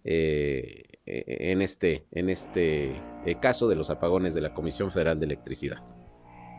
eh, 0.02 0.82
en 1.06 1.62
este, 1.62 2.04
en 2.10 2.28
este 2.28 3.00
eh, 3.26 3.36
caso 3.40 3.68
de 3.68 3.76
los 3.76 3.90
apagones 3.90 4.34
de 4.34 4.40
la 4.40 4.54
Comisión 4.54 4.90
Federal 4.90 5.20
de 5.20 5.26
Electricidad 5.26 5.99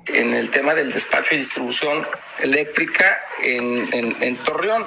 en 0.07 0.33
el 0.33 0.49
tema 0.49 0.73
del 0.73 0.91
despacho 0.91 1.35
y 1.35 1.37
distribución 1.37 2.05
eléctrica 2.39 3.21
en, 3.43 4.37
Torreón 4.37 4.85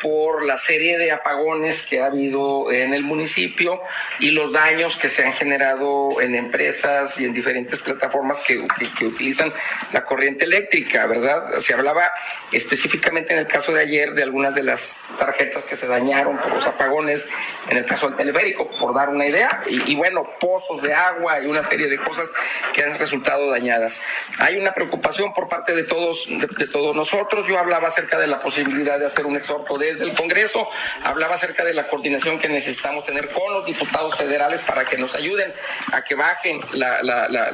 por 0.00 0.44
la 0.44 0.56
serie 0.56 0.98
de 0.98 1.12
apagones 1.12 1.82
que 1.82 2.00
ha 2.00 2.06
habido 2.06 2.70
en 2.72 2.94
el 2.94 3.02
municipio 3.02 3.80
y 4.18 4.30
los 4.30 4.52
daños 4.52 4.96
que 4.96 5.08
se 5.08 5.24
han 5.24 5.32
generado 5.32 6.20
en 6.20 6.34
empresas 6.34 7.18
y 7.20 7.24
en 7.24 7.32
diferentes 7.32 7.78
plataformas 7.78 8.40
que, 8.40 8.66
que, 8.98 9.06
utilizan 9.06 9.52
la 9.92 10.04
corriente 10.04 10.44
eléctrica, 10.44 11.06
¿verdad? 11.06 11.58
Se 11.58 11.74
hablaba 11.74 12.10
específicamente 12.52 13.32
en 13.32 13.40
el 13.40 13.46
caso 13.46 13.72
de 13.72 13.80
ayer 13.80 14.14
de 14.14 14.22
algunas 14.22 14.54
de 14.54 14.62
las 14.62 14.98
tarjetas 15.18 15.64
que 15.64 15.76
se 15.76 15.86
dañaron 15.86 16.38
por 16.38 16.52
los 16.52 16.66
apagones, 16.66 17.26
en 17.68 17.76
el 17.76 17.86
caso 17.86 18.08
del 18.08 18.16
teleférico, 18.16 18.68
por 18.78 18.94
dar 18.94 19.08
una 19.08 19.26
idea, 19.26 19.62
y, 19.68 19.92
y 19.92 19.94
bueno, 19.94 20.26
pozos 20.40 20.82
de 20.82 20.94
agua 20.94 21.40
y 21.40 21.46
una 21.46 21.62
serie 21.62 21.88
de 21.88 21.98
cosas 21.98 22.30
que 22.72 22.82
han 22.82 22.98
resultado 22.98 23.50
dañadas. 23.50 24.00
Hay 24.38 24.56
una 24.56 24.72
preocupación 24.72 25.32
por 25.32 25.48
parte 25.48 25.74
de 25.74 25.84
todos, 25.84 26.26
de, 26.28 26.46
de 26.46 26.66
todos 26.66 26.94
nosotros. 26.96 27.46
Yo 27.46 27.58
hablaba 27.58 27.88
acerca 27.88 28.18
de 28.18 28.26
la 28.26 28.38
posibilidad 28.38 28.98
de 28.98 29.06
hacer 29.06 29.26
un 29.26 29.36
exhorto 29.36 29.76
de 29.78 29.89
desde 29.92 30.04
el 30.04 30.14
Congreso, 30.14 30.68
hablaba 31.02 31.34
acerca 31.34 31.64
de 31.64 31.74
la 31.74 31.88
coordinación 31.88 32.38
que 32.38 32.48
necesitamos 32.48 33.04
tener 33.04 33.28
con 33.30 33.52
los 33.52 33.64
diputados 33.64 34.16
federales 34.16 34.62
para 34.62 34.84
que 34.84 34.96
nos 34.96 35.14
ayuden 35.14 35.52
a 35.92 36.02
que 36.02 36.14
bajen 36.14 36.60
la, 36.72 37.00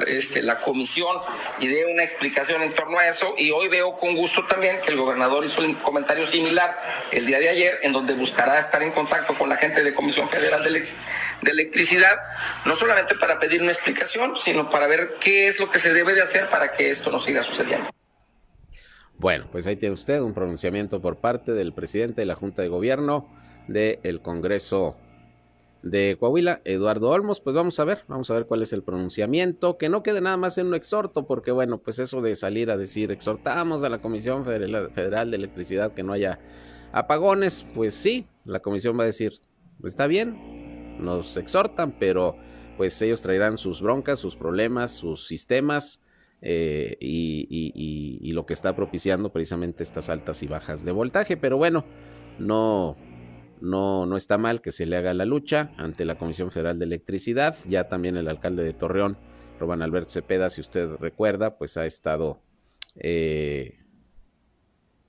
este, 0.07 0.41
la 0.41 0.59
comisión 0.59 1.17
y 1.59 1.67
dé 1.67 1.85
una 1.85 2.03
explicación 2.03 2.61
en 2.61 2.73
torno 2.73 2.99
a 2.99 3.07
eso. 3.07 3.33
Y 3.37 3.51
hoy 3.51 3.67
veo 3.67 3.95
con 3.95 4.15
gusto 4.15 4.45
también 4.45 4.79
que 4.81 4.91
el 4.91 4.97
gobernador 4.97 5.45
hizo 5.45 5.61
un 5.61 5.73
comentario 5.75 6.25
similar 6.27 6.77
el 7.11 7.25
día 7.25 7.39
de 7.39 7.49
ayer, 7.49 7.79
en 7.81 7.93
donde 7.93 8.13
buscará 8.13 8.59
estar 8.59 8.81
en 8.83 8.91
contacto 8.91 9.33
con 9.33 9.49
la 9.49 9.57
gente 9.57 9.83
de 9.83 9.93
Comisión 9.93 10.29
Federal 10.29 10.63
de, 10.63 10.87
de 11.41 11.51
Electricidad, 11.51 12.19
no 12.65 12.75
solamente 12.75 13.15
para 13.15 13.39
pedir 13.39 13.61
una 13.61 13.71
explicación, 13.71 14.35
sino 14.39 14.69
para 14.69 14.87
ver 14.87 15.15
qué 15.19 15.47
es 15.47 15.59
lo 15.59 15.69
que 15.69 15.79
se 15.79 15.93
debe 15.93 16.13
de 16.13 16.21
hacer 16.21 16.47
para 16.49 16.71
que 16.71 16.89
esto 16.89 17.09
no 17.09 17.19
siga 17.19 17.41
sucediendo. 17.41 17.96
Bueno, 19.19 19.47
pues 19.51 19.65
ahí 19.65 19.75
tiene 19.75 19.93
usted 19.93 20.21
un 20.21 20.33
pronunciamiento 20.33 21.01
por 21.01 21.17
parte 21.17 21.53
del 21.53 21.73
presidente 21.73 22.21
de 22.21 22.27
la 22.27 22.35
Junta 22.35 22.61
de 22.61 22.67
Gobierno 22.67 23.27
del 23.67 24.21
Congreso 24.21 24.95
de 25.81 26.17
Coahuila, 26.19 26.61
Eduardo 26.65 27.09
Olmos. 27.09 27.39
Pues 27.39 27.55
vamos 27.55 27.79
a 27.79 27.83
ver, 27.83 28.03
vamos 28.07 28.29
a 28.29 28.35
ver 28.35 28.45
cuál 28.45 28.61
es 28.61 28.73
el 28.73 28.83
pronunciamiento, 28.83 29.79
que 29.79 29.89
no 29.89 30.03
quede 30.03 30.21
nada 30.21 30.37
más 30.37 30.59
en 30.59 30.67
un 30.67 30.75
exhorto, 30.75 31.25
porque 31.25 31.51
bueno, 31.51 31.79
pues 31.79 31.97
eso 31.97 32.21
de 32.21 32.35
salir 32.35 32.69
a 32.69 32.77
decir 32.77 33.11
exhortamos 33.11 33.83
a 33.83 33.89
la 33.89 34.01
Comisión 34.01 34.45
Federal 34.45 35.31
de 35.31 35.37
Electricidad 35.37 35.93
que 35.93 36.03
no 36.03 36.13
haya 36.13 36.39
apagones, 36.91 37.65
pues 37.73 37.95
sí, 37.95 38.27
la 38.45 38.59
comisión 38.59 38.99
va 38.99 39.03
a 39.03 39.07
decir, 39.07 39.33
está 39.83 40.05
bien, 40.05 41.03
nos 41.03 41.37
exhortan, 41.37 41.95
pero 41.99 42.35
pues 42.77 43.01
ellos 43.01 43.23
traerán 43.23 43.57
sus 43.57 43.81
broncas, 43.81 44.19
sus 44.19 44.35
problemas, 44.35 44.91
sus 44.91 45.25
sistemas 45.27 46.01
eh, 46.41 46.97
y, 46.99 48.31
lo 48.33 48.45
que 48.45 48.53
está 48.53 48.75
propiciando 48.75 49.31
precisamente 49.31 49.83
estas 49.83 50.09
altas 50.09 50.43
y 50.43 50.47
bajas 50.47 50.85
de 50.85 50.91
voltaje. 50.91 51.37
Pero 51.37 51.57
bueno, 51.57 51.85
no, 52.37 52.95
no, 53.61 54.05
no 54.05 54.17
está 54.17 54.37
mal 54.37 54.61
que 54.61 54.71
se 54.71 54.85
le 54.85 54.95
haga 54.95 55.13
la 55.15 55.25
lucha 55.25 55.73
ante 55.77 56.05
la 56.05 56.19
Comisión 56.19 56.51
Federal 56.51 56.77
de 56.77 56.85
Electricidad. 56.85 57.55
Ya 57.67 57.87
también 57.87 58.15
el 58.15 58.27
alcalde 58.27 58.63
de 58.63 58.73
Torreón, 58.73 59.17
Roban 59.59 59.81
Alberto 59.81 60.11
Cepeda, 60.11 60.51
si 60.51 60.61
usted 60.61 60.97
recuerda, 60.97 61.57
pues 61.57 61.77
ha 61.77 61.87
estado 61.87 62.43
eh, 62.95 63.79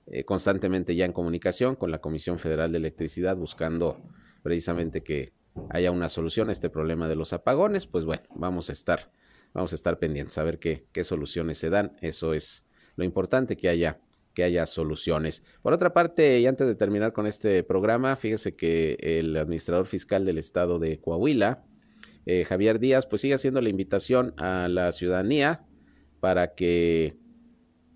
eh, 0.07 0.23
constantemente 0.23 0.95
ya 0.95 1.05
en 1.05 1.13
comunicación 1.13 1.75
con 1.75 1.91
la 1.91 1.99
Comisión 1.99 2.39
Federal 2.39 2.71
de 2.71 2.79
Electricidad 2.79 3.37
buscando 3.37 4.01
precisamente 4.41 5.03
que 5.03 5.33
haya 5.69 5.91
una 5.91 6.09
solución 6.09 6.49
a 6.49 6.51
este 6.51 6.71
problema 6.71 7.07
de 7.07 7.15
los 7.15 7.31
apagones. 7.31 7.85
Pues 7.85 8.05
bueno, 8.05 8.23
vamos 8.33 8.69
a 8.69 8.73
estar 8.73 9.11
vamos 9.53 9.71
a 9.71 9.75
estar 9.75 9.99
pendientes 9.99 10.37
a 10.37 10.43
ver 10.43 10.59
qué, 10.59 11.03
soluciones 11.03 11.57
se 11.57 11.69
dan. 11.69 11.97
Eso 12.01 12.33
es 12.33 12.63
lo 12.95 13.03
importante, 13.03 13.57
que 13.57 13.69
haya, 13.69 13.99
que 14.33 14.43
haya 14.43 14.65
soluciones. 14.65 15.43
Por 15.61 15.73
otra 15.73 15.93
parte, 15.93 16.39
y 16.39 16.45
antes 16.47 16.67
de 16.67 16.75
terminar 16.75 17.13
con 17.13 17.27
este 17.27 17.63
programa, 17.63 18.15
fíjese 18.15 18.55
que 18.55 18.97
el 18.99 19.35
administrador 19.37 19.85
fiscal 19.85 20.25
del 20.25 20.37
estado 20.37 20.79
de 20.79 20.99
Coahuila, 20.99 21.63
eh, 22.25 22.45
Javier 22.45 22.79
Díaz, 22.79 23.05
pues 23.05 23.21
sigue 23.21 23.33
haciendo 23.33 23.61
la 23.61 23.69
invitación 23.69 24.33
a 24.37 24.67
la 24.67 24.91
ciudadanía 24.91 25.65
para 26.19 26.53
que 26.53 27.17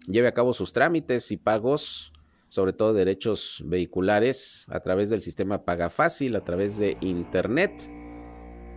lleve 0.08 0.28
a 0.28 0.34
cabo 0.34 0.54
sus 0.54 0.74
trámites 0.74 1.32
y 1.32 1.38
pagos, 1.38 2.14
sobre 2.48 2.74
todo 2.74 2.94
derechos 2.94 3.64
vehiculares, 3.66 4.66
a 4.70 4.80
través 4.80 5.10
del 5.10 5.22
sistema 5.22 5.66
Paga 5.66 5.90
Fácil, 5.90 6.36
a 6.36 6.44
través 6.44 6.78
de 6.78 6.98
Internet 7.02 7.90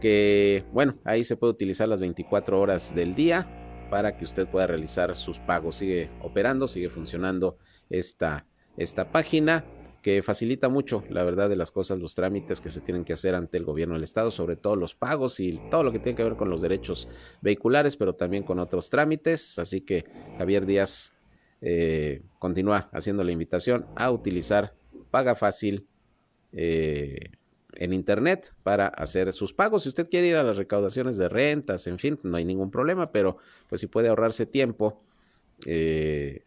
que 0.01 0.65
bueno, 0.73 0.99
ahí 1.05 1.25
se 1.25 1.37
puede 1.37 1.53
utilizar 1.53 1.89
las 1.89 2.01
24 2.01 2.61
horas 2.61 2.95
del 2.95 3.15
día 3.15 3.49
para 3.91 4.17
que 4.17 4.25
usted 4.25 4.49
pueda 4.49 4.67
realizar 4.67 5.17
sus 5.17 5.39
pagos. 5.39 5.77
Sigue 5.77 6.11
operando, 6.21 6.69
sigue 6.69 6.89
funcionando 6.89 7.59
esta, 7.91 8.47
esta 8.77 9.11
página 9.11 9.65
que 10.03 10.23
facilita 10.23 10.69
mucho, 10.69 11.03
la 11.11 11.25
verdad, 11.25 11.49
de 11.49 11.57
las 11.57 11.73
cosas, 11.73 11.99
los 11.99 12.15
trámites 12.15 12.61
que 12.61 12.71
se 12.71 12.81
tienen 12.81 13.05
que 13.05 13.13
hacer 13.13 13.35
ante 13.35 13.59
el 13.59 13.65
gobierno 13.65 13.95
del 13.95 14.05
Estado, 14.05 14.31
sobre 14.31 14.55
todo 14.55 14.77
los 14.77 14.95
pagos 14.95 15.41
y 15.41 15.61
todo 15.69 15.83
lo 15.83 15.91
que 15.91 15.99
tiene 15.99 16.15
que 16.17 16.23
ver 16.23 16.37
con 16.37 16.49
los 16.49 16.63
derechos 16.63 17.09
vehiculares, 17.41 17.97
pero 17.97 18.15
también 18.15 18.45
con 18.45 18.61
otros 18.61 18.89
trámites. 18.89 19.59
Así 19.59 19.81
que 19.81 20.05
Javier 20.39 20.65
Díaz 20.65 21.13
eh, 21.61 22.23
continúa 22.39 22.89
haciendo 22.93 23.25
la 23.25 23.33
invitación 23.33 23.87
a 23.97 24.13
utilizar 24.13 24.75
Paga 25.11 25.35
Fácil. 25.35 25.89
Eh, 26.53 27.33
en 27.79 27.93
Internet 27.93 28.55
para 28.63 28.89
hacer 28.89 29.33
sus 29.33 29.53
pagos. 29.53 29.85
Si 29.85 29.89
usted 29.89 30.09
quiere 30.09 30.29
ir 30.29 30.37
a 30.37 30.43
las 30.43 30.57
recaudaciones 30.57 31.17
de 31.17 31.29
rentas, 31.29 31.87
en 31.87 31.99
fin, 31.99 32.19
no 32.23 32.37
hay 32.37 32.45
ningún 32.45 32.71
problema, 32.71 33.13
pero 33.13 33.39
pues 33.69 33.81
si 33.81 33.87
puede 33.87 34.09
ahorrarse 34.09 34.47
tiempo 34.47 35.03
eh, 35.67 36.45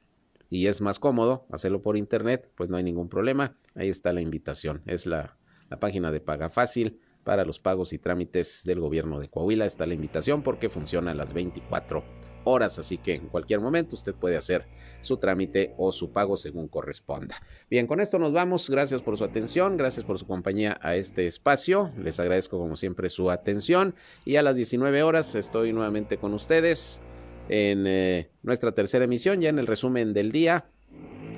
y 0.50 0.68
es 0.68 0.82
más 0.82 1.00
cómodo 1.00 1.46
hacerlo 1.52 1.82
por 1.82 1.98
Internet, 1.98 2.50
pues 2.56 2.70
no 2.70 2.78
hay 2.78 2.84
ningún 2.84 3.10
problema. 3.10 3.56
Ahí 3.76 3.90
está 3.90 4.14
la 4.14 4.22
invitación. 4.22 4.82
Es 4.86 5.06
la, 5.06 5.38
la 5.70 5.80
página 5.80 6.12
de 6.12 6.22
Paga 6.22 6.50
Fácil 6.50 7.00
para 7.24 7.46
los 7.46 7.60
pagos 7.60 7.94
y 7.94 8.00
trámites 8.00 8.64
del 8.66 8.80
gobierno 8.80 9.20
de 9.20 9.30
Coahuila. 9.30 9.66
Está 9.66 9.86
la 9.86 9.94
invitación 9.94 10.42
porque 10.44 10.70
funciona 10.70 11.12
a 11.12 11.16
las 11.16 11.34
24 11.34 12.29
horas, 12.50 12.80
así 12.80 12.98
que 12.98 13.16
en 13.16 13.28
cualquier 13.28 13.60
momento 13.60 13.96
usted 13.96 14.16
puede 14.16 14.38
hacer 14.38 14.66
su 15.02 15.18
trámite 15.18 15.74
o 15.78 15.92
su 15.92 16.12
pago 16.12 16.38
según 16.38 16.68
corresponda. 16.68 17.42
Bien, 17.70 17.88
con 17.88 18.00
esto 18.00 18.20
nos 18.20 18.34
vamos. 18.34 18.70
Gracias 18.70 19.02
por 19.02 19.18
su 19.18 19.24
atención, 19.24 19.78
gracias 19.78 20.06
por 20.06 20.20
su 20.20 20.28
compañía 20.28 20.80
a 20.82 20.96
este 20.96 21.28
espacio. 21.28 21.92
Les 21.98 22.20
agradezco 22.20 22.58
como 22.58 22.76
siempre 22.76 23.10
su 23.10 23.30
atención 23.32 23.96
y 24.26 24.36
a 24.36 24.44
las 24.44 24.56
19 24.56 25.04
horas 25.04 25.36
estoy 25.36 25.74
nuevamente 25.74 26.18
con 26.18 26.34
ustedes 26.34 27.02
en 27.50 27.88
eh, 27.88 28.30
nuestra 28.44 28.74
tercera 28.74 29.06
emisión, 29.06 29.42
ya 29.42 29.50
en 29.50 29.60
el 29.60 29.68
resumen 29.68 30.14
del 30.14 30.32
día 30.32 30.66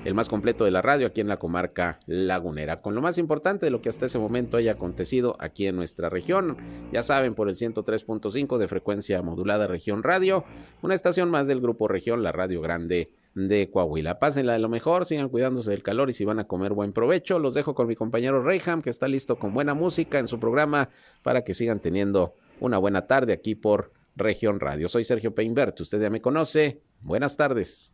el 0.03 0.13
más 0.15 0.29
completo 0.29 0.65
de 0.65 0.71
la 0.71 0.81
radio 0.81 1.07
aquí 1.07 1.21
en 1.21 1.27
la 1.27 1.37
comarca 1.37 1.99
lagunera, 2.07 2.81
con 2.81 2.95
lo 2.95 3.01
más 3.01 3.17
importante 3.17 3.65
de 3.65 3.71
lo 3.71 3.81
que 3.81 3.89
hasta 3.89 4.07
ese 4.07 4.17
momento 4.17 4.57
haya 4.57 4.73
acontecido 4.73 5.35
aquí 5.39 5.67
en 5.67 5.75
nuestra 5.75 6.09
región. 6.09 6.57
Ya 6.91 7.03
saben, 7.03 7.35
por 7.35 7.49
el 7.49 7.55
103.5 7.55 8.57
de 8.57 8.67
frecuencia 8.67 9.21
modulada 9.21 9.67
región 9.67 10.03
radio, 10.03 10.43
una 10.81 10.95
estación 10.95 11.29
más 11.29 11.47
del 11.47 11.61
grupo 11.61 11.87
región, 11.87 12.23
la 12.23 12.31
radio 12.31 12.61
grande 12.61 13.11
de 13.35 13.69
Coahuila. 13.69 14.19
Pásenla 14.19 14.53
de 14.53 14.59
lo 14.59 14.69
mejor, 14.69 15.05
sigan 15.05 15.29
cuidándose 15.29 15.71
del 15.71 15.83
calor 15.83 16.09
y 16.09 16.13
si 16.13 16.25
van 16.25 16.39
a 16.39 16.47
comer 16.47 16.73
buen 16.73 16.93
provecho. 16.93 17.39
Los 17.39 17.53
dejo 17.53 17.75
con 17.75 17.87
mi 17.87 17.95
compañero 17.95 18.43
Reyham, 18.43 18.81
que 18.81 18.89
está 18.89 19.07
listo 19.07 19.37
con 19.37 19.53
buena 19.53 19.73
música 19.73 20.19
en 20.19 20.27
su 20.27 20.39
programa 20.39 20.89
para 21.23 21.43
que 21.43 21.53
sigan 21.53 21.79
teniendo 21.79 22.35
una 22.59 22.77
buena 22.77 23.07
tarde 23.07 23.33
aquí 23.33 23.55
por 23.55 23.91
Región 24.15 24.59
Radio. 24.59 24.89
Soy 24.89 25.03
Sergio 25.03 25.33
Peinbert, 25.33 25.79
usted 25.79 26.01
ya 26.01 26.09
me 26.09 26.21
conoce. 26.21 26.81
Buenas 27.01 27.37
tardes. 27.37 27.93